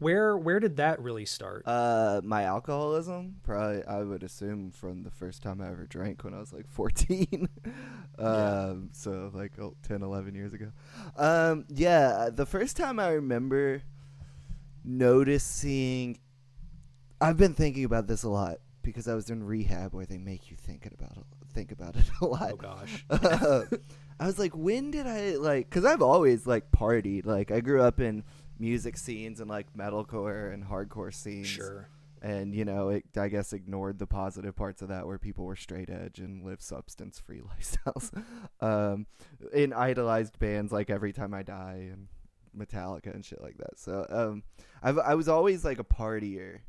Where 0.05 0.37
where 0.37 0.61
did 0.61 0.77
that 0.77 1.01
really 1.01 1.25
start? 1.25 1.63
Uh, 1.65 2.21
my 2.23 2.43
alcoholism, 2.43 3.37
probably 3.43 3.83
I 3.87 4.03
would 4.03 4.23
assume 4.23 4.71
from 4.71 5.03
the 5.03 5.11
first 5.11 5.43
time 5.43 5.63
I 5.63 5.71
ever 5.71 5.87
drank 5.87 6.25
when 6.25 6.35
I 6.35 6.41
was 6.41 6.53
like 6.53 6.69
14. 6.69 7.49
um, 8.19 8.91
so 8.93 9.31
like 9.33 9.59
oh, 9.59 9.75
10, 9.83 10.03
11 10.03 10.35
years 10.35 10.53
ago. 10.53 10.73
Um, 11.17 11.65
yeah, 11.71 12.29
the 12.31 12.45
first 12.45 12.77
time 12.77 13.01
I 13.01 13.13
remember 13.13 13.81
noticing, 14.85 16.19
I've 17.19 17.39
been 17.39 17.55
thinking 17.55 17.87
about 17.87 18.07
this 18.07 18.25
a 18.25 18.29
lot 18.29 18.59
because 18.83 19.09
I 19.09 19.15
was 19.15 19.31
in 19.31 19.43
rehab 19.43 19.95
where 19.95 20.05
they 20.05 20.19
make 20.19 20.51
you 20.51 20.59
think 20.59 20.85
about 20.85 21.17
it, 21.17 21.25
think 21.55 21.73
about 21.73 21.97
it 21.97 22.05
a 22.21 22.27
lot. 22.27 22.53
oh 22.53 22.57
gosh, 22.57 23.07
I 24.21 24.27
was 24.27 24.39
like, 24.39 24.55
when 24.55 24.91
did 24.91 25.07
I 25.07 25.37
like? 25.37 25.71
Because 25.71 25.87
I've 25.87 26.03
always 26.03 26.47
like 26.47 26.71
partied. 26.73 27.25
Like 27.25 27.51
I 27.51 27.61
grew 27.61 27.81
up 27.81 28.01
in 28.01 28.23
music 28.59 28.97
scenes 28.97 29.41
and 29.41 29.49
like 29.49 29.73
metalcore 29.77 30.53
and 30.53 30.65
hardcore 30.65 31.13
scenes. 31.13 31.49
sure. 31.49 31.89
And 32.23 32.55
you 32.55 32.65
know, 32.65 32.89
it 32.89 33.05
I 33.17 33.29
guess 33.29 33.53
ignored 33.53 33.99
the 33.99 34.07
positive 34.07 34.57
parts 34.57 34.81
of 34.81 34.89
that 34.89 35.07
where 35.07 35.19
people 35.19 35.45
were 35.45 35.57
straight 35.57 35.91
edge 35.91 36.19
and 36.19 36.43
live 36.43 36.63
substance 36.63 37.19
free 37.19 37.41
lifestyles. 37.61 38.11
um, 38.61 39.07
in 39.53 39.73
idolized 39.73 40.39
bands 40.39 40.73
like 40.73 40.89
Every 40.89 41.13
Time 41.13 41.35
I 41.35 41.43
Die 41.43 41.91
and 41.93 42.09
Metallica 42.57 43.13
and 43.15 43.25
shit 43.25 43.43
like 43.43 43.59
that. 43.59 43.79
So 43.79 44.07
um, 44.09 44.43
I've 44.83 44.99
I 44.99 45.15
was 45.15 45.29
always 45.29 45.65
like 45.65 45.79
a 45.79 45.85
partier 45.85 46.61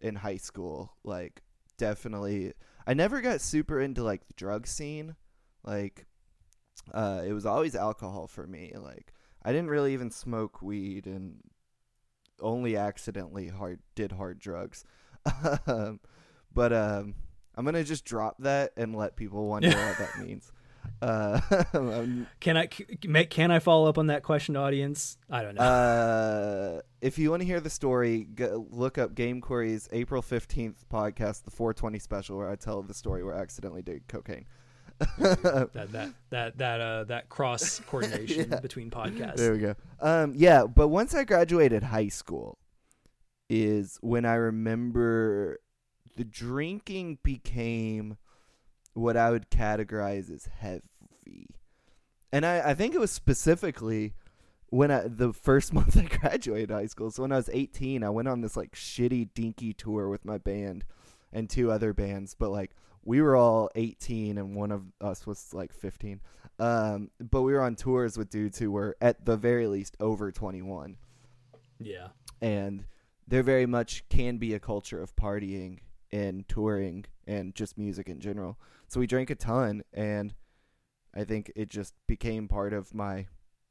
in 0.00 0.16
high 0.16 0.36
school. 0.36 0.92
Like 1.04 1.42
definitely, 1.78 2.52
I 2.86 2.94
never 2.94 3.20
got 3.20 3.40
super 3.40 3.80
into 3.80 4.02
like 4.02 4.26
the 4.26 4.34
drug 4.34 4.66
scene. 4.66 5.14
Like 5.62 6.06
uh, 6.92 7.22
it 7.24 7.32
was 7.32 7.46
always 7.46 7.74
alcohol 7.74 8.26
for 8.26 8.46
me. 8.46 8.72
Like 8.76 9.13
I 9.44 9.52
didn't 9.52 9.68
really 9.68 9.92
even 9.92 10.10
smoke 10.10 10.62
weed 10.62 11.06
and 11.06 11.36
only 12.40 12.76
accidentally 12.76 13.48
hard 13.48 13.80
did 13.94 14.12
hard 14.12 14.38
drugs. 14.38 14.84
um, 15.66 16.00
but 16.52 16.72
um, 16.72 17.14
I'm 17.54 17.64
gonna 17.64 17.84
just 17.84 18.04
drop 18.04 18.36
that 18.40 18.72
and 18.76 18.94
let 18.94 19.16
people 19.16 19.46
wonder 19.46 19.68
what 19.68 19.98
that 19.98 20.18
means. 20.20 20.50
Uh, 21.00 21.40
Can 22.40 22.56
I 22.56 22.66
can 22.66 23.50
I 23.50 23.58
follow 23.58 23.88
up 23.88 23.98
on 23.98 24.08
that 24.08 24.22
question, 24.22 24.56
audience? 24.56 25.16
I 25.30 25.42
don't 25.42 25.54
know. 25.54 25.62
uh, 25.62 26.80
if 27.00 27.18
you 27.18 27.30
want 27.30 27.40
to 27.40 27.46
hear 27.46 27.60
the 27.60 27.70
story, 27.70 28.24
go, 28.24 28.66
look 28.70 28.98
up 28.98 29.14
Game 29.14 29.40
Quarry's 29.40 29.88
April 29.92 30.22
15th 30.22 30.76
podcast, 30.92 31.44
the 31.44 31.50
420 31.50 31.98
special, 31.98 32.36
where 32.36 32.48
I 32.50 32.56
tell 32.56 32.82
the 32.82 32.94
story 32.94 33.24
where 33.24 33.34
I 33.34 33.40
accidentally 33.40 33.82
did 33.82 34.06
cocaine. 34.08 34.46
that 35.18 35.88
that 35.92 36.08
that 36.30 36.58
that 36.58 36.80
uh 36.80 37.04
that 37.04 37.28
cross 37.28 37.80
coordination 37.86 38.50
Yeah. 38.50 38.60
between 38.60 38.90
podcasts. 38.90 39.36
There 39.36 39.52
we 39.52 39.58
go. 39.58 39.74
Um, 40.00 40.32
yeah, 40.36 40.64
but 40.66 40.88
once 40.88 41.14
I 41.14 41.24
graduated 41.24 41.82
high 41.84 42.08
school, 42.08 42.58
is 43.50 43.98
when 44.00 44.24
I 44.24 44.34
remember 44.34 45.58
the 46.16 46.24
drinking 46.24 47.18
became 47.22 48.16
what 48.94 49.16
I 49.16 49.30
would 49.30 49.50
categorize 49.50 50.32
as 50.32 50.46
heavy, 50.46 51.48
and 52.32 52.46
I, 52.46 52.70
I 52.70 52.74
think 52.74 52.94
it 52.94 53.00
was 53.00 53.10
specifically 53.10 54.14
when 54.70 54.90
I 54.90 55.02
the 55.06 55.32
first 55.32 55.72
month 55.74 55.96
I 55.96 56.04
graduated 56.04 56.70
high 56.70 56.86
school. 56.86 57.10
So 57.10 57.22
when 57.22 57.32
I 57.32 57.36
was 57.36 57.50
18, 57.52 58.02
I 58.04 58.10
went 58.10 58.28
on 58.28 58.40
this 58.40 58.56
like 58.56 58.72
shitty 58.74 59.30
dinky 59.34 59.72
tour 59.72 60.08
with 60.08 60.24
my 60.24 60.38
band 60.38 60.84
and 61.32 61.50
two 61.50 61.70
other 61.72 61.92
bands, 61.92 62.34
but 62.38 62.50
like 62.50 62.70
we 63.04 63.20
were 63.20 63.36
all 63.36 63.70
18 63.74 64.38
and 64.38 64.54
one 64.56 64.70
of 64.72 64.82
us 65.00 65.26
was 65.26 65.52
like 65.52 65.72
15. 65.72 66.20
Um, 66.58 67.10
but 67.20 67.42
we 67.42 67.52
were 67.52 67.60
on 67.62 67.74
tours 67.76 68.16
with 68.16 68.30
dudes 68.30 68.58
who 68.58 68.70
were 68.70 68.96
at 69.00 69.24
the 69.24 69.36
very 69.36 69.66
least 69.66 69.96
over 70.00 70.30
21 70.32 70.96
Yeah. 71.80 72.08
and 72.40 72.84
there 73.26 73.42
very 73.42 73.66
much 73.66 74.08
can 74.08 74.36
be 74.38 74.54
a 74.54 74.60
culture 74.60 75.02
of 75.02 75.16
partying 75.16 75.78
and 76.12 76.46
touring 76.48 77.06
and 77.26 77.54
just 77.54 77.76
music 77.78 78.08
in 78.08 78.20
general. 78.20 78.58
So 78.86 79.00
we 79.00 79.06
drank 79.06 79.30
a 79.30 79.34
ton 79.34 79.82
and 79.92 80.34
I 81.14 81.24
think 81.24 81.50
it 81.56 81.68
just 81.70 81.94
became 82.06 82.48
part 82.48 82.72
of 82.72 82.94
my 82.94 83.26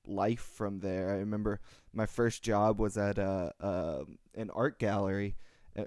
life 0.06 0.42
from 0.42 0.80
there. 0.80 1.12
I 1.12 1.16
remember 1.18 1.60
my 1.94 2.06
first 2.06 2.44
job 2.44 2.80
was 2.80 2.98
at 2.98 3.18
a, 3.18 3.54
a 3.60 4.04
an 4.36 4.50
art 4.52 4.80
gallery, 4.80 5.36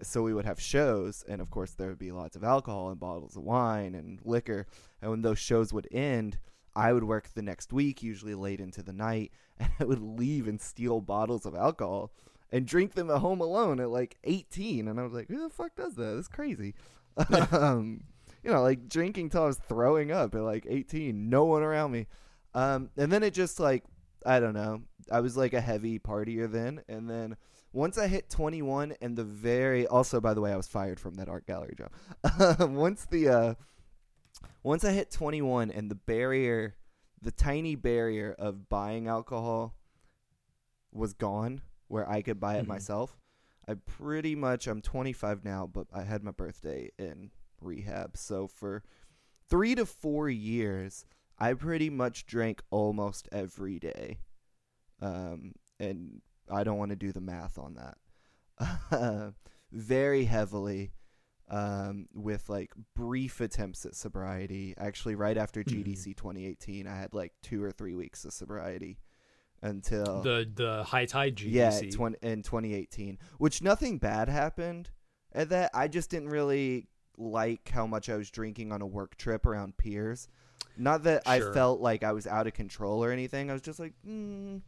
so 0.02 0.22
we 0.22 0.34
would 0.34 0.44
have 0.44 0.60
shows, 0.60 1.24
and 1.28 1.40
of 1.40 1.50
course 1.50 1.72
there 1.72 1.88
would 1.88 1.98
be 1.98 2.12
lots 2.12 2.36
of 2.36 2.44
alcohol 2.44 2.90
and 2.90 2.98
bottles 2.98 3.36
of 3.36 3.42
wine 3.42 3.94
and 3.94 4.18
liquor. 4.24 4.66
And 5.00 5.10
when 5.10 5.22
those 5.22 5.38
shows 5.38 5.72
would 5.72 5.88
end, 5.92 6.38
I 6.74 6.92
would 6.92 7.04
work 7.04 7.28
the 7.34 7.42
next 7.42 7.72
week, 7.72 8.02
usually 8.02 8.34
late 8.34 8.60
into 8.60 8.82
the 8.82 8.92
night, 8.92 9.32
and 9.58 9.70
I 9.80 9.84
would 9.84 10.02
leave 10.02 10.48
and 10.48 10.60
steal 10.60 11.00
bottles 11.00 11.46
of 11.46 11.54
alcohol 11.54 12.12
and 12.52 12.66
drink 12.66 12.94
them 12.94 13.10
at 13.10 13.18
home 13.18 13.40
alone 13.40 13.80
at 13.80 13.90
like 13.90 14.18
18. 14.24 14.88
And 14.88 15.00
I 15.00 15.02
was 15.02 15.12
like, 15.12 15.28
who 15.28 15.42
the 15.42 15.50
fuck 15.50 15.74
does 15.74 15.94
that? 15.94 16.14
That's 16.14 16.28
crazy. 16.28 16.74
um, 17.52 18.04
you 18.44 18.52
know, 18.52 18.62
like 18.62 18.88
drinking 18.88 19.30
till 19.30 19.42
I 19.42 19.46
was 19.46 19.60
throwing 19.68 20.12
up 20.12 20.34
at 20.34 20.42
like 20.42 20.66
18, 20.68 21.28
no 21.28 21.44
one 21.44 21.62
around 21.62 21.92
me. 21.92 22.06
Um, 22.54 22.90
and 22.96 23.10
then 23.10 23.22
it 23.22 23.34
just 23.34 23.58
like, 23.58 23.84
I 24.24 24.40
don't 24.40 24.54
know. 24.54 24.82
I 25.10 25.20
was 25.20 25.36
like 25.36 25.52
a 25.52 25.60
heavy 25.60 25.98
partier 25.98 26.50
then. 26.50 26.82
And 26.88 27.08
then 27.08 27.36
once 27.76 27.98
I 27.98 28.08
hit 28.08 28.30
21 28.30 28.94
and 29.02 29.16
the 29.16 29.22
very, 29.22 29.86
also, 29.86 30.18
by 30.18 30.32
the 30.32 30.40
way, 30.40 30.50
I 30.50 30.56
was 30.56 30.66
fired 30.66 30.98
from 30.98 31.16
that 31.16 31.28
art 31.28 31.46
gallery 31.46 31.76
job. 31.76 31.90
once 32.70 33.04
the, 33.04 33.28
uh, 33.28 33.54
once 34.62 34.82
I 34.82 34.92
hit 34.92 35.10
21 35.10 35.70
and 35.70 35.90
the 35.90 35.94
barrier, 35.94 36.74
the 37.20 37.30
tiny 37.30 37.74
barrier 37.74 38.34
of 38.38 38.70
buying 38.70 39.08
alcohol 39.08 39.74
was 40.90 41.12
gone, 41.12 41.60
where 41.88 42.08
I 42.08 42.22
could 42.22 42.40
buy 42.40 42.56
it 42.56 42.64
Mhm. 42.64 42.68
myself, 42.68 43.20
I 43.68 43.74
pretty 43.74 44.34
much, 44.34 44.66
I'm 44.66 44.80
25 44.80 45.44
now, 45.44 45.66
but 45.66 45.86
I 45.92 46.04
had 46.04 46.24
my 46.24 46.30
birthday 46.30 46.90
in 46.98 47.30
rehab. 47.60 48.16
So 48.16 48.46
for 48.46 48.84
three 49.50 49.74
to 49.74 49.84
four 49.84 50.30
years, 50.30 51.04
I 51.38 51.52
pretty 51.52 51.90
much 51.90 52.24
drank 52.24 52.62
almost 52.70 53.28
every 53.30 53.78
day. 53.78 54.20
Um, 55.02 55.52
and 55.78 56.22
I 56.50 56.64
don't 56.64 56.78
want 56.78 56.90
to 56.90 56.96
do 56.96 57.12
the 57.12 57.20
math 57.20 57.58
on 57.58 57.74
that. 57.74 59.34
Very 59.72 60.24
heavily 60.24 60.92
um, 61.48 62.06
with 62.14 62.48
like 62.48 62.72
brief 62.94 63.40
attempts 63.40 63.84
at 63.84 63.94
sobriety. 63.94 64.74
Actually, 64.78 65.14
right 65.14 65.36
after 65.36 65.62
Mhm. 65.62 65.84
GDC 65.84 66.14
2018, 66.16 66.86
I 66.86 66.96
had 66.96 67.14
like 67.14 67.32
two 67.42 67.62
or 67.62 67.70
three 67.72 67.94
weeks 67.94 68.24
of 68.24 68.32
sobriety 68.32 68.98
until 69.62 70.22
The 70.22 70.48
the 70.52 70.84
high 70.84 71.06
tide 71.06 71.36
GDC. 71.36 71.52
yeah, 71.52 71.70
in 72.22 72.42
2018, 72.42 73.18
which 73.38 73.62
nothing 73.62 73.98
bad 73.98 74.28
happened 74.28 74.90
at 75.32 75.48
that. 75.50 75.70
I 75.74 75.88
just 75.88 76.10
didn't 76.10 76.28
really 76.30 76.88
like 77.18 77.68
how 77.70 77.86
much 77.86 78.08
I 78.08 78.16
was 78.16 78.30
drinking 78.30 78.72
on 78.72 78.82
a 78.82 78.86
work 78.86 79.16
trip 79.16 79.46
around 79.46 79.76
peers. 79.76 80.28
Not 80.76 81.04
that 81.04 81.22
I 81.26 81.38
felt 81.54 81.80
like 81.80 82.02
I 82.04 82.12
was 82.12 82.26
out 82.26 82.46
of 82.46 82.52
control 82.52 83.02
or 83.02 83.10
anything. 83.10 83.48
I 83.50 83.54
was 83.54 83.62
just 83.62 83.78
like, 83.80 83.94
mm, 84.06 84.60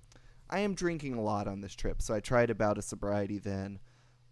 I 0.51 0.61
am 0.61 0.75
drinking 0.75 1.15
a 1.15 1.23
lot 1.23 1.47
on 1.49 1.61
this 1.61 1.75
trip, 1.75 2.01
so 2.03 2.15
I 2.15 2.21
tried 2.21 2.51
about 2.51 2.79
a 2.79 2.83
sobriety 2.83 3.39
then. 3.39 3.81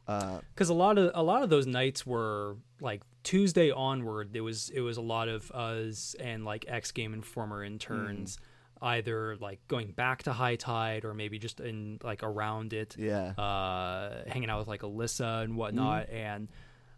Uh, 0.09 0.41
because 0.55 0.69
a 0.69 0.75
lot 0.75 0.99
of 0.99 1.11
a 1.15 1.23
lot 1.23 1.43
of 1.43 1.51
those 1.51 1.67
nights 1.67 2.07
were 2.07 2.57
like 2.81 3.03
Tuesday 3.25 3.73
onward. 3.73 4.35
It 4.35 4.41
was 4.41 4.71
it 4.71 4.81
was 4.81 4.97
a 4.99 5.03
lot 5.03 5.29
of 5.29 5.51
us 5.51 6.15
and 6.21 6.45
like 6.45 6.65
ex 6.69 6.93
Game 6.93 7.13
Informer 7.13 7.65
interns, 7.65 8.39
either 8.81 9.37
like 9.41 9.59
going 9.67 9.91
back 9.91 10.23
to 10.25 10.33
High 10.33 10.55
Tide 10.57 11.05
or 11.05 11.13
maybe 11.13 11.41
just 11.41 11.59
in 11.59 11.99
like 12.05 12.23
around 12.23 12.73
it, 12.73 12.95
yeah, 12.97 13.31
uh, 13.31 14.23
hanging 14.29 14.49
out 14.49 14.61
with 14.61 14.69
like 14.69 14.83
Alyssa 14.83 15.43
and 15.43 15.57
whatnot. 15.57 16.09
And 16.11 16.49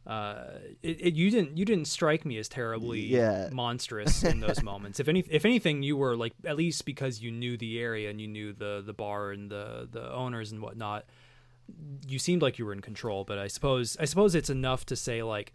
uh, 0.08 0.58
it, 0.82 1.00
it 1.08 1.14
you 1.14 1.30
didn't 1.30 1.56
you 1.58 1.64
didn't 1.66 1.84
strike 1.86 2.24
me 2.24 2.38
as 2.38 2.48
terribly 2.48 3.00
Yeah. 3.00 3.50
monstrous 3.52 4.24
in 4.24 4.40
those 4.46 4.62
moments. 4.62 4.98
If 5.00 5.06
any 5.08 5.20
if 5.28 5.44
anything, 5.44 5.82
you 5.82 5.96
were 5.98 6.16
like 6.16 6.32
at 6.44 6.56
least 6.56 6.84
because 6.86 7.20
you 7.20 7.30
knew 7.30 7.56
the 7.58 7.78
area 7.78 8.08
and 8.10 8.18
you 8.20 8.26
knew 8.26 8.52
the 8.54 8.82
the 8.84 8.94
bar 8.94 9.30
and 9.32 9.50
the 9.50 9.86
the 9.90 10.10
owners 10.12 10.50
and 10.52 10.62
whatnot 10.62 11.04
you 12.08 12.18
seemed 12.18 12.40
like 12.40 12.58
you 12.58 12.64
were 12.64 12.72
in 12.72 12.80
control, 12.80 13.24
but 13.24 13.36
I 13.38 13.46
suppose 13.48 13.96
I 14.00 14.06
suppose 14.06 14.34
it's 14.34 14.48
enough 14.48 14.86
to 14.86 14.96
say 14.96 15.22
like 15.22 15.52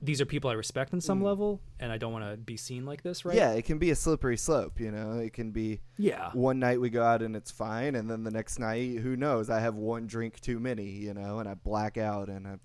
these 0.00 0.20
are 0.20 0.26
people 0.26 0.50
I 0.50 0.54
respect 0.54 0.92
on 0.92 1.00
some 1.00 1.20
Mm. 1.20 1.24
level, 1.24 1.60
and 1.78 1.92
I 1.92 1.96
don't 1.98 2.12
want 2.12 2.24
to 2.28 2.36
be 2.36 2.56
seen 2.56 2.84
like 2.84 3.02
this, 3.02 3.24
right? 3.24 3.36
yeah. 3.36 3.52
It 3.52 3.64
can 3.64 3.78
be 3.78 3.90
a 3.90 3.94
slippery 3.94 4.36
slope, 4.36 4.80
you 4.80 4.90
know. 4.90 5.12
It 5.18 5.32
can 5.32 5.52
be 5.52 5.80
yeah, 5.96 6.30
one 6.32 6.58
night 6.58 6.80
we 6.80 6.90
go 6.90 7.04
out 7.04 7.22
and 7.22 7.36
it's 7.36 7.52
fine, 7.52 7.94
and 7.94 8.10
then 8.10 8.24
the 8.24 8.30
next 8.32 8.58
night, 8.58 8.98
who 8.98 9.16
knows? 9.16 9.48
I 9.48 9.60
have 9.60 9.76
one 9.76 10.06
drink 10.08 10.40
too 10.40 10.58
many, 10.58 10.86
you 10.90 11.14
know, 11.14 11.38
and 11.38 11.48
I 11.48 11.54
black 11.54 11.98
out 11.98 12.28
and 12.28 12.48
I 12.48 12.56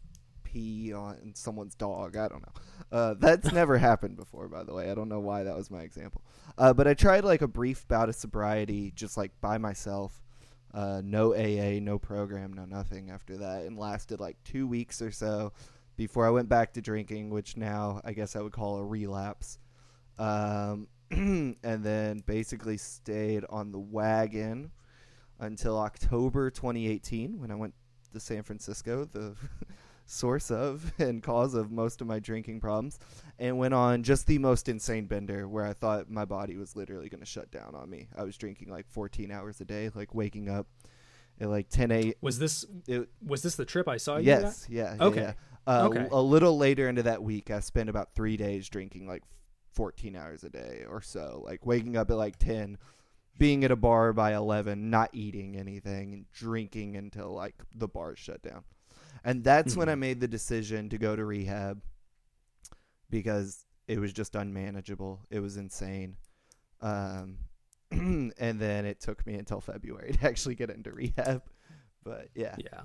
pee 0.57 0.93
on 0.93 1.33
someone's 1.35 1.75
dog. 1.75 2.17
I 2.17 2.27
don't 2.27 2.41
know. 2.41 2.97
Uh, 2.97 3.13
that's 3.19 3.51
never 3.51 3.77
happened 3.89 4.15
before, 4.15 4.47
by 4.47 4.63
the 4.63 4.73
way. 4.73 4.89
I 4.89 4.95
don't 4.95 5.09
know 5.09 5.19
why 5.19 5.43
that 5.43 5.55
was 5.55 5.69
my 5.69 5.81
example. 5.81 6.23
Uh, 6.57 6.73
but 6.73 6.87
I 6.87 6.93
tried 6.93 7.23
like 7.23 7.41
a 7.41 7.47
brief 7.47 7.87
bout 7.87 8.09
of 8.09 8.15
sobriety, 8.15 8.91
just 8.95 9.17
like 9.17 9.31
by 9.39 9.57
myself. 9.57 10.23
Uh, 10.73 11.01
no 11.03 11.33
AA, 11.33 11.79
no 11.79 11.97
program, 11.97 12.53
no 12.53 12.65
nothing 12.65 13.09
after 13.09 13.37
that, 13.37 13.63
and 13.65 13.77
lasted 13.77 14.19
like 14.19 14.37
two 14.43 14.67
weeks 14.67 15.01
or 15.01 15.11
so 15.11 15.53
before 15.95 16.27
I 16.27 16.29
went 16.29 16.49
back 16.49 16.73
to 16.73 16.81
drinking, 16.81 17.29
which 17.29 17.55
now 17.55 18.01
I 18.03 18.13
guess 18.13 18.35
I 18.35 18.41
would 18.41 18.51
call 18.51 18.77
a 18.77 18.85
relapse. 18.85 19.59
Um, 20.19 20.87
and 21.11 21.55
then 21.63 22.23
basically 22.25 22.77
stayed 22.77 23.45
on 23.49 23.71
the 23.71 23.79
wagon 23.79 24.71
until 25.39 25.77
October 25.77 26.49
2018 26.49 27.39
when 27.39 27.51
I 27.51 27.55
went 27.55 27.75
to 28.13 28.19
San 28.19 28.43
Francisco, 28.43 29.05
the 29.05 29.35
source 30.07 30.49
of 30.49 30.91
and 30.99 31.21
cause 31.21 31.53
of 31.53 31.71
most 31.71 32.01
of 32.01 32.07
my 32.07 32.17
drinking 32.19 32.59
problems, 32.59 32.97
and 33.37 33.57
went 33.59 33.73
on 33.75 34.01
just 34.01 34.25
the 34.25 34.39
most 34.39 34.67
insane 34.67 35.05
bender 35.05 35.47
where 35.47 35.65
I 35.65 35.73
thought 35.73 36.09
my 36.09 36.25
body 36.25 36.55
was 36.55 36.75
literally 36.75 37.09
going 37.09 37.19
to 37.19 37.25
shut 37.25 37.51
down 37.51 37.75
on 37.75 37.89
me. 37.89 38.07
I 38.17 38.23
was 38.23 38.35
drinking 38.37 38.69
like 38.71 38.87
14 38.89 39.29
hours 39.31 39.61
a 39.61 39.65
day, 39.65 39.91
like 39.93 40.15
waking 40.15 40.49
up 40.49 40.67
at 41.39 41.49
like 41.49 41.69
10 41.69 41.91
a. 41.91 42.13
was 42.21 42.39
this 42.39 42.65
It, 42.87 43.09
was 43.23 43.43
this 43.43 43.55
the 43.55 43.65
trip 43.65 43.87
I 43.87 43.97
saw 43.97 44.17
you 44.17 44.23
yes, 44.25 44.65
yeah, 44.69 44.95
yeah, 44.97 45.03
Okay. 45.05 45.21
yeah. 45.21 45.33
Uh, 45.67 45.87
Okay. 45.87 46.07
A 46.11 46.21
little 46.21 46.57
later 46.57 46.87
into 46.87 47.03
that 47.03 47.21
week, 47.21 47.51
I 47.51 47.59
spent 47.59 47.89
about 47.89 48.15
three 48.15 48.37
days 48.37 48.69
drinking 48.69 49.05
like 49.07 49.23
14 49.73 50.15
hours 50.15 50.43
a 50.43 50.49
day 50.49 50.85
or 50.89 51.01
so, 51.01 51.43
like 51.45 51.65
waking 51.65 51.97
up 51.97 52.09
at 52.09 52.17
like 52.17 52.37
10, 52.39 52.77
being 53.37 53.63
at 53.63 53.69
a 53.69 53.75
bar 53.75 54.13
by 54.13 54.33
11, 54.33 54.89
not 54.89 55.09
eating 55.13 55.55
anything, 55.57 56.13
and 56.13 56.31
drinking 56.31 56.95
until 56.95 57.33
like 57.33 57.55
the 57.75 57.87
bars 57.87 58.17
shut 58.17 58.41
down. 58.41 58.63
And 59.24 59.43
that's 59.43 59.76
when 59.76 59.89
I 59.89 59.93
Mhm. 59.95 59.99
made 59.99 60.20
the 60.20 60.28
decision 60.28 60.89
to 60.89 60.97
go 60.97 61.15
to 61.15 61.26
rehab 61.26 61.82
because 63.09 63.65
it 63.88 63.99
was 63.99 64.13
just 64.13 64.36
unmanageable. 64.36 65.26
It 65.30 65.39
was 65.39 65.57
insane. 65.57 66.18
Um, 66.82 67.38
and 67.91 68.34
then 68.38 68.86
it 68.86 68.99
took 68.99 69.26
me 69.26 69.36
until 69.36 69.61
February 69.61 70.11
to 70.22 70.26
actually 70.28 70.55
get 70.55 70.70
into 70.70 70.91
rehab. 70.91 71.41
But 72.03 72.30
yeah. 72.36 72.55
Yeah. 72.57 72.82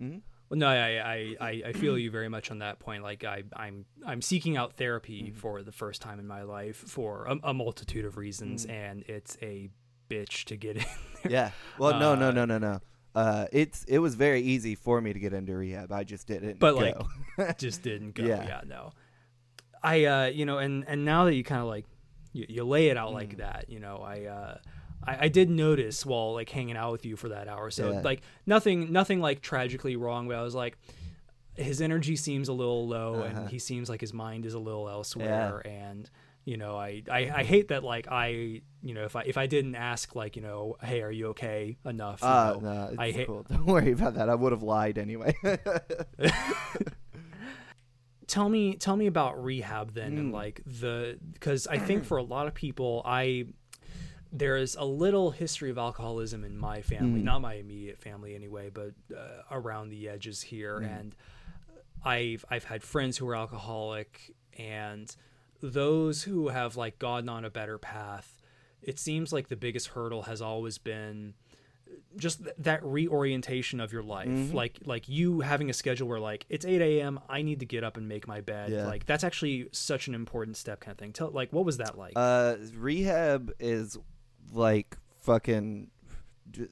Mhm. 0.00 0.22
Well, 0.48 0.58
no, 0.58 0.68
I, 0.68 1.36
I, 1.38 1.62
I, 1.66 1.72
feel 1.74 1.98
you 1.98 2.10
very 2.10 2.30
much 2.30 2.50
on 2.50 2.60
that 2.60 2.78
point. 2.78 3.02
Like 3.02 3.22
I, 3.22 3.42
I'm, 3.54 3.84
I'm 4.06 4.22
seeking 4.22 4.56
out 4.56 4.76
therapy 4.78 5.24
Mhm. 5.30 5.36
for 5.36 5.62
the 5.62 5.72
first 5.72 6.00
time 6.00 6.18
in 6.18 6.26
my 6.26 6.42
life 6.42 6.76
for 6.76 7.26
a, 7.26 7.36
a 7.50 7.52
multitude 7.54 8.06
of 8.06 8.16
reasons, 8.16 8.64
Mhm. 8.64 8.70
and 8.70 9.02
it's 9.02 9.36
a 9.42 9.68
bitch 10.08 10.44
to 10.44 10.56
get 10.56 10.78
in. 10.78 10.84
Yeah. 11.28 11.50
Well, 11.78 11.98
no, 11.98 12.14
no, 12.14 12.28
Uh, 12.28 12.32
no, 12.32 12.44
no, 12.46 12.58
no. 12.58 12.80
Uh, 13.14 13.46
it's 13.52 13.84
it 13.84 13.98
was 13.98 14.14
very 14.14 14.40
easy 14.42 14.74
for 14.74 15.00
me 15.00 15.12
to 15.12 15.18
get 15.18 15.32
into 15.32 15.56
rehab. 15.56 15.90
I 15.92 16.04
just 16.04 16.26
didn't. 16.26 16.58
But, 16.58 16.74
go. 16.74 17.06
like, 17.38 17.58
just 17.58 17.82
didn't 17.82 18.14
go. 18.14 18.24
Yeah. 18.24 18.44
Yeah, 18.46 18.60
no. 18.66 18.92
I 19.82 20.04
uh 20.04 20.26
you 20.26 20.44
know, 20.44 20.58
and 20.58 20.84
and 20.88 21.04
now 21.04 21.24
that 21.24 21.34
you 21.34 21.44
kind 21.44 21.60
of 21.62 21.68
like 21.68 21.86
you, 22.32 22.46
you 22.48 22.64
lay 22.64 22.88
it 22.88 22.96
out 22.96 23.12
like 23.12 23.34
Mm. 23.34 23.38
that, 23.38 23.66
you 23.68 23.80
know, 23.80 23.98
I 23.98 24.24
uh 24.24 24.58
I, 25.04 25.24
I 25.26 25.28
did 25.28 25.48
notice 25.50 26.04
while 26.04 26.34
like 26.34 26.48
hanging 26.50 26.76
out 26.76 26.92
with 26.92 27.06
you 27.06 27.16
for 27.16 27.28
that 27.30 27.48
hour. 27.48 27.70
So 27.70 27.90
Yeah. 27.92 28.00
like 28.00 28.22
nothing 28.46 28.92
nothing 28.92 29.20
like 29.20 29.40
tragically 29.40 29.96
wrong, 29.96 30.28
but 30.28 30.36
I 30.36 30.42
was 30.42 30.54
like 30.54 30.76
his 31.56 31.80
energy 31.80 32.14
seems 32.14 32.48
a 32.48 32.52
little 32.52 32.86
low 32.86 33.22
Uh-huh. 33.22 33.40
and 33.40 33.48
he 33.48 33.58
seems 33.58 33.88
like 33.88 34.00
his 34.00 34.12
mind 34.12 34.46
is 34.46 34.54
a 34.54 34.58
little 34.60 34.88
elsewhere 34.88 35.60
and 35.66 36.08
you 36.48 36.56
know 36.56 36.74
I, 36.78 37.02
I 37.18 37.18
i 37.40 37.44
hate 37.44 37.68
that 37.68 37.82
like 37.84 38.06
i 38.10 38.28
you 38.88 38.94
know 38.94 39.04
if 39.04 39.14
i 39.16 39.22
if 39.32 39.36
i 39.36 39.46
didn't 39.46 39.74
ask 39.74 40.14
like 40.16 40.34
you 40.36 40.42
know 40.48 40.76
hey 40.82 41.02
are 41.02 41.10
you 41.10 41.26
okay 41.34 41.76
enough 41.84 42.22
you 42.22 42.28
uh, 42.28 42.58
know, 42.60 42.60
no, 42.60 42.94
I 42.98 43.10
hate- 43.10 43.26
cool. 43.26 43.42
Don't 43.50 43.66
worry 43.66 43.92
about 43.92 44.14
that. 44.14 44.28
I 44.30 44.34
would 44.34 44.52
have 44.52 44.62
lied 44.62 44.96
anyway. 44.96 45.34
tell 48.26 48.48
me 48.48 48.74
tell 48.76 48.96
me 48.96 49.06
about 49.06 49.42
rehab 49.42 49.94
then 49.94 50.18
and 50.18 50.30
Mm. 50.30 50.34
like 50.34 50.60
the 50.66 51.18
because 51.32 51.66
i 51.66 51.78
think 51.78 52.04
for 52.10 52.18
a 52.18 52.22
lot 52.22 52.46
of 52.46 52.54
people 52.54 53.02
i 53.04 53.46
there 54.30 54.56
is 54.58 54.74
a 54.76 54.84
little 54.84 55.30
history 55.30 55.70
of 55.70 55.78
alcoholism 55.78 56.44
in 56.44 56.56
my 56.56 56.82
family 56.82 57.20
Mm. 57.20 57.24
not 57.24 57.40
my 57.40 57.54
immediate 57.54 57.98
family 57.98 58.34
anyway 58.34 58.70
but 58.72 58.92
uh, 59.16 59.42
around 59.50 59.88
the 59.88 60.08
edges 60.08 60.42
here 60.42 60.80
Mm. 60.80 60.98
and 61.00 61.16
i've 62.04 62.44
i've 62.50 62.64
had 62.64 62.82
friends 62.82 63.16
who 63.18 63.26
are 63.28 63.36
alcoholic 63.36 64.34
and 64.58 65.14
those 65.60 66.22
who 66.24 66.48
have 66.48 66.76
like 66.76 66.98
gotten 66.98 67.28
on 67.28 67.44
a 67.44 67.50
better 67.50 67.78
path 67.78 68.40
it 68.82 68.98
seems 68.98 69.32
like 69.32 69.48
the 69.48 69.56
biggest 69.56 69.88
hurdle 69.88 70.22
has 70.22 70.40
always 70.40 70.78
been 70.78 71.34
just 72.16 72.44
th- 72.44 72.54
that 72.58 72.80
reorientation 72.84 73.80
of 73.80 73.92
your 73.92 74.02
life 74.02 74.28
Mhm. 74.28 74.52
like 74.54 74.78
like 74.84 75.08
you 75.08 75.40
having 75.40 75.68
a 75.70 75.72
schedule 75.72 76.06
where 76.06 76.20
like 76.20 76.46
it's 76.48 76.64
8 76.64 76.80
a.m 76.80 77.18
i 77.28 77.42
need 77.42 77.60
to 77.60 77.66
get 77.66 77.82
up 77.82 77.96
and 77.96 78.06
make 78.06 78.28
my 78.28 78.40
bed 78.40 78.70
Yeah. 78.70 78.86
like 78.86 79.04
that's 79.06 79.24
actually 79.24 79.68
such 79.72 80.06
an 80.06 80.14
important 80.14 80.56
step 80.56 80.80
kind 80.80 80.92
of 80.92 80.98
thing 80.98 81.12
tell 81.12 81.30
like 81.30 81.52
what 81.52 81.64
was 81.64 81.78
that 81.78 81.98
like 81.98 82.12
uh, 82.14 82.56
rehab 82.76 83.50
is 83.58 83.98
like 84.52 84.96
fucking 85.22 85.90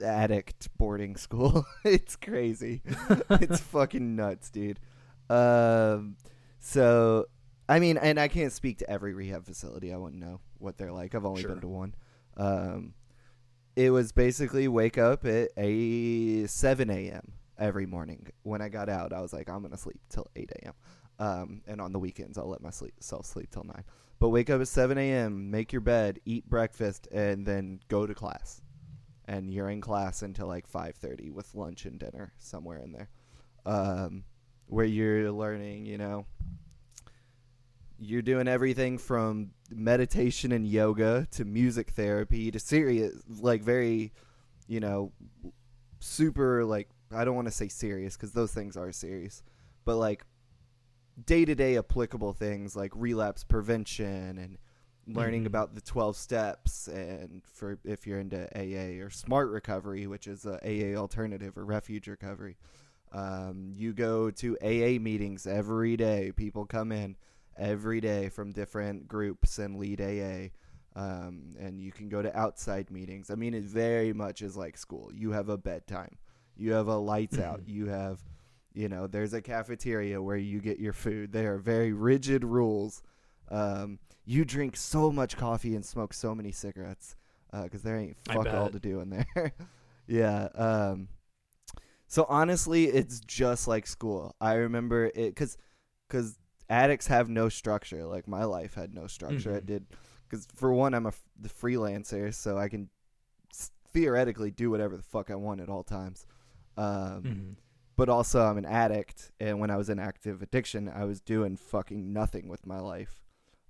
addict 0.03 0.69
boarding 0.79 1.17
school. 1.17 1.67
it's 1.85 2.17
crazy. 2.17 2.81
it's 3.31 3.61
fucking 3.61 4.17
nuts, 4.17 4.49
dude. 4.49 4.81
Um, 5.29 6.17
so 6.61 7.27
I 7.69 7.79
mean, 7.81 7.97
and 7.99 8.19
I 8.21 8.29
can't 8.29 8.53
speak 8.53 8.79
to 8.79 8.91
every 8.91 9.13
rehab 9.15 9.45
facility. 9.45 9.93
I 9.93 9.97
wouldn't 9.97 10.21
know 10.21 10.41
what 10.59 10.77
they're 10.79 10.93
like. 10.93 11.15
I've 11.15 11.25
only 11.27 11.43
Sure. 11.43 11.51
been 11.53 11.61
to 11.63 11.69
one. 11.69 11.95
Um, 12.37 12.95
it 13.75 13.91
was 13.91 14.13
basically 14.13 14.69
wake 14.69 14.99
up 14.99 15.25
at 15.27 15.51
a 15.57 16.47
seven 16.47 16.91
a.m. 16.91 17.33
every 17.59 17.87
morning. 17.87 18.29
When 18.43 18.63
I 18.63 18.69
got 18.69 18.89
out, 18.89 19.13
I 19.13 19.21
was 19.21 19.33
like, 19.33 19.49
I'm 19.51 19.63
gonna 19.63 19.77
sleep 19.77 20.01
till 20.09 20.27
eight 20.37 20.51
a.m. 20.63 20.75
Um, 21.19 21.63
and 21.67 21.81
on 21.81 21.93
the 21.93 21.99
weekends, 21.99 22.39
I'll 22.39 22.49
let 22.49 22.61
myself 22.63 23.27
sleep 23.27 23.51
till 23.51 23.65
nine. 23.65 23.85
But 24.19 24.29
wake 24.31 24.49
up 24.49 24.61
at 24.61 24.69
seven 24.69 24.97
a.m., 24.97 25.51
make 25.51 25.73
your 25.73 25.81
bed, 25.83 26.21
eat 26.25 26.49
breakfast, 26.49 27.07
and 27.13 27.45
then 27.47 27.81
go 27.89 28.07
to 28.07 28.15
class. 28.15 28.63
And 29.27 29.51
you're 29.51 29.69
in 29.71 29.81
class 29.81 30.23
until 30.23 30.47
like 30.47 30.67
five 30.67 30.95
thirty 30.95 31.31
with 31.31 31.55
lunch 31.55 31.85
and 31.85 31.99
dinner 31.99 32.33
somewhere 32.39 32.79
in 32.79 32.93
there, 32.93 33.09
um, 33.67 34.25
where 34.69 34.85
you're 34.87 35.33
learning, 35.33 35.85
you 35.85 35.99
know, 35.99 36.27
you're 37.99 38.23
doing 38.23 38.47
everything 38.49 38.99
from 38.99 39.51
meditation 39.71 40.53
and 40.53 40.67
yoga 40.67 41.27
to 41.31 41.45
music 41.45 41.91
therapy 41.91 42.51
to 42.51 42.59
serious 42.61 43.15
like 43.41 43.63
very 43.63 44.13
you 44.67 44.81
know 44.81 45.13
super 46.01 46.65
like 46.65 46.89
i 47.13 47.25
don't 47.25 47.35
want 47.35 47.47
to 47.49 47.53
say 47.53 47.69
serious 47.69 48.17
because 48.17 48.33
those 48.33 48.53
things 48.53 48.77
are 48.77 48.93
serious 48.93 49.43
but 49.85 49.97
like 49.97 50.25
day-to-day 51.25 51.79
applicable 51.79 52.33
things 52.33 52.77
like 52.77 52.93
relapse 52.95 53.43
prevention 53.45 54.39
and 54.39 54.59
learning 55.09 55.45
Mhm. 55.45 55.47
about 55.47 55.75
the 55.75 55.81
12 55.81 56.17
steps 56.17 56.89
and 56.89 57.43
for 57.47 57.79
if 57.85 58.07
you're 58.07 58.19
into 58.19 58.45
aa 58.59 59.03
or 59.03 59.09
smart 59.09 59.49
recovery 59.51 60.07
which 60.07 60.27
is 60.27 60.45
a 60.45 60.59
aa 60.65 60.99
alternative 61.01 61.57
or 61.57 61.65
refuge 61.65 62.09
recovery 62.09 62.57
um, 63.13 63.73
you 63.75 63.93
go 63.95 64.31
to 64.33 64.59
aa 64.61 64.99
meetings 65.01 65.47
every 65.47 65.97
day 65.97 66.33
people 66.33 66.67
come 66.67 66.91
in 66.93 67.17
every 67.59 68.01
day 68.01 68.29
from 68.29 68.53
different 68.53 69.09
groups 69.09 69.59
and 69.59 69.77
lead 69.79 70.01
AA. 70.01 70.51
Um, 70.99 71.55
and 71.59 71.79
you 71.81 71.93
can 71.93 72.09
go 72.09 72.23
to 72.23 72.35
outside 72.37 72.91
meetings. 72.91 73.31
I 73.31 73.35
mean, 73.35 73.53
it 73.53 73.65
very 73.65 74.13
much 74.15 74.41
is 74.41 74.57
like 74.57 74.79
school. 74.79 75.11
You 75.15 75.33
have 75.33 75.49
a 75.51 75.59
bedtime, 75.59 76.17
you 76.57 76.73
have 76.73 76.89
a 76.89 76.97
lights 76.97 77.39
out, 77.39 77.61
Mhm. 77.61 77.69
you 77.69 77.87
have, 77.89 78.25
you 78.73 78.89
know, 78.89 79.07
there's 79.07 79.35
a 79.35 79.43
cafeteria 79.43 80.23
where 80.23 80.39
you 80.39 80.59
get 80.61 80.79
your 80.79 80.95
food. 80.95 81.33
There 81.33 81.55
are 81.55 81.59
very 81.59 81.93
rigid 81.93 82.45
rules. 82.45 83.03
Um, 83.51 83.99
you 84.25 84.45
drink 84.47 84.75
so 84.77 85.13
much 85.13 85.37
coffee 85.37 85.75
and 85.75 85.85
smoke 85.85 86.15
so 86.15 86.35
many 86.35 86.51
cigarettes 86.51 87.15
because 87.53 87.83
there 87.83 87.97
ain't 87.99 88.17
fuck 88.19 88.47
all 88.53 88.71
to 88.71 88.79
do 88.81 89.01
in 89.01 89.11
there. 89.11 89.53
yeah. 90.07 90.45
Um, 90.55 91.09
so 92.07 92.25
honestly, 92.29 92.87
it's 92.87 93.21
just 93.21 93.69
like 93.69 93.87
school. 93.87 94.35
I 94.41 94.55
remember 94.55 95.07
it 95.07 95.27
because 95.35 95.57
because 96.09 96.39
addicts 96.69 97.07
have 97.09 97.29
no 97.29 97.49
structure. 97.49 98.05
Like 98.05 98.27
my 98.29 98.45
life 98.45 98.75
had 98.75 98.95
no 98.95 99.07
structure. 99.07 99.53
Mhm. 99.53 99.57
It 99.57 99.67
did 99.67 99.87
because 100.29 100.47
for 100.55 100.73
one, 100.73 100.93
I'm 100.95 101.07
a 101.07 101.11
f- 101.11 101.23
the 101.41 101.49
freelancer, 101.49 102.35
so 102.35 102.59
I 102.59 102.69
can 102.69 102.89
s- 103.53 103.71
theoretically 103.93 104.51
do 104.51 104.71
whatever 104.71 104.97
the 104.97 105.03
fuck 105.03 105.31
I 105.31 105.37
want 105.37 105.61
at 105.61 105.69
all 105.69 105.85
times. 105.85 106.27
Um, 106.77 107.23
Mhm. 107.23 107.57
But 107.97 108.11
also, 108.11 108.43
I'm 108.45 108.59
an 108.59 108.67
addict, 108.67 109.33
and 109.41 109.59
when 109.59 109.71
I 109.71 109.79
was 109.79 109.89
in 109.89 109.99
active 109.99 110.43
addiction, 110.43 110.87
I 110.87 111.05
was 111.05 111.19
doing 111.23 111.57
fucking 111.57 112.13
nothing 112.13 112.47
with 112.47 112.67
my 112.67 112.79
life, 112.79 113.25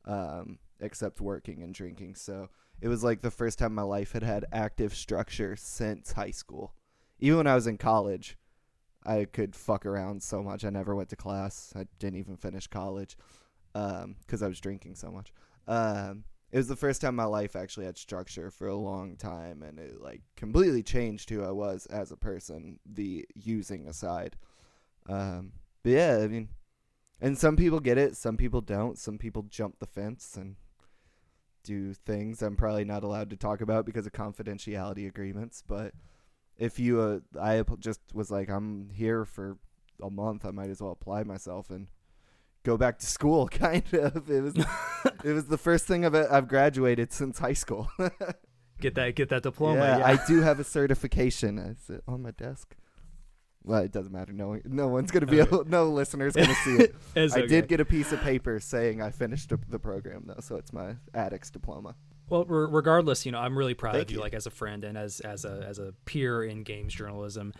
um, 0.04 0.58
except 0.80 1.20
working 1.20 1.62
and 1.62 1.72
drinking. 1.72 2.16
So 2.16 2.48
it 2.80 2.88
was 2.88 3.04
like 3.04 3.20
the 3.20 3.30
first 3.30 3.58
time 3.60 3.72
my 3.72 3.82
life 3.82 4.12
had 4.12 4.24
had 4.24 4.44
active 4.50 4.96
structure 4.96 5.54
since 5.54 6.12
high 6.12 6.32
school. 6.32 6.74
Even 7.20 7.36
when 7.38 7.46
I 7.46 7.54
was 7.54 7.68
in 7.68 7.78
college, 7.78 8.36
I 9.06 9.26
could 9.26 9.54
fuck 9.54 9.86
around 9.86 10.22
so 10.22 10.42
much. 10.42 10.64
I 10.64 10.70
never 10.70 10.94
went 10.94 11.08
to 11.10 11.16
class. 11.16 11.72
I 11.76 11.86
didn't 11.98 12.18
even 12.18 12.36
finish 12.36 12.66
college 12.66 13.16
because 13.72 14.42
I 14.42 14.48
was 14.48 14.60
drinking 14.60 14.96
so 14.96 15.10
much. 15.10 15.32
Um, 15.68 16.24
it 16.52 16.58
was 16.58 16.68
the 16.68 16.76
first 16.76 17.00
time 17.00 17.16
my 17.16 17.24
life 17.24 17.56
actually 17.56 17.86
had 17.86 17.98
structure 17.98 18.50
for 18.50 18.68
a 18.68 18.76
long 18.76 19.16
time, 19.16 19.62
and 19.62 19.78
it 19.78 20.00
like 20.00 20.22
completely 20.36 20.82
changed 20.82 21.28
who 21.28 21.44
I 21.44 21.50
was 21.50 21.86
as 21.86 22.12
a 22.12 22.16
person. 22.16 22.78
The 22.86 23.26
using 23.34 23.88
aside, 23.88 24.36
um, 25.08 25.52
but 25.82 25.90
yeah, 25.90 26.20
I 26.22 26.28
mean, 26.28 26.48
and 27.20 27.36
some 27.36 27.56
people 27.56 27.80
get 27.80 27.98
it, 27.98 28.16
some 28.16 28.36
people 28.36 28.60
don't. 28.60 28.98
Some 28.98 29.18
people 29.18 29.42
jump 29.42 29.78
the 29.78 29.86
fence 29.86 30.36
and 30.36 30.56
do 31.64 31.92
things 31.92 32.42
I'm 32.42 32.56
probably 32.56 32.84
not 32.84 33.02
allowed 33.02 33.30
to 33.30 33.36
talk 33.36 33.60
about 33.60 33.84
because 33.84 34.06
of 34.06 34.12
confidentiality 34.12 35.06
agreements. 35.08 35.62
But 35.66 35.92
if 36.58 36.78
you, 36.78 37.00
uh, 37.00 37.40
I 37.40 37.62
just 37.78 38.00
was 38.14 38.30
like, 38.30 38.48
I'm 38.48 38.90
here 38.90 39.24
for 39.24 39.58
a 40.02 40.10
month. 40.10 40.44
I 40.44 40.50
might 40.50 40.70
as 40.70 40.80
well 40.80 40.92
apply 40.92 41.22
myself 41.24 41.70
and 41.70 41.88
go 42.64 42.76
back 42.76 42.98
to 42.98 43.06
school. 43.06 43.48
Kind 43.50 43.92
of. 43.94 44.30
It 44.30 44.42
was. 44.42 44.54
it 45.24 45.32
was 45.32 45.46
the 45.46 45.58
first 45.58 45.86
thing 45.86 46.04
I've 46.04 46.14
I've 46.14 46.48
graduated 46.48 47.12
since 47.12 47.38
high 47.38 47.54
school. 47.54 47.90
Get 48.78 48.94
that 48.96 49.14
get 49.14 49.30
that 49.30 49.42
diploma. 49.42 49.80
yeah, 49.80 49.98
Yeah, 49.98 50.06
I 50.06 50.26
do 50.26 50.42
have 50.42 50.60
a 50.60 50.64
certification. 50.64 51.58
It's 51.58 51.88
uh, 51.88 52.00
on 52.06 52.22
my 52.22 52.32
desk. 52.32 52.76
Well, 53.64 53.80
it 53.80 53.90
doesn't 53.90 54.12
matter. 54.12 54.32
No, 54.32 54.60
no 54.64 54.88
one's 54.88 55.10
gonna 55.10 55.26
be 55.26 55.40
able. 55.40 55.64
No 55.64 55.90
listener's 55.90 56.34
gonna 56.34 56.54
see 56.56 56.76
it. 56.76 56.94
I 57.16 57.20
okay. 57.20 57.46
did 57.46 57.68
get 57.68 57.80
a 57.80 57.84
piece 57.86 58.12
of 58.12 58.20
paper 58.20 58.60
saying 58.60 59.00
I 59.00 59.10
finished 59.10 59.50
the 59.68 59.78
program 59.78 60.24
though, 60.26 60.40
so 60.40 60.56
it's 60.56 60.72
my 60.72 60.96
addict's 61.14 61.50
diploma. 61.50 61.96
Well, 62.28 62.44
re- 62.44 62.66
regardless, 62.70 63.24
you 63.24 63.32
know, 63.32 63.38
I'm 63.38 63.56
really 63.56 63.74
proud 63.74 63.94
Thank 63.94 64.06
of 64.06 64.10
you, 64.10 64.16
you. 64.18 64.22
like 64.22 64.34
as 64.34 64.46
a 64.46 64.50
friend 64.50 64.84
and 64.84 64.98
as 64.98 65.20
as 65.20 65.44
a 65.44 65.64
as 65.66 65.78
a 65.78 65.92
peer 66.04 66.44
in 66.44 66.62
games 66.62 66.94
journalism. 66.94 67.52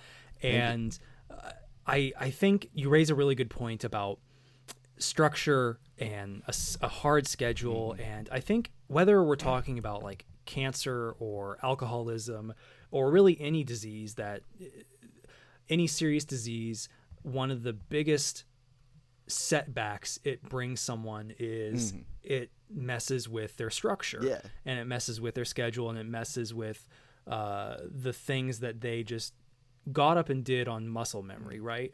And 0.43 0.99
uh, 1.31 1.51
I 1.87 2.13
I 2.19 2.31
think 2.31 2.71
you 2.75 2.89
raise 2.89 3.11
a 3.11 3.15
really 3.15 3.35
good 3.35 3.51
point 3.51 3.85
about 3.85 4.19
structure 4.99 5.79
and 5.99 6.43
a 6.81 6.89
hard 6.89 7.27
schedule. 7.27 7.93
Mm-hmm. 7.93 8.03
And 8.03 8.29
I 8.33 8.41
think 8.41 8.73
whether 8.89 9.23
we're 9.23 9.37
talking 9.37 9.79
about 9.79 10.03
like 10.03 10.27
cancer 10.45 11.15
or 11.19 11.59
alcoholism 11.63 12.55
or 12.91 13.11
really 13.11 13.37
any 13.41 13.65
disease 13.65 14.15
that 14.15 14.43
any 15.69 15.87
serious 15.87 16.25
disease, 16.25 16.89
one 17.23 17.51
of 17.51 17.63
the 17.63 17.73
biggest 17.73 18.45
setbacks 19.29 20.19
it 20.25 20.43
brings 20.49 20.81
someone 20.81 21.33
is 21.39 21.93
Mhm. 21.93 22.05
it 22.23 22.51
messes 22.71 23.29
with 23.29 23.57
their 23.57 23.71
structure. 23.71 24.21
Yeah. 24.23 24.41
and 24.65 24.79
it 24.79 24.85
messes 24.87 25.21
with 25.21 25.35
their 25.35 25.45
schedule 25.45 25.89
and 25.91 25.99
it 25.99 26.07
messes 26.07 26.53
with 26.55 26.89
uh, 27.27 27.79
the 27.91 28.13
things 28.13 28.61
that 28.61 28.81
they 28.81 29.03
just 29.03 29.35
got 29.93 30.17
up 30.17 30.29
and 30.29 30.45
did 30.45 30.69
on 30.69 30.89
muscle 30.89 31.23
memory 31.23 31.61
right? 31.61 31.93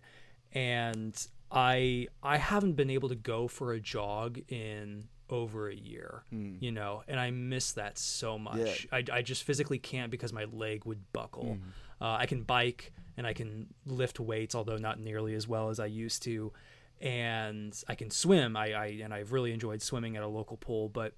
And 0.53 1.15
i 1.55 2.07
i 2.23 2.39
haven't 2.39 2.75
been 2.75 2.89
able 2.91 3.09
to 3.11 3.15
go 3.15 3.47
for 3.47 3.73
a 3.73 3.81
jog 3.81 4.41
in 4.49 5.07
over 5.29 5.69
a 5.69 5.75
year 5.75 6.25
Mm. 6.33 6.57
you 6.63 6.73
know 6.73 7.03
and 7.09 7.19
i 7.21 7.31
miss 7.31 7.73
that 7.73 7.97
so 7.99 8.39
much. 8.39 8.87
I, 8.93 9.05
I 9.13 9.23
just 9.23 9.45
physically 9.45 9.79
can't 9.79 10.11
because 10.11 10.33
my 10.33 10.45
leg 10.45 10.85
would 10.87 11.13
buckle. 11.13 11.59
Uh, 12.01 12.17
i 12.21 12.27
can 12.27 12.43
bike 12.43 12.93
and 13.17 13.27
i 13.27 13.33
can 13.35 13.67
lift 13.87 14.19
weights 14.21 14.55
although 14.55 14.77
not 14.79 14.99
nearly 14.99 15.35
as 15.35 15.47
well 15.47 15.69
as 15.69 15.79
i 15.79 15.87
used 15.87 16.23
to 16.25 16.53
and 17.03 17.83
i 17.89 17.95
can 17.95 18.11
swim 18.11 18.57
i, 18.57 18.73
I 18.73 18.87
and 19.03 19.13
i've 19.13 19.33
really 19.33 19.53
enjoyed 19.53 19.83
swimming 19.83 20.17
at 20.17 20.23
a 20.23 20.29
local 20.29 20.57
pool 20.57 20.89
but 20.89 21.15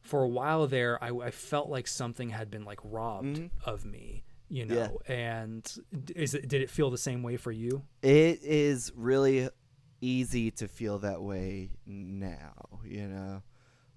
for 0.00 0.22
a 0.24 0.28
while 0.28 0.66
there 0.66 1.02
i, 1.04 1.08
I 1.10 1.30
felt 1.30 1.68
like 1.68 1.86
something 1.86 2.30
had 2.30 2.50
been 2.50 2.64
like 2.64 2.80
robbed 2.82 3.36
Mhm. 3.36 3.50
of 3.64 3.84
me 3.84 4.24
you 4.48 4.64
know 4.64 4.98
and 5.06 5.70
is 6.16 6.32
it 6.34 6.48
did 6.48 6.62
it 6.62 6.70
feel 6.70 6.90
the 6.90 6.96
same 6.98 7.22
way 7.22 7.36
for 7.36 7.52
you 7.52 7.82
It 8.02 8.42
is 8.42 8.90
really 8.96 9.48
easy 10.00 10.50
to 10.52 10.68
feel 10.68 11.00
that 11.00 11.20
way 11.22 11.70
now. 11.84 12.80
You 12.84 13.08
know, 13.08 13.42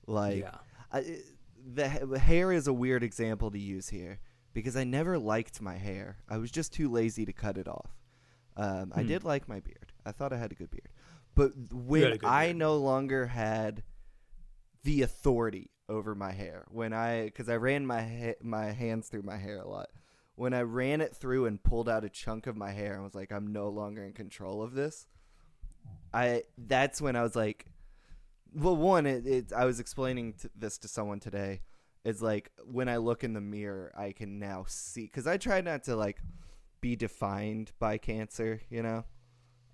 like 0.07 0.39
yeah 0.41 0.57
I, 0.91 1.19
the, 1.73 1.88
hair 2.19 2.51
is 2.51 2.67
a 2.67 2.73
weird 2.73 3.03
example 3.03 3.51
to 3.51 3.59
use 3.59 3.88
here 3.89 4.19
because 4.51 4.75
I 4.75 4.84
never 4.84 5.17
liked 5.19 5.61
my 5.61 5.77
hair. 5.77 6.17
I 6.27 6.38
was 6.38 6.51
just 6.51 6.73
too 6.73 6.89
lazy 6.89 7.23
to 7.25 7.32
cut 7.34 7.57
it 7.57 7.67
off. 7.67 7.91
Um, 8.57 8.91
I 8.95 9.01
Hmm. 9.03 9.07
did 9.07 9.23
like 9.23 9.47
my 9.47 9.59
beard. 9.61 9.93
I 10.05 10.11
thought 10.11 10.34
I 10.34 10.38
had 10.38 10.51
a 10.51 10.55
good 10.55 10.71
beard, 10.71 10.89
but 11.36 11.51
when 11.71 12.19
I 12.23 12.47
beard. 12.47 12.57
no 12.57 12.77
longer 12.77 13.27
had 13.27 13.84
the 14.84 15.01
authority 15.01 15.71
over 15.88 16.15
my 16.15 16.32
hair, 16.32 16.65
when 16.69 16.93
I 16.93 17.25
because 17.25 17.49
I 17.49 17.57
ran 17.57 17.86
my 17.86 18.01
ha- 18.01 18.39
my 18.41 18.71
hands 18.71 19.07
through 19.07 19.23
my 19.23 19.38
hair 19.38 19.59
a 19.59 19.67
lot. 19.67 19.89
When 20.36 20.53
I 20.53 20.61
ran 20.61 21.01
it 21.01 21.15
through 21.15 21.45
and 21.45 21.61
pulled 21.61 21.88
out 21.88 22.03
a 22.03 22.09
chunk 22.09 22.47
of 22.47 22.57
my 22.57 22.71
hair 22.71 22.95
and 22.95 23.03
was 23.03 23.13
like, 23.13 23.32
I'm 23.32 23.51
no 23.51 23.69
longer 23.69 24.03
in 24.03 24.13
control 24.13 24.63
of 24.63 24.73
this. 24.73 25.05
I 26.13 26.43
that's 26.57 27.01
when 27.01 27.15
I 27.15 27.21
was 27.21 27.36
like, 27.36 27.67
well, 28.53 28.75
one, 28.75 29.05
it, 29.05 29.27
it 29.27 29.53
I 29.53 29.65
was 29.65 29.79
explaining 29.79 30.34
t 30.34 30.49
this 30.55 30.77
to 30.79 30.88
someone 30.88 31.19
today. 31.19 31.61
It's 32.03 32.21
like 32.21 32.51
when 32.65 32.89
I 32.89 32.97
look 32.97 33.23
in 33.23 33.34
the 33.34 33.41
mirror, 33.41 33.93
I 33.95 34.11
can 34.11 34.39
now 34.39 34.65
see 34.67 35.03
because 35.03 35.27
I 35.27 35.38
try 35.38 35.61
not 35.61 35.84
to 35.84 35.95
like 35.95 36.21
be 36.82 36.95
defined 36.95 37.71
by 37.79 37.97
cancer. 37.97 38.61
You 38.69 38.84
know, 38.84 39.05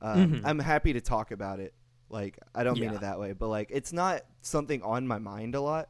um, 0.01 0.31
Mhm. 0.33 0.41
I'm 0.45 0.59
happy 0.59 0.93
to 0.93 1.01
talk 1.01 1.31
about 1.31 1.59
it. 1.59 1.73
Like 2.09 2.39
I 2.55 2.63
don't 2.63 2.79
mean 2.79 2.89
it 2.91 3.01
that 3.01 3.19
way, 3.19 3.33
but 3.33 3.47
like 3.49 3.69
it's 3.71 3.91
not 3.91 4.21
something 4.41 4.81
on 4.83 5.07
my 5.07 5.19
mind 5.19 5.55
a 5.55 5.61
lot. 5.61 5.89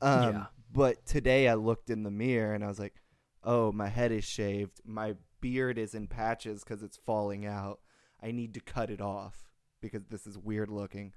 Um, 0.00 0.32
Yeah. 0.32 0.46
But 0.72 1.06
today 1.06 1.48
I 1.48 1.54
looked 1.54 1.88
in 1.90 2.02
the 2.02 2.10
mirror 2.10 2.52
and 2.52 2.62
I 2.64 2.66
was 2.66 2.78
like, 2.78 3.00
oh, 3.44 3.72
my 3.72 3.88
head 3.88 4.10
is 4.12 4.24
shaved. 4.24 4.80
My 4.84 5.16
beard 5.40 5.78
is 5.78 5.94
in 5.94 6.06
patches 6.08 6.64
because 6.64 6.82
it's 6.82 6.96
falling 6.96 7.46
out. 7.46 7.80
I 8.22 8.32
need 8.32 8.52
to 8.54 8.60
cut 8.60 8.90
it 8.90 9.00
off 9.00 9.48
because 9.80 10.04
this 10.06 10.26
is 10.26 10.36
weird 10.36 10.68
looking. 10.70 11.12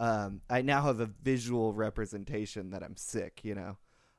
um, 0.00 0.40
I 0.50 0.62
now 0.62 0.82
have 0.82 0.98
a 0.98 1.06
visual 1.06 1.72
representation 1.72 2.70
that 2.70 2.82
I'm 2.82 2.96
sick, 2.96 3.44
you 3.44 3.54
know, 3.54 3.76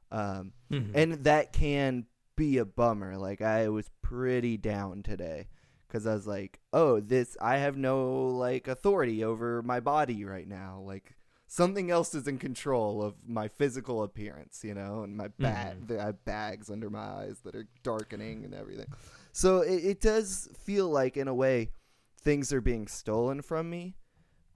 um, 0.09 0.53
Mhm. 0.71 0.91
and 0.95 1.13
that 1.25 1.51
can 1.51 2.05
be 2.37 2.57
a 2.59 2.65
bummer. 2.65 3.17
Like 3.17 3.41
I 3.41 3.67
was 3.67 3.89
pretty 4.01 4.55
down 4.55 5.03
today 5.03 5.47
because 5.95 6.05
I 6.05 6.13
was 6.13 6.27
like, 6.27 6.59
oh, 6.73 6.99
this 6.99 7.37
I 7.39 7.57
have 7.57 7.77
no 7.77 8.27
like 8.27 8.67
authority 8.67 9.23
over 9.23 9.61
my 9.61 9.79
body 9.79 10.25
right 10.25 10.45
now. 10.47 10.83
Like 10.85 11.15
something 11.47 11.89
else 11.89 12.13
is 12.13 12.27
in 12.27 12.37
control 12.37 13.01
of 13.01 13.15
my 13.25 13.47
physical 13.47 14.03
appearance, 14.03 14.61
you 14.61 14.73
know, 14.73 15.03
and 15.03 15.15
my 15.15 15.29
bag. 15.39 15.87
Mm-hmm. 15.87 15.97
I 16.01 16.03
have 16.07 16.25
bags 16.25 16.69
under 16.69 16.89
my 16.89 16.99
eyes 16.99 17.37
that 17.45 17.55
are 17.55 17.67
darkening 17.81 18.43
and 18.43 18.53
everything. 18.53 18.87
So 19.31 19.61
it, 19.61 19.85
it 19.85 20.01
does 20.01 20.49
feel 20.65 20.89
like, 20.89 21.15
in 21.15 21.29
a 21.29 21.33
way, 21.33 21.71
things 22.19 22.51
are 22.51 22.61
being 22.61 22.87
stolen 22.87 23.41
from 23.41 23.69
me, 23.69 23.95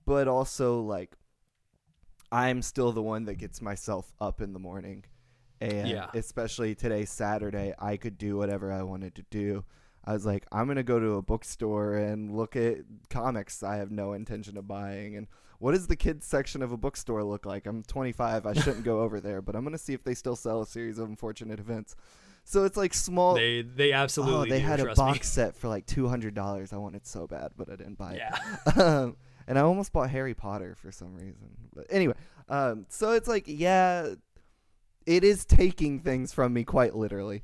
but 0.05 0.27
also 0.27 0.81
like 0.81 1.15
I'm 2.33 2.61
still 2.61 2.91
the 2.91 3.01
one 3.01 3.23
that 3.25 3.35
gets 3.35 3.61
myself 3.61 4.11
up 4.19 4.41
in 4.41 4.51
the 4.51 4.59
morning. 4.59 5.05
And 5.61 5.87
Yeah. 5.87 6.07
especially 6.13 6.75
today, 6.75 7.05
Saturday, 7.05 7.73
I 7.79 7.95
could 7.95 8.17
do 8.17 8.35
whatever 8.35 8.73
I 8.73 8.83
wanted 8.83 9.15
to 9.15 9.23
do. 9.29 9.63
I 10.05 10.13
was 10.13 10.25
like, 10.25 10.45
I'm 10.51 10.67
gonna 10.67 10.83
go 10.83 10.99
to 10.99 11.15
a 11.15 11.21
bookstore 11.21 11.95
and 11.95 12.35
look 12.35 12.55
at 12.55 12.77
comics 13.09 13.63
I 13.63 13.77
have 13.77 13.91
no 13.91 14.13
intention 14.13 14.57
of 14.57 14.67
buying. 14.67 15.15
And 15.15 15.27
what 15.59 15.73
does 15.73 15.87
the 15.87 15.95
kids 15.95 16.25
section 16.25 16.61
of 16.61 16.71
a 16.71 16.77
bookstore 16.77 17.23
look 17.23 17.45
like? 17.45 17.65
I'm 17.65 17.83
25. 17.83 18.45
I 18.45 18.53
shouldn't 18.53 18.83
go 18.85 19.01
over 19.01 19.19
there, 19.19 19.41
but 19.41 19.55
I'm 19.55 19.63
gonna 19.63 19.77
see 19.77 19.93
if 19.93 20.03
they 20.03 20.13
still 20.13 20.35
sell 20.35 20.61
a 20.61 20.65
series 20.65 20.99
of 20.99 21.09
unfortunate 21.09 21.59
events. 21.59 21.95
So 22.45 22.63
it's 22.63 22.77
like 22.77 22.93
small. 22.93 23.35
they 23.35 23.61
they 23.61 23.91
absolutely 23.91 24.49
oh, 24.49 24.53
they 24.53 24.61
do, 24.61 24.65
had 24.65 24.79
a 24.79 24.95
box 24.95 25.19
me. 25.19 25.23
set 25.23 25.55
for 25.55 25.67
like 25.67 25.85
two 25.85 26.07
hundred 26.07 26.33
dollars. 26.33 26.73
I 26.73 26.77
wanted 26.77 27.05
so 27.05 27.27
bad, 27.27 27.51
but 27.55 27.69
I 27.71 27.75
didn't 27.75 27.97
buy 27.97 28.13
it. 28.13 28.17
Yeah. 28.17 28.83
um, 28.83 29.17
and 29.47 29.57
I 29.57 29.61
almost 29.61 29.91
bought 29.91 30.09
Harry 30.09 30.33
Potter 30.33 30.75
for 30.75 30.91
some 30.91 31.15
reason. 31.15 31.49
But 31.75 31.87
anyway, 31.89 32.13
um, 32.47 32.85
so 32.89 33.11
it's 33.11 33.27
like, 33.27 33.45
yeah, 33.47 34.13
it 35.05 35.23
is 35.23 35.43
taking 35.43 35.99
things 35.99 36.31
from 36.31 36.53
me 36.53 36.63
quite 36.63 36.95
literally, 36.95 37.43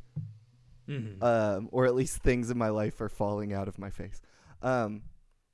Mhm. 0.88 1.22
um, 1.24 1.70
or 1.72 1.86
at 1.86 1.96
least 1.96 2.18
things 2.18 2.50
in 2.50 2.58
my 2.58 2.70
life 2.70 3.02
are 3.02 3.10
falling 3.10 3.54
out 3.54 3.68
of 3.68 3.80
my 3.80 3.90
face. 3.90 4.22
Um, 4.62 5.04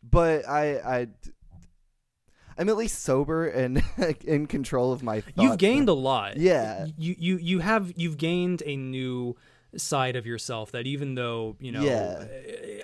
but 0.04 0.48
I, 0.48 0.76
I, 0.80 1.08
I'm 2.58 2.70
at 2.70 2.78
least 2.78 3.02
sober 3.04 3.48
and 3.48 3.84
in 4.26 4.48
control 4.48 4.92
of 4.92 5.04
my. 5.04 5.22
Thoughts 5.22 5.34
You've 5.38 5.58
gained 5.58 5.90
a 5.90 5.94
lot. 5.94 6.38
Yeah. 6.38 6.86
You 6.98 7.16
you 7.18 7.38
you 7.38 7.60
have 7.60 7.94
you've 7.96 8.18
gained 8.18 8.62
a 8.66 8.76
new 8.76 9.36
side 9.78 10.16
of 10.18 10.26
yourself 10.26 10.72
that 10.72 10.86
even 10.86 11.16
though 11.16 11.56
you 11.60 11.72
know 11.72 11.82
Yeah. 11.82 12.26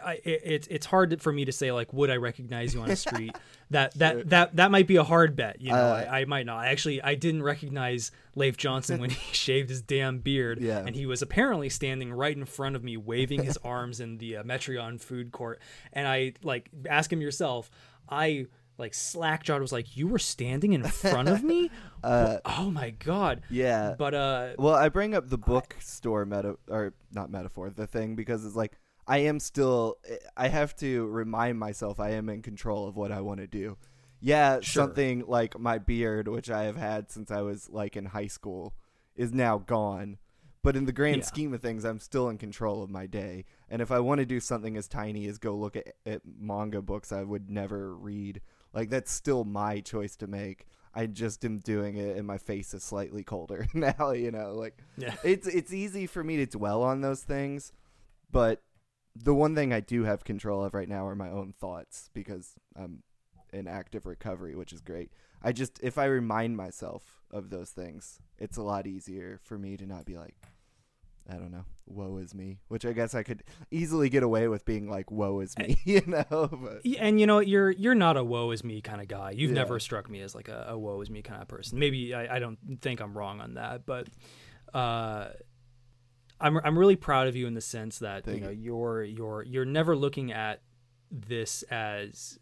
I, 0.05 0.13
it, 0.23 0.41
it's 0.45 0.67
it's 0.67 0.85
hard 0.85 1.21
for 1.21 1.33
me 1.33 1.43
to 1.45 1.51
say 1.51 1.71
like 1.73 1.91
would 1.91 2.09
I 2.09 2.15
recognize 2.15 2.73
you 2.73 2.81
on 2.81 2.87
the 2.87 2.95
street 3.07 3.35
that 3.71 3.93
that 3.95 4.13
Sure. 4.13 4.23
that 4.25 4.55
that 4.55 4.71
might 4.71 4.87
be 4.87 4.95
a 4.95 5.03
hard 5.03 5.35
bet 5.35 5.59
you 5.59 5.71
know 5.71 5.75
Uh, 5.75 6.07
I, 6.09 6.19
I 6.21 6.25
might 6.25 6.45
not 6.45 6.65
actually 6.65 7.01
I 7.01 7.15
didn't 7.15 7.43
recognize 7.43 8.11
Leif 8.35 8.55
Johnson 8.55 9.01
when 9.01 9.09
he 9.11 9.33
shaved 9.33 9.69
his 9.69 9.81
damn 9.81 10.19
beard 10.19 10.59
Yeah. 10.61 10.79
and 10.85 10.95
he 10.95 11.05
was 11.05 11.21
apparently 11.21 11.67
standing 11.69 12.13
right 12.13 12.35
in 12.35 12.45
front 12.45 12.75
of 12.77 12.83
me 12.83 12.95
waving 12.95 13.43
his 13.43 13.57
arms 13.65 13.99
in 13.99 14.17
the 14.19 14.37
uh, 14.37 14.43
Metreon 14.43 15.01
food 15.01 15.31
court 15.33 15.59
and 15.91 16.07
I 16.07 16.33
like 16.41 16.69
ask 16.89 17.11
him 17.11 17.19
yourself 17.21 17.69
I 18.09 18.45
like 18.77 18.93
slackjawed 18.93 19.59
was 19.59 19.71
like 19.71 19.97
you 19.97 20.07
were 20.07 20.19
standing 20.19 20.73
in 20.73 20.83
front 20.83 21.27
of 21.29 21.43
me 21.51 21.69
Uh, 22.03 22.37
oh 22.45 22.69
my 22.69 22.91
god 22.91 23.41
yeah. 23.49 23.95
but 23.97 24.13
uh 24.13 24.49
Well, 24.57 24.75
I 24.75 24.89
bring 24.89 25.15
up 25.15 25.29
the 25.29 25.37
bookstore 25.37 26.25
meta 26.25 26.57
or 26.69 26.93
not 27.11 27.29
metaphor, 27.31 27.69
the 27.69 27.87
thing 27.87 28.15
because 28.15 28.45
it's 28.45 28.55
like 28.55 28.77
I 29.07 29.19
am 29.19 29.39
still 29.39 29.97
I 30.35 30.49
have 30.49 30.75
to 30.77 31.05
remind 31.07 31.57
myself 31.59 31.99
I 31.99 32.11
am 32.11 32.29
in 32.29 32.41
control 32.41 32.87
of 32.87 32.95
what 32.95 33.11
I 33.11 33.21
want 33.21 33.39
to 33.39 33.47
do. 33.47 33.77
Yeah, 34.19 34.59
Sure. 34.61 34.83
something 34.83 35.23
like 35.27 35.57
my 35.59 35.77
beard 35.77 36.27
which 36.27 36.49
I 36.49 36.63
have 36.63 36.75
had 36.77 37.11
since 37.11 37.31
I 37.31 37.41
was 37.41 37.69
like 37.69 37.95
in 37.95 38.05
high 38.05 38.27
school 38.27 38.73
is 39.15 39.33
now 39.33 39.57
gone. 39.59 40.17
But 40.63 40.75
in 40.75 40.85
the 40.85 40.91
grand 40.91 41.17
Yeah. 41.19 41.23
scheme 41.25 41.53
of 41.53 41.61
things, 41.61 41.85
I'm 41.85 41.99
still 41.99 42.27
in 42.29 42.37
control 42.37 42.83
of 42.83 42.89
my 42.89 43.05
day. 43.07 43.45
And 43.69 43.81
if 43.81 43.89
I 43.91 43.99
want 43.99 44.19
to 44.19 44.25
do 44.25 44.39
something 44.41 44.75
as 44.75 44.87
tiny 44.89 45.25
as 45.27 45.37
go 45.37 45.55
look 45.55 45.77
at, 45.77 45.93
at 46.05 46.21
manga 46.25 46.81
books 46.81 47.11
I 47.13 47.23
would 47.23 47.49
never 47.49 47.95
read, 47.95 48.41
like 48.73 48.89
that's 48.89 49.11
still 49.11 49.43
my 49.43 49.79
choice 49.79 50.15
to 50.17 50.27
make. 50.27 50.65
I 50.93 51.05
just 51.05 51.45
am 51.45 51.59
doing 51.59 51.97
it, 51.97 52.17
and 52.17 52.25
my 52.25 52.37
face 52.37 52.73
is 52.73 52.83
slightly 52.83 53.23
colder 53.23 53.67
now. 53.73 54.11
You 54.11 54.31
know, 54.31 54.53
like 54.53 54.77
yeah 54.97 55.15
it's 55.23 55.47
it's 55.47 55.73
easy 55.73 56.07
for 56.07 56.23
me 56.23 56.37
to 56.37 56.45
dwell 56.45 56.83
on 56.83 57.01
those 57.01 57.23
things, 57.23 57.71
but 58.31 58.61
the 59.15 59.33
one 59.33 59.55
thing 59.55 59.73
I 59.73 59.79
do 59.79 60.03
have 60.03 60.23
control 60.23 60.63
of 60.63 60.73
right 60.73 60.89
now 60.89 61.07
are 61.07 61.15
my 61.15 61.29
own 61.29 61.53
thoughts 61.59 62.09
because 62.13 62.53
I'm 62.75 63.03
in 63.53 63.67
active 63.67 64.05
recovery, 64.05 64.55
which 64.55 64.73
is 64.73 64.81
great. 64.81 65.11
I 65.41 65.51
just 65.51 65.79
if 65.81 65.97
I 65.97 66.05
remind 66.05 66.57
myself 66.57 67.03
of 67.31 67.49
those 67.49 67.71
things, 67.71 68.19
it's 68.37 68.57
a 68.57 68.63
lot 68.63 68.87
easier 68.87 69.39
for 69.43 69.57
me 69.57 69.77
to 69.77 69.85
not 69.85 70.05
be 70.05 70.17
like, 70.17 70.35
I 71.29 71.33
don't 71.35 71.51
know, 71.51 71.65
woe 71.85 72.17
is 72.17 72.33
me, 72.33 72.59
which 72.69 72.85
I 72.85 72.93
guess 72.93 73.13
I 73.13 73.23
could 73.23 73.43
easily 73.69 74.09
get 74.09 74.23
away 74.23 74.47
with 74.47 74.63
being 74.65 74.89
like, 74.89 75.11
woe 75.11 75.39
is 75.41 75.57
me, 75.57 75.77
you 75.83 76.01
know. 76.07 76.25
But 76.51 76.85
and 76.99 77.19
you 77.19 77.27
know 77.27 77.39
you're 77.39 77.71
you're 77.71 77.95
not 77.95 78.15
a 78.17 78.23
woe 78.23 78.51
is 78.51 78.63
me 78.63 78.81
kind 78.81 79.01
of 79.01 79.07
guy. 79.07 79.31
You've 79.31 79.51
Yeah. 79.51 79.55
never 79.55 79.79
struck 79.79 80.09
me 80.09 80.21
as 80.21 80.33
like 80.35 80.47
a, 80.47 80.67
a 80.69 80.77
woe 80.77 81.01
is 81.01 81.09
me 81.09 81.21
kind 81.21 81.41
of 81.41 81.47
person. 81.47 81.79
Maybe 81.79 82.13
I, 82.13 82.37
I 82.37 82.39
don't 82.39 82.57
think 82.81 83.01
I'm 83.01 83.17
wrong 83.17 83.41
on 83.41 83.55
that, 83.55 83.85
but 83.85 84.07
uh, 84.73 85.29
I'm 86.39 86.57
I'm 86.63 86.77
really 86.77 86.95
proud 86.95 87.27
of 87.27 87.35
you 87.35 87.47
in 87.47 87.53
the 87.55 87.61
sense 87.61 87.99
that 87.99 88.23
Thank 88.25 88.37
you 88.37 88.43
know 88.43 88.49
you. 88.51 88.61
you're 88.61 89.03
you're 89.03 89.43
you're 89.43 89.65
never 89.65 89.95
looking 89.95 90.31
at 90.31 90.61
this 91.11 91.63
as 91.63 92.37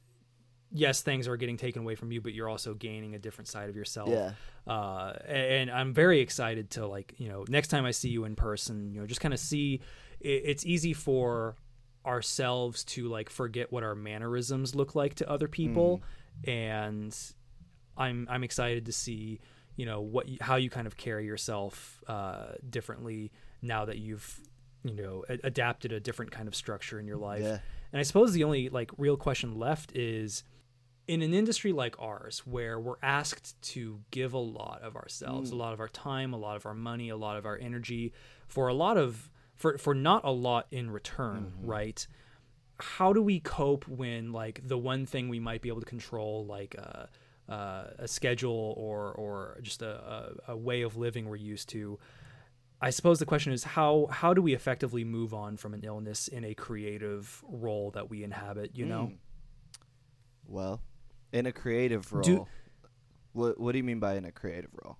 yes 0.76 1.02
things 1.02 1.28
are 1.28 1.38
getting 1.38 1.58
taken 1.58 1.82
away 1.82 1.96
from 1.96 2.12
you, 2.12 2.22
but 2.22 2.34
you're 2.34 2.50
also 2.50 2.74
gaining 2.74 3.16
a 3.16 3.20
different 3.20 3.48
side 3.48 3.70
of 3.70 3.76
yourself 3.76 4.10
yeah, 4.10 4.32
uh, 4.68 5.14
and 5.28 5.72
I'm 5.72 5.94
very 5.94 6.20
excited 6.20 6.70
to 6.72 6.86
like 6.88 7.14
you 7.18 7.30
know 7.30 7.46
next 7.48 7.70
time 7.70 7.86
I 7.86 7.92
see 7.92 8.10
you 8.10 8.26
in 8.26 8.36
person, 8.36 8.92
you 8.94 9.00
know, 9.00 9.08
just 9.08 9.22
kind 9.22 9.34
of 9.34 9.40
see. 9.40 9.82
It, 10.20 10.42
it's 10.46 10.66
easy 10.66 10.94
for 10.94 11.56
ourselves 12.06 12.84
to 12.84 13.08
like 13.08 13.30
forget 13.30 13.72
what 13.72 13.84
our 13.84 13.96
mannerisms 13.96 14.76
look 14.76 14.96
like 14.96 15.16
to 15.16 15.30
other 15.30 15.48
people, 15.48 16.04
and 16.46 17.18
I'm 17.98 18.28
I'm 18.30 18.44
excited 18.44 18.86
to 18.86 18.92
see 18.92 19.40
you 19.76 19.86
know 19.86 20.02
what 20.02 20.28
how 20.42 20.56
you 20.56 20.70
kind 20.70 20.88
of 20.88 20.98
carry 20.98 21.26
yourself 21.26 22.02
uh, 22.08 22.54
differently 22.70 23.32
now 23.62 23.86
that 23.86 23.98
you've 23.98 24.40
you 24.84 24.94
know 24.94 25.24
a- 25.30 25.40
adapted 25.44 25.92
a 25.92 26.00
different 26.00 26.32
kind 26.32 26.48
of 26.48 26.56
structure 26.56 27.00
in 27.00 27.08
your 27.08 27.18
life. 27.18 27.42
yeah, 27.44 27.60
And 27.92 28.00
I 28.00 28.04
suppose 28.04 28.34
the 28.34 28.44
only 28.44 28.70
like 28.70 28.92
real 28.98 29.18
question 29.18 29.58
left 29.58 29.96
is 29.96 30.44
in 31.08 31.22
an 31.22 31.34
industry 31.34 31.72
like 31.72 31.96
ours 32.00 32.42
where 32.46 32.80
we're 32.80 32.96
asked 33.04 33.62
to 33.74 34.02
give 34.12 34.34
a 34.34 34.40
lot 34.40 34.82
of 34.82 34.96
ourselves, 34.96 35.52
a 35.52 35.56
lot 35.56 35.74
of 35.74 35.80
our 35.80 35.88
time, 35.88 36.34
a 36.34 36.38
lot 36.38 36.56
of 36.56 36.66
our 36.66 36.74
money, 36.74 37.10
a 37.10 37.18
lot 37.18 37.38
of 37.38 37.46
our 37.46 37.58
energy 37.58 38.12
for 38.48 38.68
a 38.68 38.74
lot 38.74 38.98
of 38.98 39.30
for 39.56 39.78
for 39.78 39.94
not 39.94 40.24
a 40.24 40.32
lot 40.32 40.68
in 40.72 40.90
return, 40.92 41.54
right? 41.62 42.08
How 42.80 43.14
do 43.14 43.22
we 43.22 43.40
cope 43.40 43.88
when 43.88 44.32
like 44.32 44.62
the 44.68 44.78
one 44.78 45.06
thing 45.06 45.30
we 45.30 45.40
might 45.40 45.62
be 45.62 45.70
able 45.70 45.82
to 45.82 45.86
control 45.86 46.46
like 46.46 46.76
a 46.76 47.10
uh, 47.48 47.84
a 48.00 48.08
schedule 48.08 48.74
or 48.76 49.12
or 49.14 49.60
just 49.62 49.82
a, 49.82 50.34
a, 50.48 50.54
a 50.54 50.58
way 50.58 50.82
of 50.82 50.98
living 50.98 51.30
we're 51.30 51.36
used 51.36 51.70
to 51.70 52.00
I 52.82 52.90
suppose 52.90 53.20
the 53.20 53.26
question 53.26 53.54
is 53.54 53.64
how 53.64 54.08
how 54.12 54.34
do 54.34 54.42
we 54.42 54.54
effectively 54.54 55.04
move 55.04 55.34
on 55.34 55.56
from 55.58 55.74
an 55.74 55.84
illness 55.84 56.28
in 56.28 56.44
a 56.44 56.54
creative 56.54 57.44
role 57.48 57.92
that 57.92 58.10
we 58.10 58.24
inhabit? 58.24 58.72
You 58.76 58.86
know, 58.86 59.12
Mm. 59.12 59.18
Well, 60.48 60.82
in 61.36 61.46
a 61.46 61.52
creative 61.52 62.12
role, 62.14 62.24
Do- 62.24 62.48
what 63.34 63.60
what 63.60 63.74
do 63.74 63.78
you 63.78 63.84
mean 63.84 64.00
by 64.00 64.16
in 64.16 64.26
a 64.26 64.32
creative 64.32 64.72
role? 64.84 64.98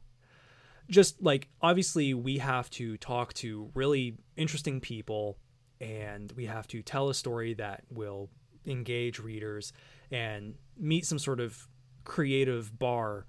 just 0.88 1.20
like 1.20 1.48
obviously 1.62 2.14
we 2.14 2.38
have 2.38 2.70
to 2.70 2.96
talk 2.98 3.34
to 3.34 3.72
really 3.74 4.18
interesting 4.38 4.80
people, 4.80 5.38
and 5.82 6.32
we 6.34 6.46
have 6.46 6.68
to 6.68 6.84
tell 6.84 7.10
a 7.10 7.14
story 7.14 7.56
that 7.56 7.84
will 7.90 8.30
engage 8.68 9.18
readers 9.20 9.74
and 10.12 10.54
meet 10.78 11.06
some 11.06 11.18
sort 11.18 11.40
of 11.40 11.68
creative 12.04 12.78
bar 12.78 13.26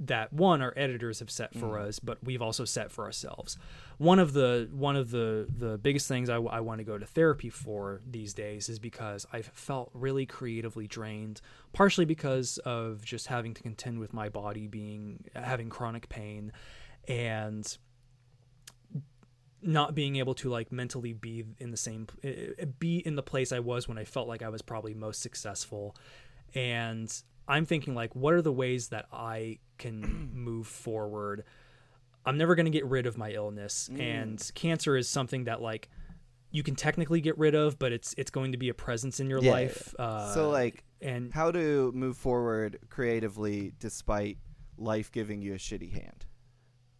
that 0.00 0.32
one 0.32 0.60
our 0.60 0.72
editors 0.76 1.20
have 1.20 1.30
set 1.30 1.54
for 1.54 1.78
us 1.78 2.00
but 2.00 2.18
we've 2.24 2.42
also 2.42 2.64
set 2.64 2.90
for 2.90 3.04
ourselves. 3.04 3.56
One 3.98 4.18
of 4.18 4.32
the 4.32 4.68
one 4.72 4.96
of 4.96 5.10
the 5.10 5.46
the 5.56 5.78
biggest 5.78 6.08
things 6.08 6.28
I, 6.28 6.36
I 6.36 6.60
want 6.60 6.78
to 6.78 6.84
go 6.84 6.98
to 6.98 7.06
therapy 7.06 7.48
for 7.48 8.00
these 8.08 8.34
days 8.34 8.68
is 8.68 8.78
because 8.78 9.26
i've 9.32 9.46
felt 9.46 9.90
really 9.94 10.26
creatively 10.26 10.86
drained 10.86 11.40
partially 11.72 12.04
because 12.04 12.58
of 12.58 13.04
just 13.04 13.28
having 13.28 13.54
to 13.54 13.62
contend 13.62 13.98
with 13.98 14.12
my 14.12 14.28
body 14.28 14.66
being 14.66 15.24
having 15.34 15.68
chronic 15.68 16.08
pain 16.08 16.52
and 17.06 17.78
not 19.64 19.94
being 19.94 20.16
able 20.16 20.34
to 20.34 20.48
like 20.48 20.70
mentally 20.70 21.12
be 21.12 21.44
in 21.58 21.70
the 21.70 21.76
same 21.76 22.06
eh, 22.22 22.64
be 22.78 22.98
in 22.98 23.16
the 23.16 23.22
place 23.22 23.52
I 23.52 23.60
was 23.60 23.88
when 23.88 23.98
I 23.98 24.04
felt 24.04 24.28
like 24.28 24.42
I 24.42 24.48
was 24.48 24.62
probably 24.62 24.94
most 24.94 25.22
successful. 25.22 25.96
And 26.54 27.12
I'm 27.48 27.66
thinking 27.66 27.94
like 27.94 28.14
what 28.14 28.34
are 28.34 28.42
the 28.42 28.52
ways 28.52 28.88
that 28.88 29.06
I 29.12 29.58
can 29.78 30.30
move 30.34 30.66
forward 30.66 31.44
I'm 32.26 32.38
never 32.38 32.54
going 32.54 32.64
to 32.66 32.70
get 32.70 32.86
rid 32.86 33.06
of 33.06 33.18
my 33.18 33.32
illness 33.32 33.90
and 33.98 34.50
cancer 34.54 34.96
is 34.96 35.08
something 35.08 35.44
that 35.44 35.60
like 35.60 35.90
you 36.50 36.62
can 36.62 36.74
technically 36.74 37.20
get 37.20 37.36
rid 37.36 37.54
of 37.54 37.78
but 37.78 37.92
it's 37.92 38.14
it's 38.16 38.30
going 38.30 38.52
to 38.52 38.58
be 38.58 38.68
a 38.68 38.74
presence 38.74 39.20
in 39.20 39.28
your 39.28 39.40
Yeah, 39.40 39.50
life 39.52 39.94
uh 39.98 40.32
so 40.32 40.50
like 40.50 40.84
and 41.02 41.32
how 41.32 41.50
to 41.50 41.92
move 41.94 42.16
forward 42.16 42.78
creatively 42.88 43.72
despite 43.78 44.38
life 44.78 45.12
giving 45.12 45.42
you 45.42 45.52
a 45.54 45.58
shitty 45.58 45.92
hand. 45.92 46.24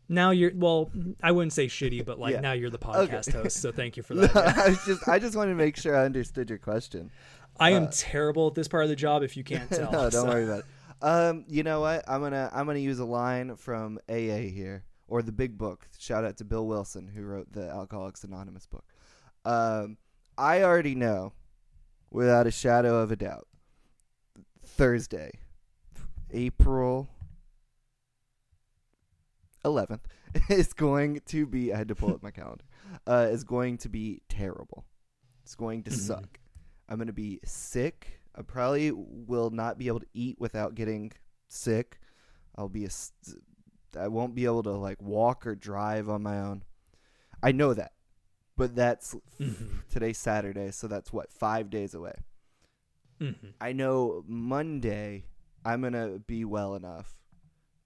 now 0.09 0.31
you're 0.31 0.53
well, 0.55 0.91
I 1.23 1.33
wouldn't 1.33 1.55
say 1.55 1.67
shitty, 1.67 2.05
but 2.05 2.19
like 2.19 2.33
Yeah. 2.35 2.41
now 2.41 2.53
you're 2.53 2.69
the 2.71 2.77
Okay. 2.87 3.15
podcast 3.17 3.33
host, 3.33 3.61
so 3.63 3.73
thank 3.73 3.97
you 3.97 4.03
for 4.03 4.15
that. 4.17 4.35
yeah. 4.35 4.63
I 4.63 4.77
just 4.87 5.09
I 5.09 5.19
just 5.19 5.35
wanted 5.37 5.53
to 5.53 5.57
make 5.57 5.77
sure 5.79 5.97
I 5.97 6.05
understood 6.05 6.51
your 6.51 6.59
question. 6.59 7.11
I 7.59 7.71
am 7.71 7.85
Uh, 7.85 7.91
terrible 7.93 8.49
at 8.49 8.55
this 8.55 8.69
part 8.69 8.83
of 8.85 8.89
the 8.91 8.97
job. 8.97 9.23
If 9.23 9.37
you 9.37 9.45
can't 9.45 9.71
tell, 9.71 9.91
no, 9.93 10.11
don't 10.11 10.13
so- 10.13 10.27
worry 10.27 10.45
about 10.45 10.61
it. 10.61 10.65
Um, 11.03 11.45
you 11.49 11.63
know 11.63 11.81
what? 11.81 12.05
I'm 12.09 12.21
gonna 12.23 12.49
I'm 12.53 12.67
gonna 12.67 12.79
use 12.79 12.99
a 12.99 13.05
line 13.05 13.57
from 13.57 13.99
AA 14.09 14.49
here 14.49 14.85
or 15.07 15.21
the 15.23 15.33
Big 15.33 15.59
Book. 15.59 15.87
Shout 15.99 16.25
out 16.25 16.39
to 16.39 16.45
Bill 16.45 16.67
Wilson 16.67 17.07
who 17.09 17.25
wrote 17.25 17.53
the 17.53 17.69
Alcoholics 17.69 18.25
Anonymous 18.25 18.67
book. 18.67 18.85
Um, 19.45 19.99
I 20.39 20.63
already 20.63 20.95
know, 20.95 21.35
without 22.11 22.47
a 22.47 22.51
shadow 22.51 23.01
of 23.01 23.13
a 23.13 23.17
doubt, 23.17 23.47
Thursday, 24.65 25.33
April 26.31 27.09
11th 29.65 30.01
is 30.49 30.73
going 30.73 31.21
to 31.27 31.47
be. 31.47 31.73
I 31.73 31.77
had 31.79 31.89
to 31.89 31.95
pull 31.95 32.11
up 32.15 32.23
my 32.23 32.31
calendar. 32.31 32.65
Uh, 33.07 33.29
is 33.31 33.45
going 33.45 33.79
to 33.79 33.89
be 33.89 34.23
terrible. 34.29 34.85
It's 35.43 35.55
going 35.55 35.83
to 35.85 35.91
Mhm. 35.91 35.95
suck. 35.99 36.39
I'm 36.89 36.97
going 36.97 37.07
to 37.09 37.13
be 37.13 37.41
sick. 37.45 38.21
I 38.35 38.43
probably 38.43 38.91
will 38.93 39.51
not 39.51 39.79
be 39.79 39.87
able 39.87 40.01
to 40.01 40.07
eat 40.13 40.37
without 40.41 40.75
getting 40.75 41.13
sick. 41.49 42.01
I'll 42.57 42.69
be 42.69 42.85
a. 42.87 42.91
I 43.99 44.09
won't 44.09 44.35
be 44.35 44.45
able 44.45 44.63
to 44.65 44.73
like 44.73 45.01
walk 45.01 45.47
or 45.47 45.55
drive 45.55 46.09
on 46.09 46.23
my 46.23 46.41
own. 46.41 46.65
I 47.43 47.53
know 47.53 47.75
that, 47.75 47.93
but 48.57 48.75
that's 48.75 49.15
Mhm. 49.41 49.87
today's 49.89 50.19
Saturday, 50.19 50.71
so 50.73 50.89
that's 50.89 51.13
what 51.13 51.33
five 51.33 51.71
days 51.71 51.95
away. 51.95 52.15
Mhm. 53.21 53.55
I 53.61 53.73
know 53.73 54.25
Monday 54.27 55.27
I'm 55.65 55.83
gonna 55.83 56.19
be 56.19 56.45
well 56.45 56.75
enough 56.75 57.17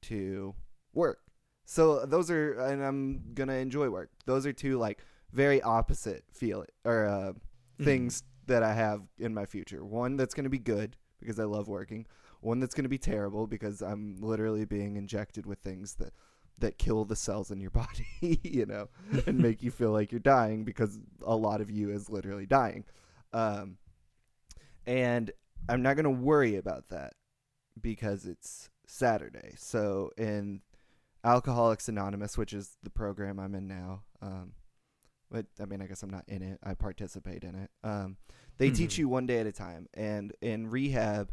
to 0.03 0.55
work. 0.95 1.21
So 1.65 2.07
those 2.07 2.31
are, 2.31 2.55
and 2.61 2.83
I'm 2.83 3.35
gonna 3.35 3.55
enjoy 3.55 3.91
work. 3.91 4.11
Those 4.25 4.47
are 4.47 4.53
two 4.53 4.79
like 4.79 4.99
very 5.33 5.61
opposite 5.63 6.25
feel 6.33 6.65
or 6.85 7.05
uh, 7.07 7.33
Mhm. 7.79 7.85
things 7.85 8.23
that 8.49 8.63
I 8.63 8.75
have 8.75 9.03
in 9.19 9.33
my 9.33 9.47
future. 9.47 9.85
One 9.85 10.17
that's 10.17 10.35
gonna 10.35 10.49
be 10.49 10.59
good 10.59 10.97
because 11.21 11.39
I 11.39 11.45
love 11.45 11.69
working. 11.69 12.07
One 12.41 12.61
that's 12.61 12.75
gonna 12.75 12.89
be 12.89 12.99
terrible 12.99 13.47
because 13.47 13.81
I'm 13.83 14.17
literally 14.21 14.65
being 14.65 14.97
injected 14.97 15.47
with 15.47 15.61
things 15.61 15.95
that 15.95 16.13
that 16.59 16.79
kill 16.79 17.05
the 17.05 17.17
cells 17.17 17.51
in 17.51 17.61
your 17.61 17.71
body, 18.23 18.41
you 18.43 18.67
know, 18.67 18.89
and 19.27 19.39
make 19.43 19.63
you 19.63 19.71
feel 19.71 19.93
like 19.93 20.13
you're 20.13 20.19
dying 20.19 20.65
because 20.65 20.99
a 21.23 21.37
lot 21.37 21.61
of 21.61 21.71
you 21.71 21.91
is 21.91 22.11
literally 22.11 22.47
dying. 22.47 22.85
Um, 23.33 23.79
and 24.87 25.31
I'm 25.69 25.83
not 25.83 25.97
going 25.97 26.05
to 26.05 26.11
worry 26.11 26.57
about 26.57 26.89
that 26.89 27.13
because 27.81 28.25
it's 28.25 28.71
Saturday. 28.87 29.55
So 29.57 30.11
in 30.17 30.63
Alcoholics 31.25 31.89
Anonymous, 31.89 32.39
which 32.39 32.53
is 32.53 32.77
the 32.83 32.91
program 32.91 33.39
I'm 33.39 33.55
in 33.55 33.69
now, 33.69 34.03
um, 34.23 34.53
but 35.31 35.47
I 35.61 35.65
mean, 35.67 35.81
I 35.83 35.87
guess 35.87 36.03
I'm 36.03 36.11
not 36.11 36.25
in 36.29 36.43
it. 36.43 36.59
I 36.63 36.75
participate 36.75 37.45
in 37.45 37.55
it. 37.55 37.71
Um, 37.85 38.17
they 38.59 38.71
teach 38.71 38.95
Mhm. 38.95 38.99
you 38.99 39.09
one 39.09 39.27
day 39.27 39.39
at 39.41 39.47
a 39.47 39.53
time, 39.53 39.89
and 39.95 40.33
in 40.41 40.69
rehab, 40.69 41.31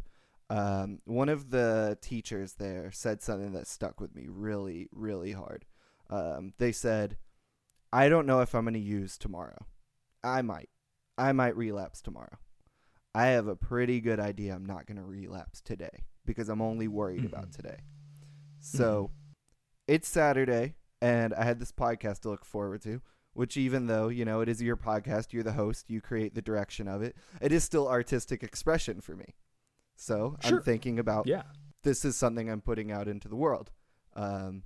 um, 0.50 1.00
one 1.04 1.28
of 1.28 1.50
the 1.50 1.98
teachers 2.00 2.54
there 2.54 2.92
said 2.92 3.20
something 3.22 3.52
that 3.52 3.66
stuck 3.66 4.00
with 4.00 4.14
me 4.14 4.26
really, 4.28 4.88
really 4.92 5.32
hard. 5.32 5.64
Um, 6.08 6.52
they 6.58 6.70
said, 6.72 7.16
"I 7.92 8.08
don't 8.08 8.26
know 8.26 8.40
if 8.40 8.54
I'm 8.54 8.64
going 8.64 8.74
to 8.74 8.80
use 8.80 9.18
tomorrow. 9.18 9.66
I 10.22 10.42
might. 10.42 10.68
I 11.18 11.32
might 11.32 11.56
relapse 11.56 12.00
tomorrow. 12.00 12.38
I 13.14 13.26
have 13.28 13.46
a 13.48 13.56
pretty 13.56 14.00
good 14.00 14.20
idea 14.20 14.54
I'm 14.54 14.66
not 14.66 14.86
going 14.86 14.98
to 14.98 15.02
relapse 15.04 15.60
today 15.62 16.04
because 16.26 16.48
I'm 16.48 16.60
only 16.60 16.86
worried 16.86 17.24
about 17.24 17.48
Mhm. 17.48 17.52
today. 17.56 17.78
So 18.60 19.10
it's 19.88 20.06
Saturday, 20.08 20.74
and 21.00 21.32
I 21.34 21.44
had 21.44 21.58
this 21.58 21.72
podcast 21.72 22.20
to 22.20 22.28
look 22.28 22.44
forward 22.44 22.82
to, 22.82 23.00
which, 23.36 23.56
even 23.56 23.86
though, 23.86 24.08
you 24.08 24.24
know, 24.24 24.40
it 24.40 24.48
is 24.48 24.62
your 24.62 24.76
podcast, 24.76 25.32
you're 25.32 25.42
the 25.42 25.52
host, 25.52 25.90
you 25.90 26.00
create 26.00 26.34
the 26.34 26.42
direction 26.42 26.88
of 26.88 27.02
it, 27.02 27.14
it 27.40 27.52
is 27.52 27.62
still 27.64 27.86
artistic 27.86 28.42
expression 28.42 29.00
for 29.00 29.14
me. 29.14 29.34
So 29.94 30.36
Sure. 30.40 30.58
I'm 30.58 30.62
thinking 30.62 30.98
about 30.98 31.26
Yeah. 31.26 31.42
this 31.82 32.04
is 32.04 32.16
something 32.16 32.48
I'm 32.50 32.60
putting 32.62 32.90
out 32.90 33.08
into 33.08 33.28
the 33.28 33.36
world. 33.36 33.70
Um, 34.14 34.62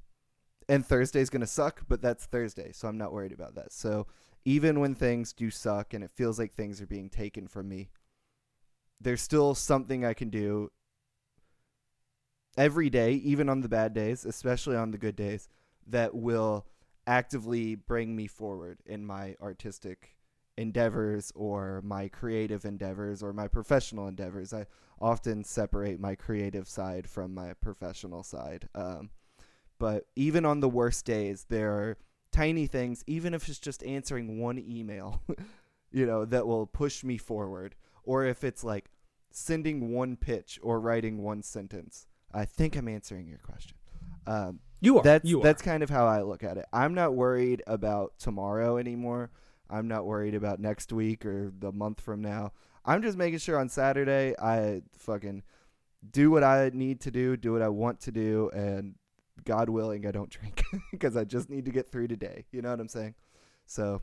and 0.69 0.87
Thursday's 0.87 1.31
going 1.31 1.41
to 1.41 1.47
suck, 1.49 1.83
but 1.89 2.01
that's 2.01 2.27
Thursday, 2.27 2.71
so 2.73 2.87
I'm 2.87 2.97
not 2.97 3.13
worried 3.13 3.33
about 3.33 3.57
that. 3.57 3.73
So 3.73 4.07
even 4.45 4.79
when 4.79 4.95
things 4.95 5.33
do 5.33 5.51
suck 5.51 5.93
and 5.93 6.05
it 6.05 6.13
feels 6.13 6.39
like 6.39 6.53
things 6.55 6.81
are 6.81 6.87
being 6.87 7.11
taken 7.11 7.49
from 7.49 7.69
me, 7.69 7.91
there's 9.01 9.21
still 9.21 9.55
something 9.57 10.05
I 10.05 10.15
can 10.15 10.31
do 10.31 10.71
every 12.57 12.89
day, 12.89 13.15
even 13.15 13.49
on 13.49 13.63
the 13.63 13.69
bad 13.69 13.93
days, 13.95 14.25
especially 14.25 14.77
on 14.77 14.93
the 14.93 14.99
good 14.99 15.17
days, 15.17 15.49
that 15.87 16.15
will 16.15 16.67
actively 17.11 17.75
bring 17.75 18.15
me 18.15 18.29
forward 18.29 18.79
in 18.87 19.05
my 19.05 19.35
artistic 19.43 20.17
endeavors 20.57 21.33
or 21.35 21.83
my 21.83 22.07
creative 22.07 22.65
endeavors 22.65 23.21
or 23.21 23.33
my 23.33 23.49
professional 23.49 24.07
endeavors. 24.07 24.55
I 24.55 24.67
often 25.01 25.43
separate 25.43 25.99
my 25.99 26.15
creative 26.15 26.69
side 26.69 27.09
from 27.09 27.35
my 27.35 27.55
professional 27.55 28.23
side. 28.23 28.69
Um, 28.77 29.11
but 29.81 30.07
even 30.15 30.45
on 30.45 30.61
the 30.61 30.69
worst 30.69 31.05
days, 31.05 31.47
there 31.49 31.73
are 31.73 31.97
tiny 32.31 32.69
things, 32.69 33.03
even 33.09 33.35
if 33.35 33.49
it's 33.49 33.59
just 33.59 33.83
answering 33.83 34.39
one 34.39 34.59
email, 34.59 35.21
you 35.91 36.07
know, 36.07 36.25
that 36.25 36.47
will 36.47 36.67
push 36.67 37.03
me 37.03 37.19
forward. 37.19 37.75
Or 38.05 38.25
if 38.25 38.45
it's 38.45 38.63
like 38.63 38.89
sending 39.33 39.93
one 39.93 40.17
pitch 40.17 40.61
or 40.63 40.79
writing 40.79 41.23
one 41.23 41.43
sentence. 41.43 42.07
I 42.33 42.45
think 42.45 42.77
I'm 42.77 42.87
answering 42.87 43.27
your 43.27 43.39
question. 43.39 43.77
Um, 44.29 44.61
You 44.81 44.99
are. 44.99 45.03
that's 45.03 45.25
you 45.29 45.41
are. 45.41 45.43
that's 45.43 45.63
kind 45.63 45.83
of 45.83 45.91
how 45.91 46.07
I 46.07 46.23
look 46.23 46.43
at 46.43 46.57
it. 46.57 46.67
I'm 46.73 46.95
not 46.95 47.15
worried 47.15 47.63
about 47.67 48.15
tomorrow 48.19 48.77
anymore. 48.79 49.31
I'm 49.69 49.87
not 49.89 50.05
worried 50.07 50.35
about 50.35 50.59
next 50.59 50.93
week 50.93 51.25
or 51.25 51.53
the 51.59 51.71
month 51.73 52.01
from 52.01 52.23
now. 52.23 52.53
I'm 52.85 53.03
just 53.03 53.17
making 53.17 53.39
sure 53.39 53.59
on 53.59 53.69
Saturday 53.69 54.35
I 54.41 54.83
fucking 54.99 55.43
do 56.11 56.31
what 56.31 56.43
I 56.43 56.71
need 56.73 57.01
to 57.03 57.11
do, 57.11 57.37
do 57.37 57.53
what 57.53 57.63
I 57.63 57.69
want 57.69 58.01
to 58.01 58.11
do, 58.11 58.51
and 58.55 58.95
God 59.45 59.69
willing, 59.69 60.07
I 60.07 60.11
don't 60.11 60.31
drink 60.41 60.63
because 60.91 61.17
I 61.17 61.25
just 61.25 61.51
need 61.51 61.67
to 61.67 61.71
get 61.71 61.91
through 61.91 62.09
today. 62.09 62.47
You 62.51 62.63
know 62.63 62.71
what 62.71 62.81
I'm 62.81 62.89
saying? 62.89 63.15
So 63.67 64.03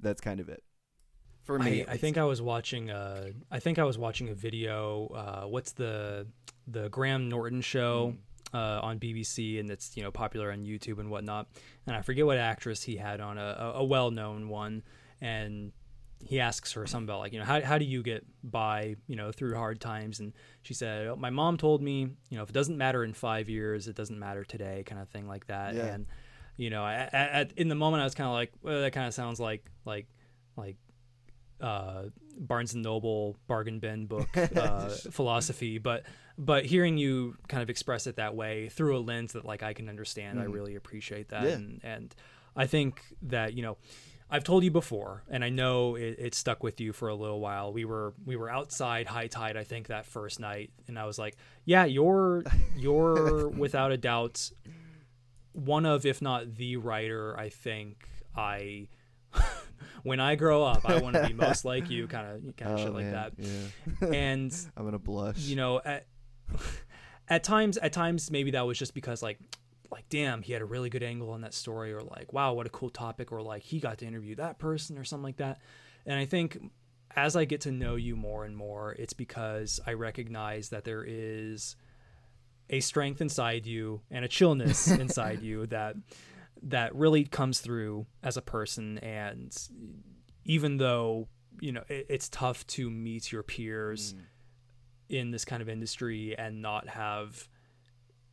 that's 0.00 0.20
kind 0.20 0.40
of 0.40 0.48
it 0.48 0.62
for 1.44 1.58
me. 1.58 1.84
I, 1.86 1.92
I 1.92 1.96
think 1.96 2.18
I 2.18 2.24
was 2.24 2.42
watching 2.42 2.90
a 2.90 3.30
I 3.50 3.60
think 3.60 3.78
I 3.78 3.84
was 3.84 3.96
watching 3.98 4.28
a 4.28 4.34
video. 4.34 5.06
Uh, 5.14 5.46
what's 5.46 5.72
the 5.72 6.26
the 6.66 6.88
Graham 6.88 7.28
Norton 7.28 7.60
show 7.60 8.14
Mm. 8.14 8.18
Uh, 8.54 8.80
on 8.82 8.98
BBC, 8.98 9.60
and 9.60 9.70
it's 9.70 9.96
you 9.96 10.02
know 10.02 10.10
popular 10.10 10.52
on 10.52 10.64
YouTube 10.64 10.98
and 10.98 11.10
whatnot. 11.10 11.48
And 11.86 11.96
I 11.96 12.02
forget 12.02 12.26
what 12.26 12.38
actress 12.38 12.82
he 12.82 12.96
had 12.96 13.20
on 13.20 13.38
a, 13.38 13.56
a, 13.58 13.72
a 13.80 13.84
well 13.84 14.10
known 14.10 14.48
one, 14.48 14.82
and 15.20 15.72
he 16.24 16.40
asks 16.40 16.72
her 16.72 16.86
something 16.86 17.08
about 17.08 17.20
like 17.20 17.32
you 17.32 17.38
know 17.38 17.44
how 17.44 17.60
how 17.60 17.78
do 17.78 17.84
you 17.84 18.02
get 18.02 18.24
by 18.42 18.96
you 19.06 19.16
know 19.16 19.32
through 19.32 19.54
hard 19.54 19.80
times, 19.80 20.20
and 20.20 20.32
she 20.62 20.74
said 20.74 21.08
"Oh, 21.08 21.16
my 21.16 21.30
mom 21.30 21.56
told 21.56 21.82
me 21.82 22.00
you 22.30 22.36
know 22.36 22.42
if 22.42 22.50
it 22.50 22.54
doesn't 22.54 22.78
matter 22.78 23.04
in 23.04 23.12
five 23.12 23.48
years, 23.48 23.88
it 23.88 23.96
doesn't 23.96 24.18
matter 24.18 24.44
today, 24.44 24.82
kind 24.86 25.00
of 25.00 25.08
thing 25.08 25.26
like 25.26 25.46
that. 25.46 25.74
Yeah. 25.74 25.86
And 25.86 26.06
you 26.56 26.70
know, 26.70 26.86
at, 26.86 27.52
in 27.56 27.68
the 27.68 27.74
moment, 27.74 28.00
I 28.00 28.04
was 28.04 28.14
kind 28.14 28.28
of 28.28 28.32
like, 28.32 28.50
well, 28.62 28.80
that 28.80 28.92
kind 28.92 29.06
of 29.06 29.14
sounds 29.14 29.38
like 29.38 29.66
like 29.84 30.06
like 30.56 30.76
uh, 31.60 32.04
Barnes 32.38 32.74
and 32.74 32.82
Noble 32.82 33.36
bargain 33.46 33.78
bin 33.78 34.06
book 34.06 34.28
uh, 34.56 34.88
philosophy, 35.10 35.78
but 35.78 36.04
but 36.38 36.66
hearing 36.66 36.98
you 36.98 37.36
kind 37.48 37.62
of 37.62 37.70
express 37.70 38.06
it 38.06 38.16
that 38.16 38.34
way 38.34 38.68
through 38.68 38.96
a 38.96 39.00
lens 39.00 39.32
that 39.32 39.44
like 39.44 39.62
I 39.62 39.72
can 39.72 39.88
understand, 39.88 40.38
I 40.38 40.44
Mhm. 40.44 40.52
really 40.54 40.74
appreciate 40.76 41.28
that, 41.30 41.44
Yeah. 41.44 41.54
and 41.54 41.80
and 41.82 42.14
I 42.54 42.66
think 42.66 43.02
that 43.22 43.54
you 43.54 43.62
know. 43.62 43.76
I've 44.28 44.42
told 44.42 44.64
you 44.64 44.72
before, 44.72 45.22
and 45.30 45.44
I 45.44 45.50
know 45.50 45.94
it, 45.94 46.16
it 46.18 46.34
stuck 46.34 46.64
with 46.64 46.80
you 46.80 46.92
for 46.92 47.08
a 47.08 47.14
little 47.14 47.38
while. 47.38 47.72
We 47.72 47.84
were 47.84 48.12
we 48.24 48.34
were 48.34 48.50
outside 48.50 49.06
high 49.06 49.28
tide, 49.28 49.56
I 49.56 49.62
think, 49.62 49.86
that 49.86 50.04
first 50.04 50.40
night, 50.40 50.72
and 50.88 50.98
I 50.98 51.04
was 51.06 51.16
like, 51.16 51.36
"Yeah, 51.64 51.84
you're 51.84 52.42
you're 52.76 53.48
without 53.56 53.92
a 53.92 53.96
doubt 53.96 54.50
one 55.52 55.86
of, 55.86 56.04
if 56.04 56.20
not 56.20 56.56
the 56.56 56.76
writer, 56.76 57.38
I 57.38 57.50
think 57.50 58.08
I 58.34 58.88
when 60.02 60.20
I 60.20 60.34
grow 60.34 60.62
up, 60.64 60.88
I 60.88 61.00
want 61.00 61.16
to 61.16 61.26
be 61.26 61.32
most 61.34 61.64
like 61.64 61.90
you, 61.90 62.06
kind 62.06 62.26
of 62.46 62.56
kind 62.56 62.72
of 62.72 62.78
Oh, 62.80 62.84
shit 62.84 62.92
like 62.94 63.04
man, 63.06 63.12
that. 63.12 63.32
Yeah. 63.38 64.08
And 64.14 64.56
I'm 64.76 64.84
gonna 64.84 64.98
blush. 64.98 65.38
you 65.38 65.56
know, 65.56 65.80
at 65.84 66.06
at 67.28 67.42
times, 67.44 67.76
at 67.78 67.92
times, 67.92 68.30
maybe 68.30 68.52
that 68.52 68.66
was 68.66 68.78
just 68.78 68.94
because 68.94 69.22
like 69.22 69.38
like 69.90 70.08
damn, 70.08 70.42
he 70.42 70.52
had 70.52 70.62
a 70.62 70.66
really 70.66 70.90
good 70.90 71.02
angle 71.02 71.30
on 71.30 71.42
that 71.42 71.54
story, 71.54 71.92
or 71.92 72.00
like 72.02 72.32
wow, 72.32 72.52
what 72.54 72.66
a 72.66 72.70
cool 72.70 72.90
topic, 72.90 73.32
or 73.32 73.42
like 73.42 73.62
he 73.62 73.78
got 73.80 73.98
to 73.98 74.06
interview 74.06 74.34
that 74.36 74.58
person, 74.58 74.98
or 74.98 75.04
something 75.04 75.24
like 75.24 75.36
that. 75.38 75.58
And 76.04 76.18
I 76.18 76.24
think 76.24 76.58
as 77.14 77.34
I 77.34 77.44
get 77.46 77.62
to 77.62 77.72
know 77.72 77.94
you 77.96 78.14
more 78.14 78.44
and 78.44 78.56
more, 78.56 78.92
it's 78.92 79.12
because 79.14 79.80
I 79.86 79.94
recognize 79.94 80.68
that 80.68 80.84
there 80.84 81.04
is 81.06 81.76
a 82.68 82.80
strength 82.80 83.20
inside 83.20 83.64
you 83.64 84.00
and 84.10 84.24
a 84.24 84.28
chillness 84.28 84.88
inside 84.88 85.40
you 85.40 85.66
that 85.68 85.94
that 86.62 86.94
really 86.94 87.24
comes 87.24 87.60
through 87.60 88.06
as 88.22 88.36
a 88.36 88.42
person 88.42 88.98
and 88.98 89.56
even 90.44 90.76
though 90.78 91.28
you 91.60 91.72
know 91.72 91.82
it, 91.88 92.06
it's 92.08 92.28
tough 92.28 92.66
to 92.66 92.90
meet 92.90 93.30
your 93.32 93.42
peers 93.42 94.14
Mm. 94.14 94.20
in 95.08 95.30
this 95.30 95.44
kind 95.44 95.62
of 95.62 95.68
industry 95.68 96.36
and 96.36 96.60
not 96.62 96.88
have 96.88 97.48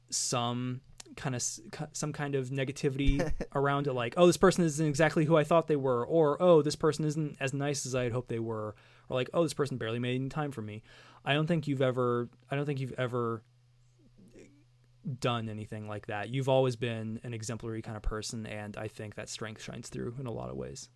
some 0.09 0.81
kind 1.15 1.35
of 1.35 1.43
some 1.91 2.13
kind 2.13 2.33
of 2.35 2.49
negativity 2.49 3.31
around 3.55 3.87
it 3.87 3.93
like 3.93 4.13
oh 4.17 4.25
this 4.25 4.37
person 4.37 4.63
isn't 4.63 4.87
exactly 4.87 5.25
who 5.25 5.35
i 5.37 5.43
thought 5.43 5.67
they 5.67 5.75
were 5.75 6.05
or 6.05 6.41
oh 6.41 6.61
this 6.61 6.75
person 6.75 7.05
isn't 7.05 7.35
as 7.39 7.53
nice 7.53 7.85
as 7.85 7.93
i 7.93 8.03
had 8.03 8.11
hoped 8.11 8.29
they 8.29 8.39
were 8.39 8.73
or 9.09 9.15
like 9.17 9.29
oh 9.33 9.43
this 9.43 9.53
person 9.53 9.77
barely 9.77 9.99
made 9.99 10.15
any 10.15 10.29
time 10.29 10.51
for 10.51 10.61
me 10.61 10.81
i 11.25 11.33
don't 11.33 11.47
think 11.47 11.67
you've 11.67 11.81
ever 11.81 12.29
i 12.49 12.55
don't 12.55 12.65
think 12.65 12.79
you've 12.79 12.93
ever 12.97 13.43
done 15.19 15.49
anything 15.49 15.87
like 15.87 16.07
that 16.07 16.29
you've 16.29 16.49
always 16.49 16.75
been 16.75 17.19
an 17.23 17.33
exemplary 17.33 17.81
kind 17.81 17.97
of 17.97 18.03
person 18.03 18.45
and 18.45 18.77
i 18.77 18.87
think 18.87 19.15
that 19.15 19.29
strength 19.29 19.61
shines 19.61 19.89
through 19.89 20.15
in 20.19 20.25
a 20.25 20.31
lot 20.31 20.49
of 20.49 20.55
ways 20.55 20.89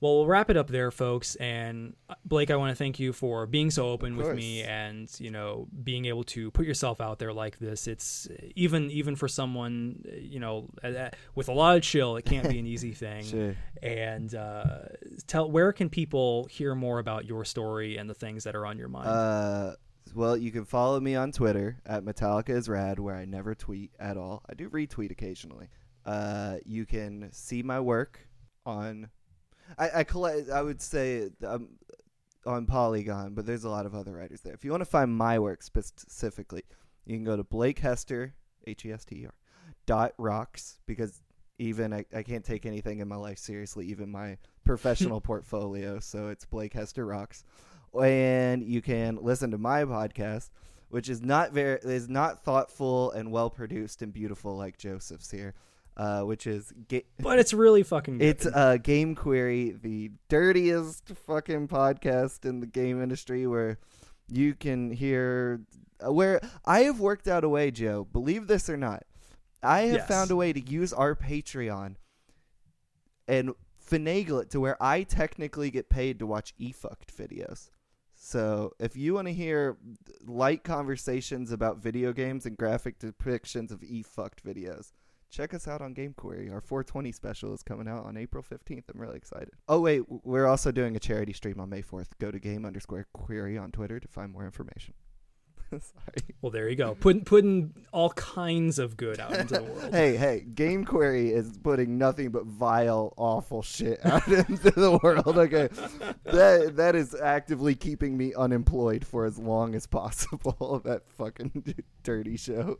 well, 0.00 0.18
we'll 0.18 0.26
wrap 0.26 0.48
it 0.48 0.56
up 0.56 0.68
there, 0.68 0.90
folks. 0.92 1.34
And 1.36 1.96
uh, 2.08 2.14
Blake, 2.24 2.52
I 2.52 2.56
want 2.56 2.70
to 2.70 2.76
thank 2.76 3.00
you 3.00 3.12
for 3.12 3.46
being 3.46 3.70
so 3.70 3.88
open 3.88 4.16
with 4.16 4.34
me 4.34 4.62
and 4.62 5.10
you 5.18 5.30
know 5.30 5.66
being 5.82 6.04
able 6.04 6.22
to 6.24 6.52
put 6.52 6.66
yourself 6.66 7.00
out 7.00 7.18
there 7.18 7.32
like 7.32 7.58
this. 7.58 7.88
It's 7.88 8.28
even 8.54 8.90
even 8.92 9.16
for 9.16 9.26
someone 9.26 10.04
you 10.16 10.38
know 10.38 10.68
with 11.34 11.48
a 11.48 11.52
lot 11.52 11.76
of 11.76 11.82
chill, 11.82 12.16
it 12.16 12.24
can't 12.24 12.48
be 12.48 12.58
an 12.60 12.66
easy 12.66 12.92
thing. 12.94 13.24
sure. 13.24 13.56
And 13.82 14.32
uh, 14.34 14.80
tell 15.26 15.50
where 15.50 15.72
can 15.72 15.88
people 15.88 16.44
hear 16.44 16.74
more 16.76 17.00
about 17.00 17.24
your 17.24 17.44
story 17.44 17.96
and 17.96 18.08
the 18.08 18.14
things 18.14 18.44
that 18.44 18.54
are 18.54 18.66
on 18.66 18.78
your 18.78 18.88
mind? 18.88 19.08
Uh, 19.08 19.74
well, 20.14 20.36
you 20.36 20.50
can 20.50 20.64
follow 20.64 21.00
me 21.00 21.14
on 21.14 21.32
Twitter 21.32 21.80
at 21.86 22.04
Metallica 22.04 22.50
is 22.50 22.68
rad, 22.68 22.98
where 22.98 23.14
I 23.14 23.24
never 23.24 23.54
tweet 23.54 23.92
at 23.98 24.16
all. 24.16 24.42
I 24.48 24.54
do 24.54 24.68
retweet 24.70 25.10
occasionally. 25.10 25.68
Uh, 26.04 26.56
you 26.64 26.86
can 26.86 27.28
see 27.32 27.62
my 27.62 27.80
work 27.80 28.20
on 28.64 29.10
I, 29.76 29.90
I 29.96 30.04
collect. 30.04 30.50
I 30.50 30.62
would 30.62 30.80
say 30.80 31.28
um, 31.44 31.70
on 32.46 32.66
Polygon, 32.66 33.34
but 33.34 33.44
there's 33.44 33.64
a 33.64 33.70
lot 33.70 33.86
of 33.86 33.94
other 33.94 34.12
writers 34.12 34.40
there. 34.40 34.54
If 34.54 34.64
you 34.64 34.70
want 34.70 34.82
to 34.82 34.86
find 34.90 35.14
my 35.14 35.38
work 35.38 35.62
specifically, 35.62 36.62
you 37.04 37.16
can 37.16 37.24
go 37.24 37.36
to 37.36 37.44
Blake 37.44 37.80
Hester, 37.80 38.34
H 38.66 38.86
E 38.86 38.92
S 38.92 39.04
T 39.04 39.16
E 39.16 39.26
R, 39.26 39.34
dot 39.86 40.12
rocks 40.18 40.78
because 40.86 41.22
even 41.58 41.92
I, 41.92 42.04
I 42.14 42.22
can't 42.22 42.44
take 42.44 42.66
anything 42.66 43.00
in 43.00 43.08
my 43.08 43.16
life 43.16 43.38
seriously, 43.38 43.86
even 43.86 44.10
my 44.10 44.38
professional 44.64 45.20
portfolio. 45.20 45.98
So 45.98 46.28
it's 46.28 46.44
Blake 46.44 46.72
Hester 46.72 47.04
rocks, 47.04 47.44
and 48.00 48.62
you 48.62 48.82
can 48.82 49.18
listen 49.20 49.50
to 49.50 49.58
my 49.58 49.84
podcast, 49.84 50.50
which 50.88 51.08
is 51.08 51.22
not 51.22 51.52
very 51.52 51.78
is 51.82 52.08
not 52.08 52.44
thoughtful 52.44 53.10
and 53.12 53.30
well 53.30 53.50
produced 53.50 54.02
and 54.02 54.12
beautiful 54.12 54.56
like 54.56 54.78
Joseph's 54.78 55.30
here 55.30 55.54
uh, 55.98 56.22
which 56.22 56.46
is 56.46 56.72
ga- 56.88 57.04
but 57.18 57.38
it's 57.38 57.52
really 57.52 57.82
fucking. 57.82 58.18
Good. 58.18 58.24
It's 58.24 58.46
uh, 58.46 58.76
Game 58.76 59.14
Query, 59.14 59.76
the 59.82 60.12
dirtiest 60.28 61.08
fucking 61.26 61.68
podcast 61.68 62.44
in 62.44 62.60
the 62.60 62.66
game 62.66 63.02
industry, 63.02 63.46
where 63.46 63.78
you 64.28 64.54
can 64.54 64.92
hear 64.92 65.60
uh, 66.04 66.12
where 66.12 66.40
I 66.64 66.82
have 66.82 67.00
worked 67.00 67.26
out 67.26 67.42
a 67.42 67.48
way, 67.48 67.72
Joe. 67.72 68.06
Believe 68.12 68.46
this 68.46 68.70
or 68.70 68.76
not, 68.76 69.02
I 69.62 69.82
have 69.82 69.96
yes. 69.96 70.08
found 70.08 70.30
a 70.30 70.36
way 70.36 70.52
to 70.52 70.60
use 70.60 70.92
our 70.92 71.16
Patreon 71.16 71.96
and 73.26 73.52
finagle 73.90 74.40
it 74.40 74.50
to 74.50 74.60
where 74.60 74.80
I 74.80 75.02
technically 75.02 75.70
get 75.70 75.90
paid 75.90 76.20
to 76.20 76.26
watch 76.26 76.54
efucked 76.60 77.12
videos. 77.12 77.70
So 78.28 78.74
if 78.78 78.94
you 78.94 79.14
want 79.14 79.26
to 79.28 79.32
hear 79.32 79.78
light 80.26 80.62
conversations 80.62 81.50
about 81.50 81.78
video 81.78 82.12
games 82.12 82.44
and 82.44 82.58
graphic 82.58 82.98
depictions 82.98 83.70
of 83.70 83.82
e 83.82 84.02
fucked 84.02 84.44
videos 84.44 84.92
check 85.30 85.54
us 85.54 85.68
out 85.68 85.80
on 85.80 85.92
Game 85.92 86.14
Query. 86.14 86.50
Our 86.50 86.60
420 86.60 87.12
special 87.12 87.54
is 87.54 87.62
coming 87.62 87.88
out 87.88 88.04
on 88.04 88.16
April 88.16 88.42
15th. 88.42 88.84
I'm 88.92 89.00
really 89.00 89.16
excited. 89.16 89.50
Oh, 89.68 89.80
wait, 89.80 90.02
we're 90.08 90.46
also 90.46 90.72
doing 90.72 90.96
a 90.96 90.98
charity 90.98 91.32
stream 91.32 91.60
on 91.60 91.68
May 91.68 91.82
4th. 91.82 92.08
Go 92.18 92.30
to 92.30 92.38
game 92.38 92.64
underscore 92.64 93.06
query 93.12 93.58
on 93.58 93.70
Twitter 93.70 94.00
to 94.00 94.08
find 94.08 94.32
more 94.32 94.44
information. 94.44 94.94
Sorry. 95.80 96.34
Well, 96.40 96.50
there 96.50 96.68
you 96.68 96.76
go. 96.76 96.94
Putting 96.94 97.24
putting 97.24 97.74
all 97.92 98.10
kinds 98.10 98.78
of 98.78 98.96
good 98.96 99.20
out 99.20 99.32
into 99.36 99.54
the 99.54 99.62
world. 99.64 99.92
hey, 99.92 100.16
hey, 100.16 100.40
Game 100.54 100.84
Query 100.84 101.30
is 101.30 101.58
putting 101.62 101.98
nothing 101.98 102.30
but 102.30 102.46
vile, 102.46 103.12
awful 103.16 103.62
shit 103.62 104.04
out 104.04 104.26
into 104.28 104.70
the 104.70 104.98
world. 105.02 105.36
Okay, 105.38 105.68
that 106.24 106.76
that 106.76 106.94
is 106.94 107.14
actively 107.14 107.74
keeping 107.74 108.16
me 108.16 108.32
unemployed 108.34 109.04
for 109.06 109.24
as 109.26 109.38
long 109.38 109.74
as 109.74 109.86
possible. 109.86 110.80
that 110.84 111.02
fucking 111.16 111.74
dirty 112.02 112.36
show. 112.36 112.78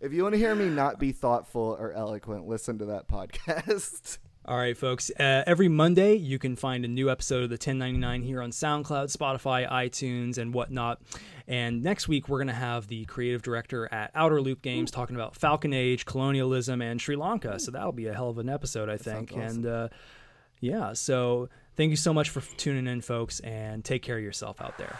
If 0.00 0.14
you 0.14 0.22
want 0.22 0.32
to 0.34 0.38
hear 0.38 0.54
me 0.54 0.68
not 0.70 0.98
be 0.98 1.12
thoughtful 1.12 1.76
or 1.78 1.92
eloquent, 1.92 2.48
listen 2.48 2.78
to 2.78 2.86
that 2.86 3.06
podcast. 3.06 4.18
All 4.46 4.56
right, 4.56 4.76
folks. 4.76 5.10
Uh, 5.10 5.44
every 5.46 5.68
Monday, 5.68 6.14
you 6.14 6.38
can 6.38 6.56
find 6.56 6.84
a 6.84 6.88
new 6.88 7.10
episode 7.10 7.44
of 7.44 7.50
the 7.50 7.54
1099 7.54 8.22
here 8.22 8.40
on 8.40 8.50
SoundCloud, 8.50 9.14
Spotify, 9.14 9.70
iTunes, 9.70 10.38
and 10.38 10.54
whatnot. 10.54 11.00
And 11.46 11.82
next 11.82 12.08
week, 12.08 12.28
we're 12.28 12.38
going 12.38 12.48
to 12.48 12.54
have 12.54 12.86
the 12.86 13.04
creative 13.04 13.42
director 13.42 13.92
at 13.92 14.10
Outer 14.14 14.40
Loop 14.40 14.62
Games 14.62 14.90
talking 14.90 15.14
about 15.14 15.36
Falcon 15.36 15.74
Age, 15.74 16.06
colonialism, 16.06 16.80
and 16.80 17.00
Sri 17.00 17.16
Lanka. 17.16 17.60
So 17.60 17.70
that'll 17.70 17.92
be 17.92 18.06
a 18.06 18.14
hell 18.14 18.30
of 18.30 18.38
an 18.38 18.48
episode, 18.48 18.88
I 18.88 18.96
think. 18.96 19.30
Awesome. 19.32 19.42
And 19.42 19.66
uh, 19.66 19.88
yeah, 20.60 20.94
so 20.94 21.48
thank 21.76 21.90
you 21.90 21.96
so 21.96 22.14
much 22.14 22.30
for 22.30 22.40
tuning 22.56 22.86
in, 22.86 23.02
folks, 23.02 23.40
and 23.40 23.84
take 23.84 24.02
care 24.02 24.16
of 24.16 24.22
yourself 24.24 24.60
out 24.62 24.78
there. 24.78 24.96